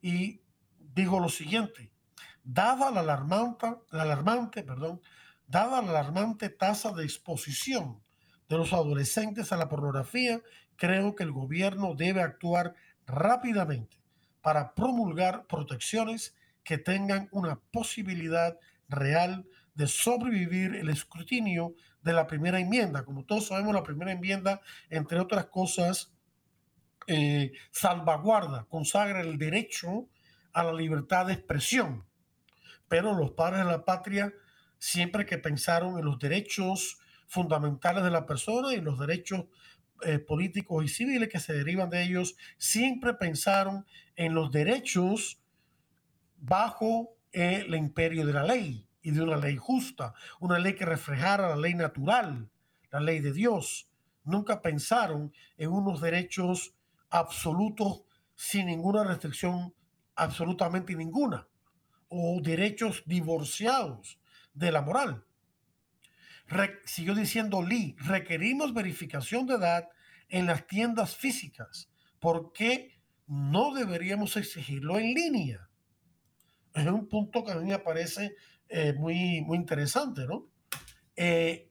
Y 0.00 0.42
dijo 0.78 1.18
lo 1.18 1.28
siguiente, 1.28 1.90
dada 2.44 2.90
la 2.90 3.00
alarmante, 3.00 3.74
la 3.90 4.02
alarmante, 4.02 4.62
perdón, 4.62 5.00
dada 5.46 5.82
la 5.82 5.90
alarmante 5.90 6.50
tasa 6.50 6.92
de 6.92 7.04
exposición 7.04 8.02
de 8.48 8.58
los 8.58 8.72
adolescentes 8.72 9.52
a 9.52 9.56
la 9.56 9.68
pornografía, 9.68 10.40
creo 10.76 11.14
que 11.14 11.22
el 11.22 11.32
gobierno 11.32 11.94
debe 11.94 12.22
actuar 12.22 12.74
rápidamente 13.06 13.98
para 14.42 14.74
promulgar 14.74 15.46
protecciones 15.46 16.36
que 16.62 16.78
tengan 16.78 17.28
una 17.32 17.60
posibilidad 17.72 18.58
real 18.88 19.46
de 19.74 19.86
sobrevivir 19.86 20.74
el 20.74 20.88
escrutinio 20.88 21.74
de 22.02 22.12
la 22.12 22.26
primera 22.26 22.60
enmienda. 22.60 23.04
Como 23.04 23.24
todos 23.24 23.48
sabemos, 23.48 23.74
la 23.74 23.82
primera 23.82 24.12
enmienda, 24.12 24.60
entre 24.90 25.18
otras 25.18 25.46
cosas, 25.46 26.12
eh, 27.06 27.52
salvaguarda, 27.70 28.66
consagra 28.68 29.20
el 29.20 29.38
derecho 29.38 30.08
a 30.52 30.62
la 30.62 30.72
libertad 30.72 31.26
de 31.26 31.34
expresión. 31.34 32.04
Pero 32.88 33.14
los 33.14 33.32
padres 33.32 33.64
de 33.64 33.70
la 33.70 33.84
patria, 33.84 34.32
siempre 34.78 35.26
que 35.26 35.38
pensaron 35.38 35.98
en 35.98 36.04
los 36.04 36.18
derechos 36.18 36.98
fundamentales 37.26 38.04
de 38.04 38.10
la 38.10 38.26
persona 38.26 38.74
y 38.74 38.80
los 38.80 38.98
derechos 38.98 39.46
eh, 40.02 40.18
políticos 40.18 40.84
y 40.84 40.88
civiles 40.88 41.28
que 41.28 41.40
se 41.40 41.54
derivan 41.54 41.90
de 41.90 42.02
ellos, 42.02 42.36
siempre 42.58 43.14
pensaron 43.14 43.86
en 44.16 44.34
los 44.34 44.50
derechos 44.52 45.40
bajo 46.36 47.16
el 47.32 47.74
imperio 47.74 48.26
de 48.26 48.32
la 48.32 48.44
ley 48.44 48.86
y 49.02 49.10
de 49.10 49.22
una 49.22 49.36
ley 49.36 49.56
justa, 49.56 50.14
una 50.40 50.58
ley 50.58 50.74
que 50.74 50.84
reflejara 50.84 51.50
la 51.50 51.56
ley 51.56 51.74
natural, 51.74 52.50
la 52.90 53.00
ley 53.00 53.20
de 53.20 53.32
Dios. 53.32 53.88
Nunca 54.24 54.62
pensaron 54.62 55.32
en 55.56 55.70
unos 55.70 56.00
derechos 56.00 56.74
absolutos 57.10 58.02
sin 58.34 58.66
ninguna 58.66 59.04
restricción, 59.04 59.74
absolutamente 60.16 60.94
ninguna, 60.94 61.46
o 62.16 62.40
derechos 62.40 63.02
divorciados 63.06 64.20
de 64.52 64.70
la 64.70 64.82
moral. 64.82 65.24
siguió 66.84 67.14
diciendo 67.14 67.60
Lee, 67.62 67.96
requerimos 67.98 68.72
verificación 68.72 69.46
de 69.46 69.54
edad 69.54 69.88
en 70.28 70.46
las 70.46 70.66
tiendas 70.66 71.16
físicas. 71.16 71.90
porque 72.20 72.98
no 73.26 73.74
deberíamos 73.74 74.36
exigirlo 74.36 74.98
en 74.98 75.12
línea? 75.12 75.68
Es 76.72 76.86
un 76.86 77.06
punto 77.06 77.44
que 77.44 77.52
a 77.52 77.56
mí 77.56 77.68
me 77.68 77.78
parece 77.78 78.34
eh, 78.68 78.94
muy, 78.94 79.42
muy 79.42 79.58
interesante, 79.58 80.26
¿no? 80.26 80.46
Eh, 81.16 81.68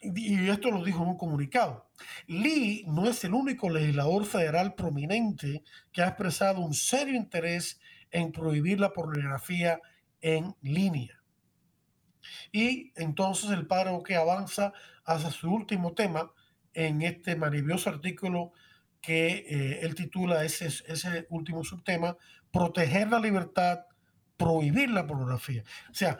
y 0.00 0.48
esto 0.48 0.70
lo 0.70 0.82
dijo 0.82 1.02
en 1.02 1.10
un 1.10 1.18
comunicado. 1.18 1.90
Lee 2.26 2.84
no 2.86 3.08
es 3.08 3.22
el 3.24 3.34
único 3.34 3.68
legislador 3.68 4.24
federal 4.24 4.74
prominente 4.74 5.62
que 5.92 6.02
ha 6.02 6.08
expresado 6.08 6.60
un 6.60 6.74
serio 6.74 7.14
interés 7.14 7.80
en 8.14 8.30
prohibir 8.30 8.78
la 8.78 8.92
pornografía 8.92 9.80
en 10.20 10.54
línea. 10.62 11.20
Y 12.52 12.92
entonces 12.94 13.50
el 13.50 13.66
padre 13.66 13.90
que 14.06 14.14
avanza 14.14 14.72
hacia 15.04 15.30
su 15.30 15.50
último 15.50 15.94
tema 15.94 16.32
en 16.72 17.02
este 17.02 17.34
maravilloso 17.34 17.90
artículo 17.90 18.52
que 19.00 19.44
eh, 19.48 19.80
él 19.82 19.96
titula 19.96 20.44
ese, 20.44 20.66
ese 20.66 21.26
último 21.28 21.64
subtema, 21.64 22.16
proteger 22.52 23.08
la 23.08 23.18
libertad, 23.18 23.80
prohibir 24.36 24.90
la 24.90 25.06
pornografía. 25.06 25.64
O 25.90 25.94
sea, 25.94 26.18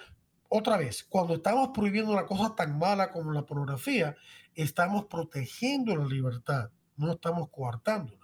otra 0.49 0.77
vez, 0.77 1.05
cuando 1.05 1.35
estamos 1.35 1.71
prohibiendo 1.73 2.13
una 2.13 2.27
cosa 2.27 2.55
tan 2.57 2.77
mala 2.77 3.13
como 3.13 3.33
la 3.33 3.47
pornografía, 3.47 4.17
estamos 4.55 5.07
protegiendo 5.07 5.97
la 5.97 6.07
libertad, 6.07 6.71
no 6.97 7.13
estamos 7.13 7.49
coartándola. 7.51 8.24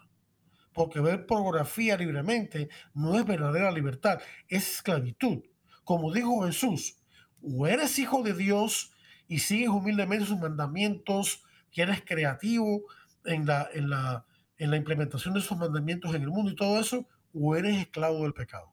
Porque 0.81 1.01
ver 1.01 1.27
pornografía 1.27 1.95
libremente 1.99 2.71
no 2.95 3.15
es 3.19 3.27
verdadera 3.27 3.71
libertad, 3.71 4.19
es 4.49 4.77
esclavitud. 4.77 5.43
Como 5.85 6.11
dijo 6.11 6.47
Jesús, 6.47 6.97
o 7.43 7.67
eres 7.67 7.99
hijo 7.99 8.23
de 8.23 8.33
Dios 8.33 8.91
y 9.29 9.41
sigues 9.41 9.69
humildemente 9.69 10.25
sus 10.25 10.39
mandamientos, 10.39 11.45
que 11.71 11.83
eres 11.83 12.03
creativo 12.03 12.85
en 13.27 13.45
la, 13.45 13.69
en 13.75 13.91
la, 13.91 14.25
en 14.57 14.71
la 14.71 14.79
implementación 14.79 15.35
de 15.35 15.41
esos 15.41 15.59
mandamientos 15.59 16.15
en 16.15 16.23
el 16.23 16.31
mundo 16.31 16.51
y 16.51 16.57
todo 16.57 16.81
eso, 16.81 17.07
o 17.35 17.55
eres 17.55 17.77
esclavo 17.77 18.23
del 18.23 18.33
pecado. 18.33 18.73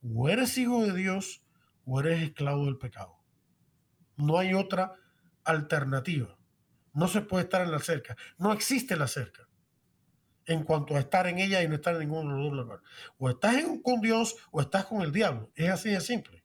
O 0.00 0.28
eres 0.28 0.56
hijo 0.56 0.86
de 0.86 0.94
Dios 0.94 1.42
o 1.84 1.98
eres 1.98 2.22
esclavo 2.22 2.66
del 2.66 2.78
pecado. 2.78 3.18
No 4.14 4.38
hay 4.38 4.54
otra 4.54 4.94
alternativa. 5.42 6.38
No 6.92 7.08
se 7.08 7.22
puede 7.22 7.42
estar 7.42 7.62
en 7.62 7.72
la 7.72 7.80
cerca. 7.80 8.16
No 8.38 8.52
existe 8.52 8.94
la 8.94 9.08
cerca. 9.08 9.47
En 10.48 10.64
cuanto 10.64 10.96
a 10.96 10.98
estar 10.98 11.28
en 11.28 11.38
ella 11.38 11.62
y 11.62 11.68
no 11.68 11.76
estar 11.76 11.94
en 11.94 12.00
ningún 12.00 12.28
lugar. 12.56 12.80
O 13.18 13.30
estás 13.30 13.54
con 13.84 14.00
Dios 14.00 14.34
o 14.50 14.60
estás 14.60 14.86
con 14.86 15.02
el 15.02 15.12
diablo. 15.12 15.52
Es 15.54 15.70
así 15.70 15.90
de 15.90 16.00
simple. 16.00 16.42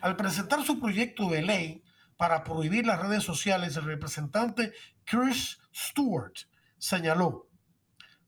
Al 0.00 0.16
presentar 0.16 0.64
su 0.64 0.80
proyecto 0.80 1.28
de 1.28 1.42
ley 1.42 1.84
para 2.16 2.42
prohibir 2.42 2.86
las 2.86 3.00
redes 3.00 3.22
sociales, 3.22 3.76
el 3.76 3.84
representante 3.84 4.72
Chris 5.04 5.60
Stewart 5.74 6.34
señaló, 6.78 7.48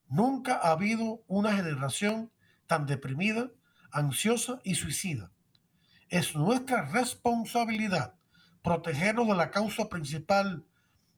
nunca 0.08 0.60
ha 0.62 0.70
habido 0.70 1.24
una 1.26 1.52
generación 1.52 2.30
tan 2.66 2.86
deprimida 2.86 3.50
ansiosa 3.90 4.60
y 4.64 4.74
suicida. 4.74 5.30
Es 6.08 6.34
nuestra 6.34 6.82
responsabilidad 6.90 8.14
protegernos 8.62 9.28
de 9.28 9.34
la 9.36 9.50
causa 9.50 9.88
principal 9.88 10.64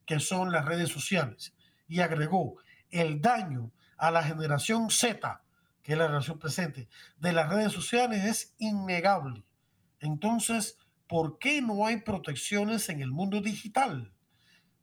que 0.05 0.21
son 0.21 0.53
las 0.53 0.65
redes 0.65 0.91
sociales. 0.91 1.55
Y 1.89 2.01
agregó, 2.01 2.57
el 2.99 3.21
daño 3.21 3.73
a 3.97 4.11
la 4.11 4.23
generación 4.23 4.91
Z, 4.91 5.43
que 5.83 5.93
es 5.93 5.99
la 5.99 6.07
generación 6.07 6.39
presente, 6.39 6.89
de 7.19 7.33
las 7.33 7.49
redes 7.49 7.73
sociales 7.73 8.25
es 8.25 8.55
innegable. 8.59 9.45
Entonces, 10.01 10.79
¿por 11.07 11.39
qué 11.39 11.63
no 11.63 11.87
hay 11.87 11.99
protecciones 11.99 12.89
en 12.89 13.01
el 13.01 13.11
mundo 13.11 13.41
digital? 13.41 14.13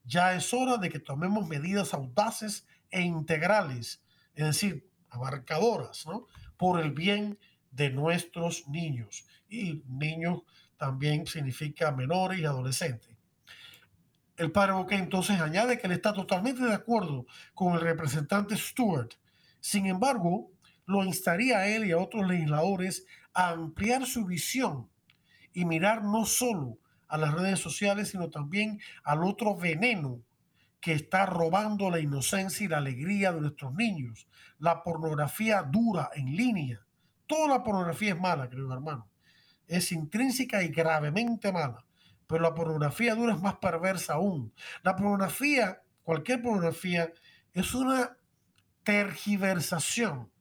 Ya 0.05 0.33
es 0.33 0.53
hora 0.53 0.77
de 0.77 0.89
que 0.89 0.99
tomemos 0.99 1.47
medidas 1.47 1.93
audaces 1.93 2.67
e 2.89 3.01
integrales, 3.01 4.03
es 4.35 4.45
decir, 4.45 4.89
abarcadoras, 5.09 6.05
¿no? 6.05 6.27
Por 6.57 6.79
el 6.79 6.91
bien 6.91 7.39
de 7.71 7.89
nuestros 7.89 8.67
niños. 8.67 9.25
Y 9.49 9.83
niños 9.87 10.41
también 10.77 11.25
significa 11.25 11.91
menores 11.91 12.39
y 12.39 12.45
adolescentes. 12.45 13.12
El 14.43 14.51
padre 14.51 14.73
Boque 14.73 14.95
entonces 14.95 15.39
añade 15.39 15.79
que 15.79 15.87
él 15.87 15.93
está 15.93 16.13
totalmente 16.13 16.63
de 16.63 16.73
acuerdo 16.73 17.25
con 17.53 17.73
el 17.73 17.81
representante 17.81 18.57
Stewart. 18.57 19.09
Sin 19.61 19.85
embargo, 19.85 20.51
lo 20.85 21.03
instaría 21.03 21.59
a 21.59 21.67
él 21.67 21.85
y 21.85 21.91
a 21.91 21.97
otros 21.97 22.27
legisladores 22.27 23.05
a 23.33 23.49
ampliar 23.49 24.05
su 24.05 24.25
visión 24.25 24.89
y 25.53 25.63
mirar 25.63 26.03
no 26.03 26.25
solo 26.25 26.77
a 27.07 27.17
las 27.17 27.33
redes 27.33 27.59
sociales, 27.59 28.09
sino 28.09 28.29
también 28.29 28.81
al 29.03 29.23
otro 29.23 29.55
veneno 29.55 30.21
que 30.81 30.91
está 30.91 31.25
robando 31.25 31.89
la 31.89 31.99
inocencia 31.99 32.65
y 32.65 32.67
la 32.67 32.79
alegría 32.79 33.31
de 33.31 33.39
nuestros 33.39 33.73
niños, 33.73 34.27
la 34.59 34.83
pornografía 34.83 35.63
dura 35.63 36.09
en 36.15 36.35
línea, 36.35 36.85
Toda 37.27 37.47
la 37.47 37.63
pornografía 37.63 38.13
es 38.13 38.19
mala, 38.19 38.49
querido 38.49 38.73
hermano. 38.73 39.07
Es 39.67 39.91
intrínseca 39.91 40.61
y 40.61 40.67
gravemente 40.67 41.51
mala. 41.51 41.85
Pero 42.33 42.45
la 42.45 42.55
pornografía 42.55 43.13
dura 43.13 43.35
es 43.35 43.41
más 43.43 43.57
perversa 43.57 44.13
aún. 44.13 44.51
La 44.81 44.95
pornografía, 44.95 45.83
cualquier 46.01 46.41
pornografía, 46.41 47.13
es 47.53 47.75
una 47.75 48.17
tergiversación, 48.81 50.31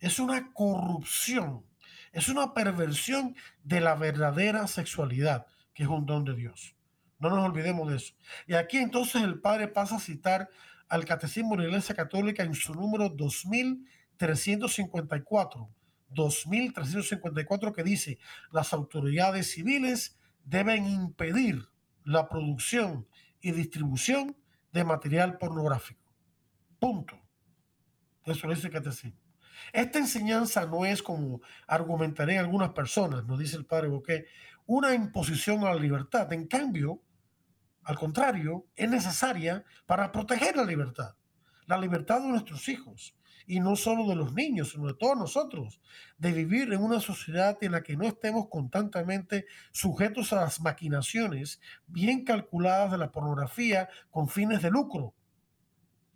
es 0.00 0.18
una 0.18 0.52
corrupción, 0.52 1.64
es 2.10 2.28
una 2.28 2.54
perversión 2.54 3.36
de 3.62 3.80
la 3.80 3.94
verdadera 3.94 4.66
sexualidad, 4.66 5.46
que 5.74 5.84
es 5.84 5.88
un 5.88 6.06
don 6.06 6.24
de 6.24 6.34
Dios. 6.34 6.74
No 7.20 7.30
nos 7.30 7.48
olvidemos 7.48 7.88
de 7.88 7.98
eso. 7.98 8.14
Y 8.48 8.54
aquí 8.54 8.78
entonces 8.78 9.22
el 9.22 9.40
Padre 9.40 9.68
pasa 9.68 9.94
a 9.94 10.00
citar 10.00 10.50
al 10.88 11.04
Catecismo 11.04 11.54
de 11.54 11.62
la 11.62 11.68
Iglesia 11.68 11.94
Católica 11.94 12.42
en 12.42 12.54
su 12.54 12.74
número 12.74 13.10
2354 13.10 15.70
2354 16.08 17.72
que 17.72 17.84
dice, 17.84 18.18
las 18.50 18.72
autoridades 18.72 19.52
civiles 19.52 20.18
deben 20.48 20.86
impedir 20.86 21.68
la 22.04 22.28
producción 22.28 23.06
y 23.40 23.52
distribución 23.52 24.36
de 24.72 24.84
material 24.84 25.36
pornográfico. 25.38 26.12
Punto. 26.78 27.20
Eso 28.24 28.46
lo 28.46 28.54
dice 28.54 28.68
el 28.68 28.72
catecismo. 28.72 29.18
Esta 29.72 29.98
enseñanza 29.98 30.64
no 30.66 30.86
es 30.86 31.02
como 31.02 31.40
argumentaré 31.66 32.38
algunas 32.38 32.70
personas, 32.70 33.26
nos 33.26 33.38
dice 33.38 33.56
el 33.56 33.66
padre 33.66 33.88
Boqué, 33.88 34.26
una 34.66 34.94
imposición 34.94 35.64
a 35.64 35.74
la 35.74 35.80
libertad. 35.80 36.32
En 36.32 36.46
cambio, 36.46 37.02
al 37.84 37.98
contrario, 37.98 38.66
es 38.76 38.88
necesaria 38.88 39.64
para 39.86 40.12
proteger 40.12 40.56
la 40.56 40.64
libertad, 40.64 41.14
la 41.66 41.78
libertad 41.78 42.20
de 42.20 42.28
nuestros 42.28 42.68
hijos, 42.68 43.14
y 43.48 43.60
no 43.60 43.76
solo 43.76 44.06
de 44.06 44.14
los 44.14 44.34
niños, 44.34 44.72
sino 44.72 44.88
de 44.88 44.94
todos 44.94 45.16
nosotros, 45.16 45.80
de 46.18 46.32
vivir 46.32 46.70
en 46.70 46.82
una 46.82 47.00
sociedad 47.00 47.56
en 47.62 47.72
la 47.72 47.82
que 47.82 47.96
no 47.96 48.04
estemos 48.04 48.48
constantemente 48.50 49.46
sujetos 49.72 50.34
a 50.34 50.36
las 50.36 50.60
maquinaciones 50.60 51.58
bien 51.86 52.26
calculadas 52.26 52.92
de 52.92 52.98
la 52.98 53.10
pornografía 53.10 53.88
con 54.10 54.28
fines 54.28 54.60
de 54.60 54.70
lucro. 54.70 55.14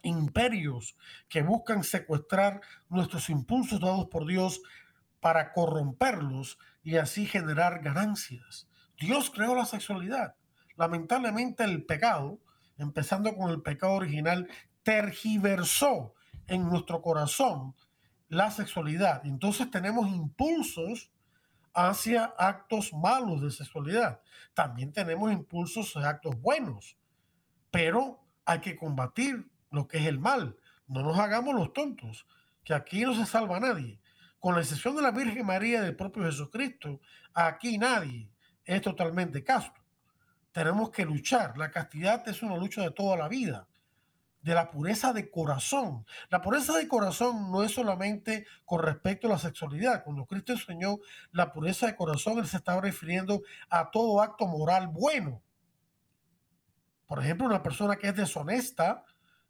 Imperios 0.03 0.95
que 1.31 1.43
buscan 1.43 1.85
secuestrar 1.85 2.61
nuestros 2.91 3.31
impulsos 3.31 3.81
dados 3.81 4.09
por 4.09 4.27
Dios 4.27 4.61
para 5.19 5.55
corromperlos 5.55 6.59
y 6.83 6.97
así 6.97 7.25
generar 7.25 7.81
ganancias. 7.83 8.69
Dios 9.01 9.31
creó 9.31 9.55
la 9.55 9.65
sexualidad. 9.65 10.35
Lamentablemente 10.77 11.65
el 11.65 11.87
pecado, 11.87 12.41
empezando 12.77 13.35
con 13.35 13.51
el 13.51 13.63
pecado 13.63 13.95
original, 13.95 14.49
tergiversó 14.83 16.15
en 16.47 16.69
nuestro 16.69 17.03
corazón 17.03 17.75
la 18.29 18.51
sexualidad. 18.51 19.25
Entonces 19.27 19.71
tenemos 19.71 20.09
impulsos 20.09 21.11
hacia 21.75 22.25
actos 22.39 22.93
malos 22.93 23.43
de 23.43 23.51
sexualidad. 23.51 24.21
También 24.55 24.93
tenemos 24.93 25.33
impulsos 25.33 25.97
hacia 25.97 26.09
actos 26.09 26.41
buenos, 26.41 26.97
pero 27.71 28.21
hay 28.45 28.61
que 28.61 28.77
combatir 28.77 29.51
lo 29.71 29.87
que 29.87 29.99
es 29.99 30.07
el 30.07 30.19
mal. 30.19 30.57
No 30.87 31.03
nos 31.03 31.19
hagamos 31.19 31.55
los 31.55 31.73
tontos, 31.73 32.27
que 32.65 32.75
aquí 32.75 33.03
no 33.03 33.15
se 33.15 33.27
salva 33.27 33.61
nadie. 33.61 34.01
Con 34.39 34.55
la 34.55 34.61
excepción 34.61 34.97
de 34.97 35.03
la 35.03 35.13
Virgen 35.13 35.47
María 35.47 35.79
y 35.79 35.83
del 35.83 35.97
propio 35.97 36.25
Jesucristo, 36.25 37.01
aquí 37.33 37.79
nadie 37.79 38.29
es 38.65 38.83
totalmente 38.83 39.45
casto. 39.45 39.81
Tenemos 40.53 40.91
que 40.91 41.05
luchar. 41.05 41.57
La 41.57 41.71
castidad 41.71 42.27
es 42.29 42.43
una 42.43 42.57
lucha 42.57 42.83
de 42.83 42.91
toda 42.91 43.17
la 43.17 43.29
vida 43.29 43.67
de 44.43 44.55
la 44.55 44.71
pureza 44.71 45.13
de 45.13 45.31
corazón. 45.31 46.05
La 46.29 46.43
pureza 46.43 46.77
de 46.77 46.89
corazón 46.89 47.51
no 47.51 47.63
es 47.63 47.73
solamente 47.73 48.47
con 48.65 48.83
respecto 48.83 49.27
a 49.27 49.31
la 49.31 49.39
sexualidad. 49.39 50.05
Cuando 50.05 50.27
Cristo 50.27 50.53
enseñó 50.53 50.99
la 51.31 51.53
pureza 51.53 51.87
de 51.87 51.97
corazón, 51.97 52.39
Él 52.39 52.47
se 52.47 52.57
estaba 52.57 52.81
refiriendo 52.81 53.43
a 53.71 53.91
todo 53.91 54.21
acto 54.21 54.47
moral 54.47 54.89
bueno. 54.89 55.43
Por 57.07 57.21
ejemplo, 57.21 57.47
una 57.47 57.63
persona 57.63 57.97
que 57.97 58.09
es 58.09 58.17
deshonesta 58.17 59.05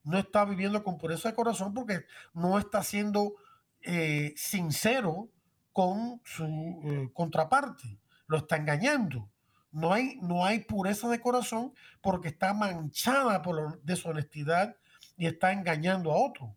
no 0.04 0.18
está 0.18 0.44
viviendo 0.44 0.82
con 0.82 0.98
pureza 0.98 1.30
de 1.30 1.34
corazón 1.34 1.72
porque 1.72 2.04
no 2.34 2.58
está 2.58 2.82
siendo 2.82 3.34
eh, 3.82 4.34
sincero 4.36 5.28
con 5.72 6.20
su 6.24 6.44
eh, 6.44 7.10
contraparte. 7.14 7.98
Lo 8.26 8.38
está 8.38 8.56
engañando. 8.56 9.30
No 9.72 9.92
hay, 9.92 10.18
no 10.20 10.44
hay 10.44 10.60
pureza 10.60 11.08
de 11.08 11.20
corazón 11.20 11.74
porque 12.00 12.28
está 12.28 12.52
manchada 12.54 13.42
por 13.42 13.56
la 13.56 13.78
deshonestidad 13.82 14.76
y 15.16 15.26
está 15.26 15.52
engañando 15.52 16.12
a 16.12 16.16
otro. 16.16 16.54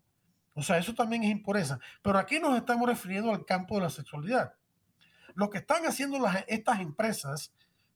O 0.54 0.62
sea, 0.62 0.78
eso 0.78 0.94
también 0.94 1.22
es 1.24 1.30
impureza. 1.30 1.78
Pero 2.02 2.18
aquí 2.18 2.38
nos 2.38 2.56
estamos 2.56 2.88
refiriendo 2.88 3.30
al 3.30 3.44
campo 3.44 3.76
de 3.76 3.82
la 3.82 3.90
sexualidad. 3.90 4.54
Lo 5.34 5.50
que 5.50 5.58
están 5.58 5.84
haciendo 5.86 6.18
las, 6.18 6.44
estas 6.48 6.80
empresas, 6.80 7.52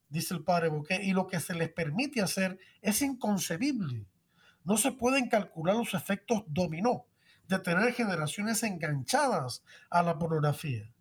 dice 0.09 0.35
el 0.35 0.45
padre 0.45 0.69
Boquet, 0.69 1.03
y 1.03 1.13
lo 1.13 1.27
que 1.27 1.41
se 1.41 1.55
les 1.55 1.71
permite 1.71 2.21
hacer 2.21 2.59
es 2.83 3.01
inconcebible. 3.01 4.07
No 4.65 4.77
se 4.77 4.93
pueden 4.93 5.29
calcular 5.29 5.77
los 5.77 5.95
efectos 5.95 6.45
dominó 6.47 7.07
de 7.49 7.59
tener 7.59 7.93
generaciones 7.95 8.63
enganchadas 8.63 9.65
a 9.91 10.03
la 10.03 10.19
pornografía. 10.19 10.93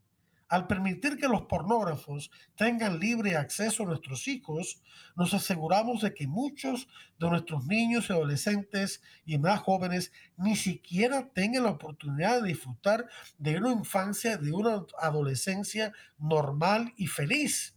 Al 0.50 0.66
permitir 0.66 1.18
que 1.18 1.28
los 1.28 1.44
pornógrafos 1.44 2.32
tengan 2.58 3.00
libre 3.00 3.38
acceso 3.38 3.84
a 3.84 3.86
nuestros 3.86 4.28
hijos, 4.28 4.82
nos 5.16 5.36
aseguramos 5.36 6.02
de 6.02 6.16
que 6.16 6.28
muchos 6.28 6.88
de 7.20 7.30
nuestros 7.30 7.68
niños 7.68 8.10
y 8.10 8.14
adolescentes 8.14 9.04
y 9.28 9.38
más 9.38 9.60
jóvenes 9.60 10.12
ni 10.38 10.56
siquiera 10.56 11.30
tengan 11.30 11.64
la 11.64 11.72
oportunidad 11.72 12.42
de 12.42 12.48
disfrutar 12.48 13.08
de 13.38 13.58
una 13.58 13.74
infancia, 13.74 14.38
de 14.38 14.52
una 14.52 14.86
adolescencia 15.00 15.94
normal 16.18 16.94
y 16.98 17.06
feliz. 17.06 17.76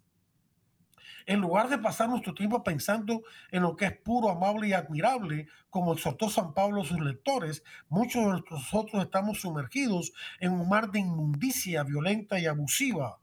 En 1.26 1.40
lugar 1.40 1.68
de 1.68 1.78
pasar 1.78 2.08
nuestro 2.08 2.34
tiempo 2.34 2.62
pensando 2.62 3.22
en 3.50 3.62
lo 3.62 3.76
que 3.76 3.86
es 3.86 3.96
puro, 3.98 4.30
amable 4.30 4.68
y 4.68 4.72
admirable, 4.72 5.48
como 5.70 5.92
exhortó 5.92 6.28
San 6.28 6.54
Pablo 6.54 6.82
a 6.82 6.84
sus 6.84 7.00
lectores, 7.00 7.62
muchos 7.88 8.24
de 8.24 8.42
nosotros 8.50 9.02
estamos 9.02 9.40
sumergidos 9.40 10.12
en 10.40 10.52
un 10.52 10.68
mar 10.68 10.90
de 10.90 11.00
inmundicia 11.00 11.82
violenta 11.84 12.38
y 12.38 12.46
abusiva. 12.46 13.18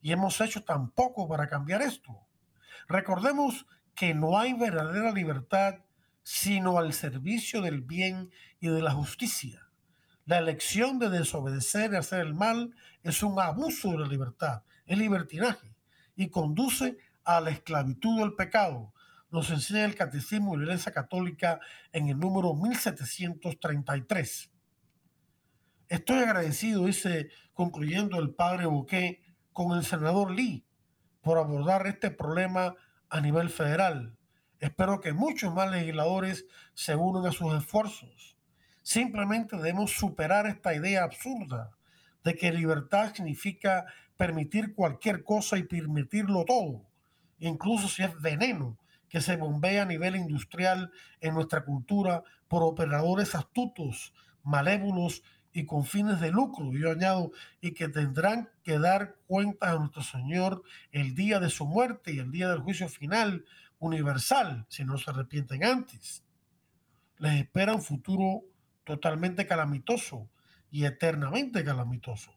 Y 0.00 0.12
hemos 0.12 0.40
hecho 0.40 0.64
tan 0.64 0.90
poco 0.90 1.28
para 1.28 1.48
cambiar 1.48 1.82
esto. 1.82 2.26
Recordemos 2.88 3.66
que 3.94 4.14
no 4.14 4.38
hay 4.38 4.52
verdadera 4.54 5.12
libertad 5.12 5.76
sino 6.22 6.78
al 6.78 6.92
servicio 6.92 7.62
del 7.62 7.80
bien 7.82 8.30
y 8.60 8.68
de 8.68 8.82
la 8.82 8.92
justicia. 8.92 9.68
La 10.24 10.38
elección 10.38 10.98
de 10.98 11.10
desobedecer 11.10 11.92
y 11.92 11.96
hacer 11.96 12.20
el 12.20 12.34
mal 12.34 12.74
es 13.02 13.22
un 13.22 13.40
abuso 13.40 13.90
de 13.90 13.98
la 13.98 14.06
libertad, 14.06 14.62
es 14.86 14.98
libertinaje 14.98 15.74
y 16.14 16.28
conduce 16.28 16.98
a 17.24 17.40
la 17.40 17.50
esclavitud 17.50 18.18
del 18.18 18.34
pecado, 18.34 18.92
nos 19.30 19.50
enseña 19.50 19.84
el 19.84 19.94
Catecismo 19.94 20.52
de 20.52 20.58
la 20.58 20.64
Iglesia 20.64 20.92
Católica 20.92 21.58
en 21.92 22.08
el 22.08 22.18
número 22.18 22.54
1733. 22.54 24.50
Estoy 25.88 26.18
agradecido, 26.18 26.84
dice, 26.84 27.30
concluyendo 27.54 28.18
el 28.18 28.34
padre 28.34 28.66
Bouquet, 28.66 29.20
con 29.52 29.76
el 29.76 29.84
senador 29.84 30.30
Lee 30.30 30.64
por 31.22 31.38
abordar 31.38 31.86
este 31.86 32.10
problema 32.10 32.74
a 33.08 33.20
nivel 33.20 33.48
federal. 33.48 34.16
Espero 34.60 35.00
que 35.00 35.12
muchos 35.12 35.54
más 35.54 35.70
legisladores 35.70 36.46
se 36.74 36.94
unan 36.94 37.26
a 37.26 37.32
sus 37.32 37.54
esfuerzos. 37.54 38.36
Simplemente 38.82 39.56
debemos 39.56 39.92
superar 39.92 40.46
esta 40.46 40.74
idea 40.74 41.04
absurda 41.04 41.70
de 42.24 42.34
que 42.34 42.52
libertad 42.52 43.14
significa 43.14 43.86
permitir 44.16 44.74
cualquier 44.74 45.24
cosa 45.24 45.58
y 45.58 45.64
permitirlo 45.64 46.44
todo 46.44 46.91
incluso 47.42 47.88
si 47.88 48.02
es 48.02 48.20
veneno 48.20 48.78
que 49.08 49.20
se 49.20 49.36
bombea 49.36 49.82
a 49.82 49.86
nivel 49.86 50.16
industrial 50.16 50.90
en 51.20 51.34
nuestra 51.34 51.64
cultura 51.64 52.22
por 52.48 52.62
operadores 52.62 53.34
astutos, 53.34 54.14
malévolos 54.42 55.22
y 55.52 55.66
con 55.66 55.84
fines 55.84 56.20
de 56.20 56.30
lucro, 56.30 56.72
yo 56.72 56.90
añado, 56.90 57.32
y 57.60 57.72
que 57.72 57.88
tendrán 57.88 58.48
que 58.62 58.78
dar 58.78 59.16
cuenta 59.26 59.70
a 59.70 59.78
nuestro 59.78 60.02
Señor 60.02 60.62
el 60.92 61.14
día 61.14 61.40
de 61.40 61.50
su 61.50 61.66
muerte 61.66 62.12
y 62.12 62.20
el 62.20 62.30
día 62.30 62.48
del 62.48 62.60
juicio 62.60 62.88
final 62.88 63.44
universal, 63.78 64.64
si 64.68 64.84
no 64.84 64.96
se 64.96 65.10
arrepienten 65.10 65.64
antes. 65.64 66.24
Les 67.18 67.40
espera 67.40 67.74
un 67.74 67.82
futuro 67.82 68.44
totalmente 68.84 69.46
calamitoso 69.46 70.28
y 70.70 70.84
eternamente 70.84 71.64
calamitoso. 71.64 72.32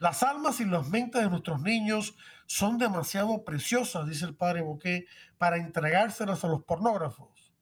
Las 0.00 0.22
almas 0.22 0.60
y 0.60 0.64
las 0.64 0.88
mentes 0.88 1.22
de 1.22 1.30
nuestros 1.30 1.60
niños 1.60 2.16
son 2.46 2.78
demasiado 2.78 3.44
preciosas, 3.44 4.08
dice 4.08 4.24
el 4.24 4.34
padre 4.34 4.62
Boquet, 4.62 5.06
para 5.36 5.56
entregárselas 5.56 6.44
a 6.44 6.48
los 6.48 6.64
pornógrafos. 6.64 7.52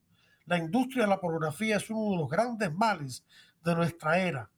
La 0.44 0.58
industria 0.58 1.04
de 1.04 1.10
la 1.10 1.20
pornografía 1.20 1.76
es 1.76 1.90
uno 1.90 2.12
de 2.12 2.18
los 2.18 2.30
grandes 2.30 2.72
males 2.72 3.24
de 3.64 3.74
nuestra 3.74 4.18
era. 4.18 4.50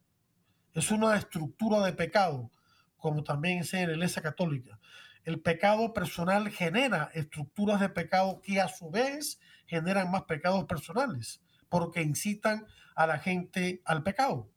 Es 0.74 0.90
una 0.90 1.16
estructura 1.16 1.80
de 1.80 1.94
pecado, 1.94 2.50
como 2.98 3.24
también 3.24 3.60
dice 3.60 3.80
en 3.80 3.88
la 3.88 3.94
Iglesia 3.94 4.22
Católica. 4.22 4.78
El 5.24 5.40
pecado 5.40 5.92
personal 5.92 6.48
genera 6.50 7.10
estructuras 7.14 7.80
de 7.80 7.88
pecado 7.88 8.40
que 8.42 8.60
a 8.60 8.68
su 8.68 8.90
vez 8.90 9.40
generan 9.66 10.10
más 10.10 10.24
pecados 10.24 10.64
personales, 10.64 11.40
porque 11.68 12.02
incitan 12.02 12.66
a 12.94 13.06
la 13.06 13.18
gente 13.18 13.82
al 13.84 14.02
pecado. 14.02 14.50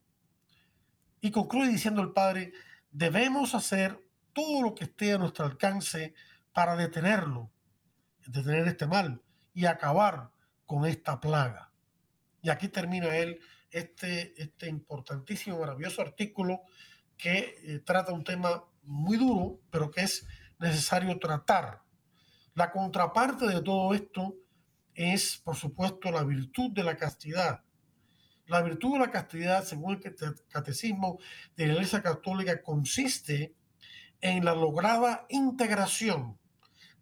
Y 1.20 1.30
concluye 1.30 1.70
diciendo 1.70 2.02
el 2.02 2.12
Padre, 2.12 2.52
debemos 2.92 3.54
hacer 3.54 3.98
todo 4.32 4.62
lo 4.62 4.74
que 4.74 4.84
esté 4.84 5.12
a 5.12 5.18
nuestro 5.18 5.44
alcance 5.44 6.14
para 6.52 6.76
detenerlo, 6.76 7.50
detener 8.26 8.68
este 8.68 8.86
mal 8.86 9.22
y 9.52 9.66
acabar 9.66 10.30
con 10.66 10.86
esta 10.86 11.20
plaga. 11.20 11.72
Y 12.42 12.50
aquí 12.50 12.68
termina 12.68 13.16
él 13.16 13.40
este, 13.70 14.40
este 14.40 14.68
importantísimo, 14.68 15.58
maravilloso 15.58 16.02
artículo 16.02 16.62
que 17.16 17.56
eh, 17.62 17.78
trata 17.80 18.12
un 18.12 18.24
tema 18.24 18.64
muy 18.82 19.16
duro, 19.16 19.60
pero 19.70 19.90
que 19.90 20.02
es 20.02 20.26
necesario 20.58 21.18
tratar. 21.18 21.82
La 22.54 22.70
contraparte 22.70 23.46
de 23.46 23.62
todo 23.62 23.94
esto 23.94 24.36
es, 24.94 25.38
por 25.38 25.56
supuesto, 25.56 26.10
la 26.10 26.24
virtud 26.24 26.70
de 26.72 26.84
la 26.84 26.96
castidad. 26.96 27.64
La 28.52 28.60
virtud 28.60 28.92
de 28.92 28.98
la 28.98 29.10
castidad, 29.10 29.64
según 29.64 29.94
el 29.94 30.14
catecismo 30.50 31.18
de 31.56 31.68
la 31.68 31.72
Iglesia 31.72 32.02
Católica, 32.02 32.60
consiste 32.60 33.54
en 34.20 34.44
la 34.44 34.54
lograda 34.54 35.24
integración 35.30 36.38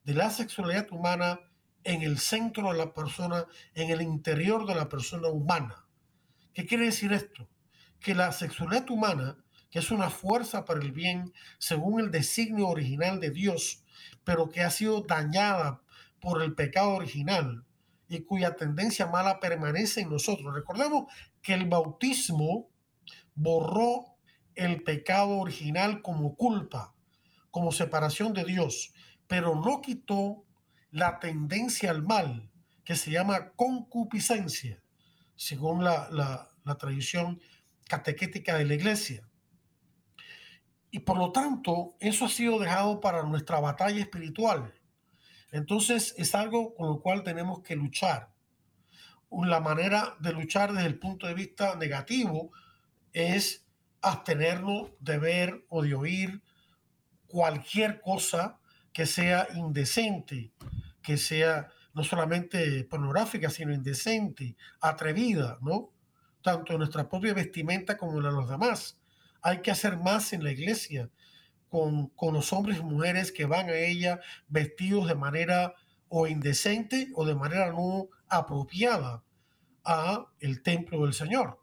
de 0.04 0.14
la 0.14 0.30
sexualidad 0.30 0.86
humana 0.92 1.40
en 1.82 2.02
el 2.02 2.20
centro 2.20 2.70
de 2.70 2.78
la 2.78 2.94
persona, 2.94 3.46
en 3.74 3.90
el 3.90 4.00
interior 4.00 4.64
de 4.64 4.76
la 4.76 4.88
persona 4.88 5.26
humana. 5.26 5.88
¿Qué 6.54 6.66
quiere 6.66 6.84
decir 6.84 7.12
esto? 7.12 7.48
Que 7.98 8.14
la 8.14 8.30
sexualidad 8.30 8.88
humana, 8.88 9.36
que 9.72 9.80
es 9.80 9.90
una 9.90 10.08
fuerza 10.08 10.64
para 10.64 10.78
el 10.78 10.92
bien 10.92 11.32
según 11.58 11.98
el 11.98 12.12
designio 12.12 12.68
original 12.68 13.18
de 13.18 13.30
Dios, 13.30 13.82
pero 14.22 14.50
que 14.50 14.60
ha 14.60 14.70
sido 14.70 15.00
dañada 15.00 15.82
por 16.20 16.44
el 16.44 16.54
pecado 16.54 16.90
original 16.90 17.64
y 18.10 18.24
cuya 18.24 18.56
tendencia 18.56 19.06
mala 19.06 19.38
permanece 19.38 20.00
en 20.00 20.10
nosotros. 20.10 20.52
Recordemos 20.52 21.04
que 21.40 21.54
el 21.54 21.68
bautismo 21.68 22.68
borró 23.36 24.16
el 24.56 24.82
pecado 24.82 25.38
original 25.38 26.02
como 26.02 26.34
culpa, 26.34 26.92
como 27.52 27.70
separación 27.70 28.34
de 28.34 28.44
Dios, 28.44 28.92
pero 29.28 29.54
no 29.54 29.80
quitó 29.80 30.44
la 30.90 31.20
tendencia 31.20 31.90
al 31.90 32.02
mal, 32.02 32.50
que 32.84 32.96
se 32.96 33.12
llama 33.12 33.52
concupiscencia, 33.54 34.82
según 35.36 35.84
la, 35.84 36.08
la 36.10 36.74
tradición 36.74 37.40
catequética 37.88 38.58
de 38.58 38.64
la 38.64 38.74
iglesia. 38.74 39.30
Y 40.90 40.98
por 40.98 41.16
lo 41.16 41.30
tanto, 41.30 41.94
eso 42.00 42.24
ha 42.24 42.28
sido 42.28 42.58
dejado 42.58 42.98
para 42.98 43.22
nuestra 43.22 43.60
batalla 43.60 44.00
espiritual. 44.00 44.74
Entonces 45.52 46.14
es 46.16 46.34
algo 46.34 46.74
con 46.74 46.88
lo 46.88 47.00
cual 47.00 47.22
tenemos 47.22 47.60
que 47.60 47.76
luchar. 47.76 48.30
La 49.30 49.60
manera 49.60 50.16
de 50.20 50.32
luchar 50.32 50.72
desde 50.72 50.88
el 50.88 50.98
punto 50.98 51.26
de 51.26 51.34
vista 51.34 51.76
negativo 51.76 52.50
es 53.12 53.64
abstenernos 54.02 54.90
de 55.00 55.18
ver 55.18 55.64
o 55.68 55.82
de 55.82 55.94
oír 55.94 56.42
cualquier 57.26 58.00
cosa 58.00 58.58
que 58.92 59.06
sea 59.06 59.46
indecente, 59.54 60.52
que 61.02 61.16
sea 61.16 61.68
no 61.94 62.02
solamente 62.04 62.84
pornográfica, 62.84 63.50
sino 63.50 63.72
indecente, 63.72 64.56
atrevida, 64.80 65.58
¿no? 65.60 65.90
Tanto 66.42 66.72
en 66.72 66.78
nuestra 66.78 67.08
propia 67.08 67.34
vestimenta 67.34 67.96
como 67.96 68.18
en 68.18 68.24
la 68.24 68.30
de 68.30 68.36
los 68.36 68.48
demás. 68.48 68.98
Hay 69.42 69.62
que 69.62 69.70
hacer 69.70 69.96
más 69.96 70.32
en 70.32 70.42
la 70.42 70.52
iglesia 70.52 71.10
con, 71.70 72.10
los 72.32 72.52
hombres 72.52 72.78
y 72.78 72.82
mujeres 72.82 73.32
que 73.32 73.46
van 73.46 73.70
a 73.70 73.76
ella 73.76 74.20
vestidos 74.48 75.06
de 75.06 75.14
manera 75.14 75.74
o 76.08 76.26
indecente 76.26 77.08
o 77.14 77.24
de 77.24 77.36
manera 77.36 77.70
no 77.70 78.08
apropiada 78.28 79.22
a 79.84 80.26
el 80.40 80.62
templo 80.62 81.04
del 81.04 81.14
Señor. 81.14 81.60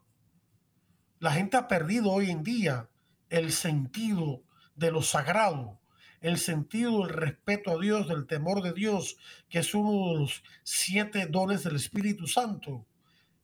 La 1.20 1.32
gente 1.32 1.58
ha 1.58 1.68
perdido 1.68 2.10
hoy 2.10 2.30
en 2.30 2.42
día 2.42 2.88
el 3.28 3.52
sentido 3.52 4.42
de 4.74 4.90
lo 4.90 5.02
sagrado, 5.02 5.78
el 6.22 6.38
sentido 6.38 7.00
del 7.00 7.10
respeto 7.10 7.72
a 7.72 7.80
Dios, 7.80 8.08
del 8.08 8.26
temor 8.26 8.62
de 8.62 8.72
Dios, 8.72 9.18
que 9.50 9.58
es 9.58 9.74
uno 9.74 10.12
de 10.12 10.20
los 10.20 10.42
siete 10.62 11.26
dones 11.26 11.64
del 11.64 11.76
Espíritu 11.76 12.26
Santo. 12.26 12.86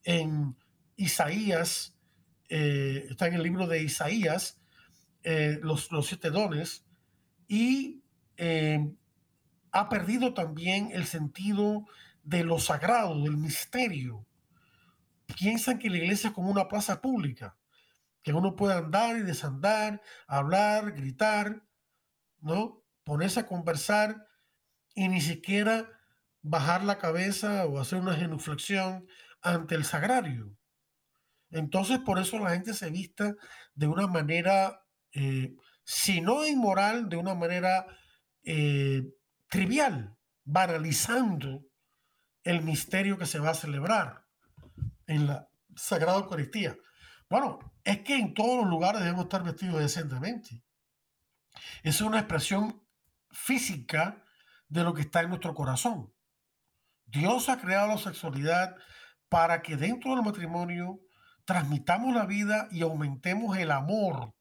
En 0.02 0.56
Isaías, 0.96 1.94
eh, 2.48 3.06
está 3.10 3.26
en 3.26 3.34
el 3.34 3.42
libro 3.42 3.66
de 3.66 3.82
Isaías, 3.82 4.58
eh, 5.24 5.58
los, 5.62 5.90
los, 5.90 6.06
siete 6.06 6.30
dones, 6.30 6.84
y 7.48 8.02
eh, 8.36 8.94
ha 9.72 9.88
perdido 9.88 10.34
también 10.34 10.90
el 10.92 11.06
sentido 11.06 11.86
de 12.22 12.44
lo 12.44 12.58
sagrado, 12.58 13.20
del 13.22 13.36
misterio. 13.36 14.24
Piensan 15.36 15.78
que 15.78 15.90
la 15.90 15.96
iglesia 15.96 16.28
es 16.28 16.34
como 16.34 16.50
una 16.50 16.68
plaza 16.68 17.00
pública 17.00 17.56
que 18.24 18.32
uno 18.32 18.56
puede 18.56 18.74
andar 18.74 19.18
y 19.18 19.22
desandar, 19.22 20.00
hablar, 20.26 20.92
gritar, 20.92 21.62
¿no? 22.40 22.82
Ponerse 23.04 23.40
a 23.40 23.46
conversar 23.46 24.26
y 24.94 25.08
ni 25.08 25.20
siquiera 25.20 25.90
bajar 26.40 26.84
la 26.84 26.98
cabeza 26.98 27.66
o 27.66 27.78
hacer 27.78 28.00
una 28.00 28.14
genuflexión 28.14 29.06
ante 29.42 29.74
el 29.74 29.84
sagrario. 29.84 30.56
Entonces, 31.50 31.98
por 31.98 32.18
eso 32.18 32.38
la 32.38 32.50
gente 32.50 32.72
se 32.72 32.90
vista 32.90 33.34
de 33.74 33.86
una 33.88 34.06
manera, 34.06 34.83
eh, 35.14 35.54
si 35.84 36.20
no 36.20 36.46
inmoral, 36.46 37.08
de 37.08 37.16
una 37.16 37.34
manera 37.34 37.86
eh, 38.42 39.04
trivial, 39.48 40.16
banalizando 40.44 41.64
el 42.42 42.62
misterio 42.62 43.16
que 43.16 43.26
se 43.26 43.38
va 43.38 43.50
a 43.50 43.54
celebrar 43.54 44.26
en 45.06 45.26
la 45.26 45.48
Sagrada 45.76 46.18
Eucaristía. 46.18 46.76
Bueno, 47.28 47.58
es 47.84 48.00
que 48.00 48.16
en 48.16 48.34
todos 48.34 48.62
los 48.62 48.68
lugares 48.68 49.00
debemos 49.00 49.24
estar 49.24 49.42
vestidos 49.42 49.80
decentemente. 49.80 50.62
Es 51.82 52.00
una 52.00 52.18
expresión 52.18 52.82
física 53.30 54.22
de 54.68 54.82
lo 54.82 54.94
que 54.94 55.02
está 55.02 55.20
en 55.20 55.30
nuestro 55.30 55.54
corazón. 55.54 56.12
Dios 57.06 57.48
ha 57.48 57.60
creado 57.60 57.88
la 57.88 57.98
sexualidad 57.98 58.76
para 59.28 59.62
que 59.62 59.76
dentro 59.76 60.14
del 60.14 60.24
matrimonio 60.24 61.00
transmitamos 61.44 62.14
la 62.14 62.26
vida 62.26 62.68
y 62.70 62.82
aumentemos 62.82 63.56
el 63.58 63.70
amor 63.70 64.34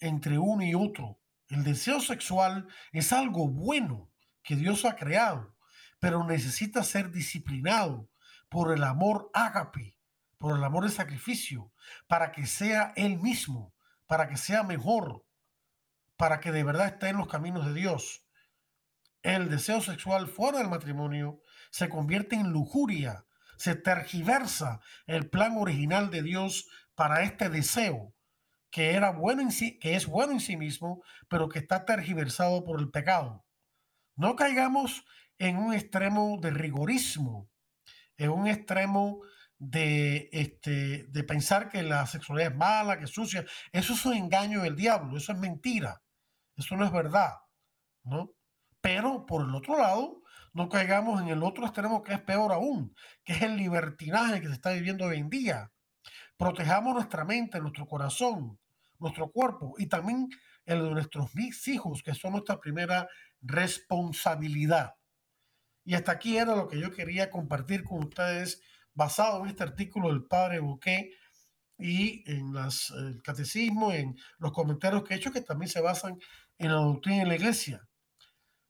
entre 0.00 0.38
uno 0.38 0.64
y 0.64 0.74
otro. 0.74 1.20
El 1.48 1.64
deseo 1.64 2.00
sexual 2.00 2.68
es 2.92 3.12
algo 3.12 3.48
bueno 3.48 4.10
que 4.42 4.56
Dios 4.56 4.84
ha 4.84 4.96
creado, 4.96 5.56
pero 6.00 6.24
necesita 6.24 6.82
ser 6.82 7.10
disciplinado 7.10 8.10
por 8.48 8.72
el 8.72 8.82
amor 8.84 9.30
ágape 9.32 9.96
por 10.38 10.56
el 10.56 10.64
amor 10.64 10.84
de 10.84 10.90
sacrificio, 10.90 11.72
para 12.06 12.32
que 12.32 12.46
sea 12.46 12.92
Él 12.96 13.18
mismo, 13.18 13.74
para 14.06 14.28
que 14.28 14.36
sea 14.36 14.62
mejor, 14.62 15.24
para 16.16 16.40
que 16.40 16.52
de 16.52 16.64
verdad 16.64 16.88
esté 16.88 17.08
en 17.08 17.16
los 17.16 17.28
caminos 17.28 17.66
de 17.66 17.74
Dios. 17.74 18.24
El 19.22 19.50
deseo 19.50 19.80
sexual 19.80 20.28
fuera 20.28 20.58
del 20.58 20.68
matrimonio 20.68 21.40
se 21.70 21.88
convierte 21.88 22.36
en 22.36 22.50
lujuria, 22.50 23.24
se 23.56 23.74
tergiversa 23.74 24.80
el 25.06 25.28
plan 25.28 25.56
original 25.56 26.10
de 26.10 26.22
Dios 26.22 26.68
para 26.94 27.22
este 27.22 27.48
deseo, 27.48 28.14
que, 28.70 28.94
era 28.94 29.10
bueno 29.10 29.42
en 29.42 29.52
sí, 29.52 29.78
que 29.78 29.96
es 29.96 30.06
bueno 30.06 30.32
en 30.32 30.40
sí 30.40 30.56
mismo, 30.56 31.02
pero 31.28 31.48
que 31.48 31.58
está 31.58 31.84
tergiversado 31.84 32.64
por 32.64 32.80
el 32.80 32.90
pecado. 32.90 33.44
No 34.16 34.36
caigamos 34.36 35.04
en 35.38 35.56
un 35.56 35.74
extremo 35.74 36.38
de 36.40 36.50
rigorismo, 36.50 37.50
en 38.16 38.30
un 38.30 38.46
extremo 38.46 39.20
de, 39.58 40.28
este, 40.32 41.04
de 41.08 41.24
pensar 41.24 41.68
que 41.68 41.82
la 41.82 42.06
sexualidad 42.06 42.52
es 42.52 42.56
mala, 42.56 42.98
que 42.98 43.04
es 43.04 43.10
sucia. 43.10 43.44
Eso 43.72 43.94
es 43.94 44.04
un 44.06 44.14
engaño 44.14 44.62
del 44.62 44.76
diablo, 44.76 45.16
eso 45.16 45.32
es 45.32 45.38
mentira, 45.38 46.02
eso 46.56 46.76
no 46.76 46.84
es 46.84 46.92
verdad, 46.92 47.34
¿no? 48.04 48.32
Pero 48.80 49.26
por 49.26 49.42
el 49.42 49.54
otro 49.54 49.78
lado, 49.78 50.22
no 50.52 50.68
caigamos 50.68 51.20
en 51.20 51.28
el 51.28 51.42
otro 51.42 51.66
extremo 51.66 52.02
que 52.02 52.14
es 52.14 52.20
peor 52.20 52.52
aún, 52.52 52.94
que 53.24 53.34
es 53.34 53.42
el 53.42 53.56
libertinaje 53.56 54.40
que 54.40 54.48
se 54.48 54.54
está 54.54 54.72
viviendo 54.72 55.06
hoy 55.06 55.18
en 55.18 55.28
día. 55.28 55.70
Protejamos 56.36 56.94
nuestra 56.94 57.24
mente, 57.24 57.60
nuestro 57.60 57.86
corazón, 57.86 58.58
nuestro 58.98 59.30
cuerpo 59.30 59.74
y 59.78 59.86
también 59.86 60.28
el 60.64 60.82
de 60.82 60.90
nuestros 60.90 61.30
hijos, 61.66 62.02
que 62.02 62.14
son 62.14 62.32
nuestra 62.32 62.60
primera 62.60 63.08
responsabilidad. 63.40 64.94
Y 65.84 65.94
hasta 65.94 66.12
aquí 66.12 66.36
era 66.36 66.56
lo 66.56 66.68
que 66.68 66.80
yo 66.80 66.90
quería 66.90 67.30
compartir 67.30 67.84
con 67.84 68.04
ustedes 68.04 68.60
basado 68.92 69.42
en 69.42 69.50
este 69.50 69.62
artículo 69.62 70.08
del 70.08 70.24
padre 70.24 70.58
Bouquet 70.58 71.10
y 71.78 72.28
en 72.30 72.52
las, 72.52 72.90
el 72.90 73.22
catecismo, 73.22 73.92
en 73.92 74.16
los 74.38 74.52
comentarios 74.52 75.04
que 75.04 75.14
he 75.14 75.16
hecho, 75.18 75.30
que 75.30 75.42
también 75.42 75.70
se 75.70 75.80
basan 75.80 76.18
en 76.58 76.72
la 76.72 76.80
doctrina 76.80 77.22
de 77.22 77.26
la 77.26 77.36
iglesia. 77.36 77.86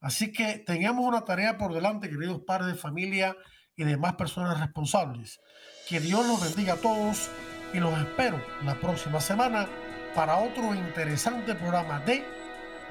Así 0.01 0.33
que 0.33 0.59
tengamos 0.59 1.07
una 1.07 1.25
tarea 1.25 1.57
por 1.57 1.73
delante, 1.73 2.11
queridos 2.11 2.43
padres 2.47 2.75
de 2.75 2.79
familia 2.79 3.37
y 3.77 3.85
demás 3.85 4.15
personas 4.17 4.61
responsables. 4.61 5.41
Que 5.89 6.01
Dios 6.01 6.27
los 6.27 6.43
bendiga 6.43 6.75
a 6.75 6.77
todos 6.77 7.31
y 7.73 7.79
los 7.79 7.99
espero 7.99 8.41
la 8.65 8.75
próxima 8.75 9.21
semana 9.21 9.67
para 10.15 10.37
otro 10.37 10.75
interesante 10.75 11.55
programa 11.55 12.01
de 12.01 12.25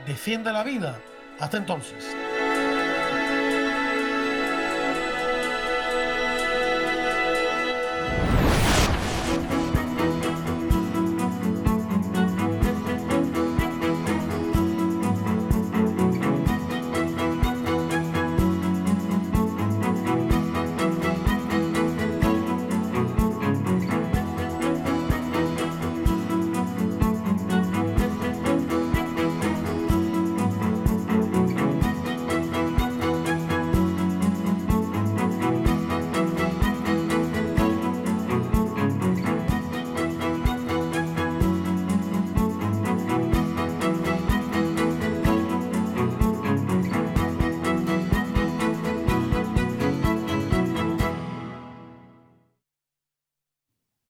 Defiende 0.06 0.52
la 0.52 0.64
Vida. 0.64 1.00
Hasta 1.40 1.58
entonces. 1.58 2.16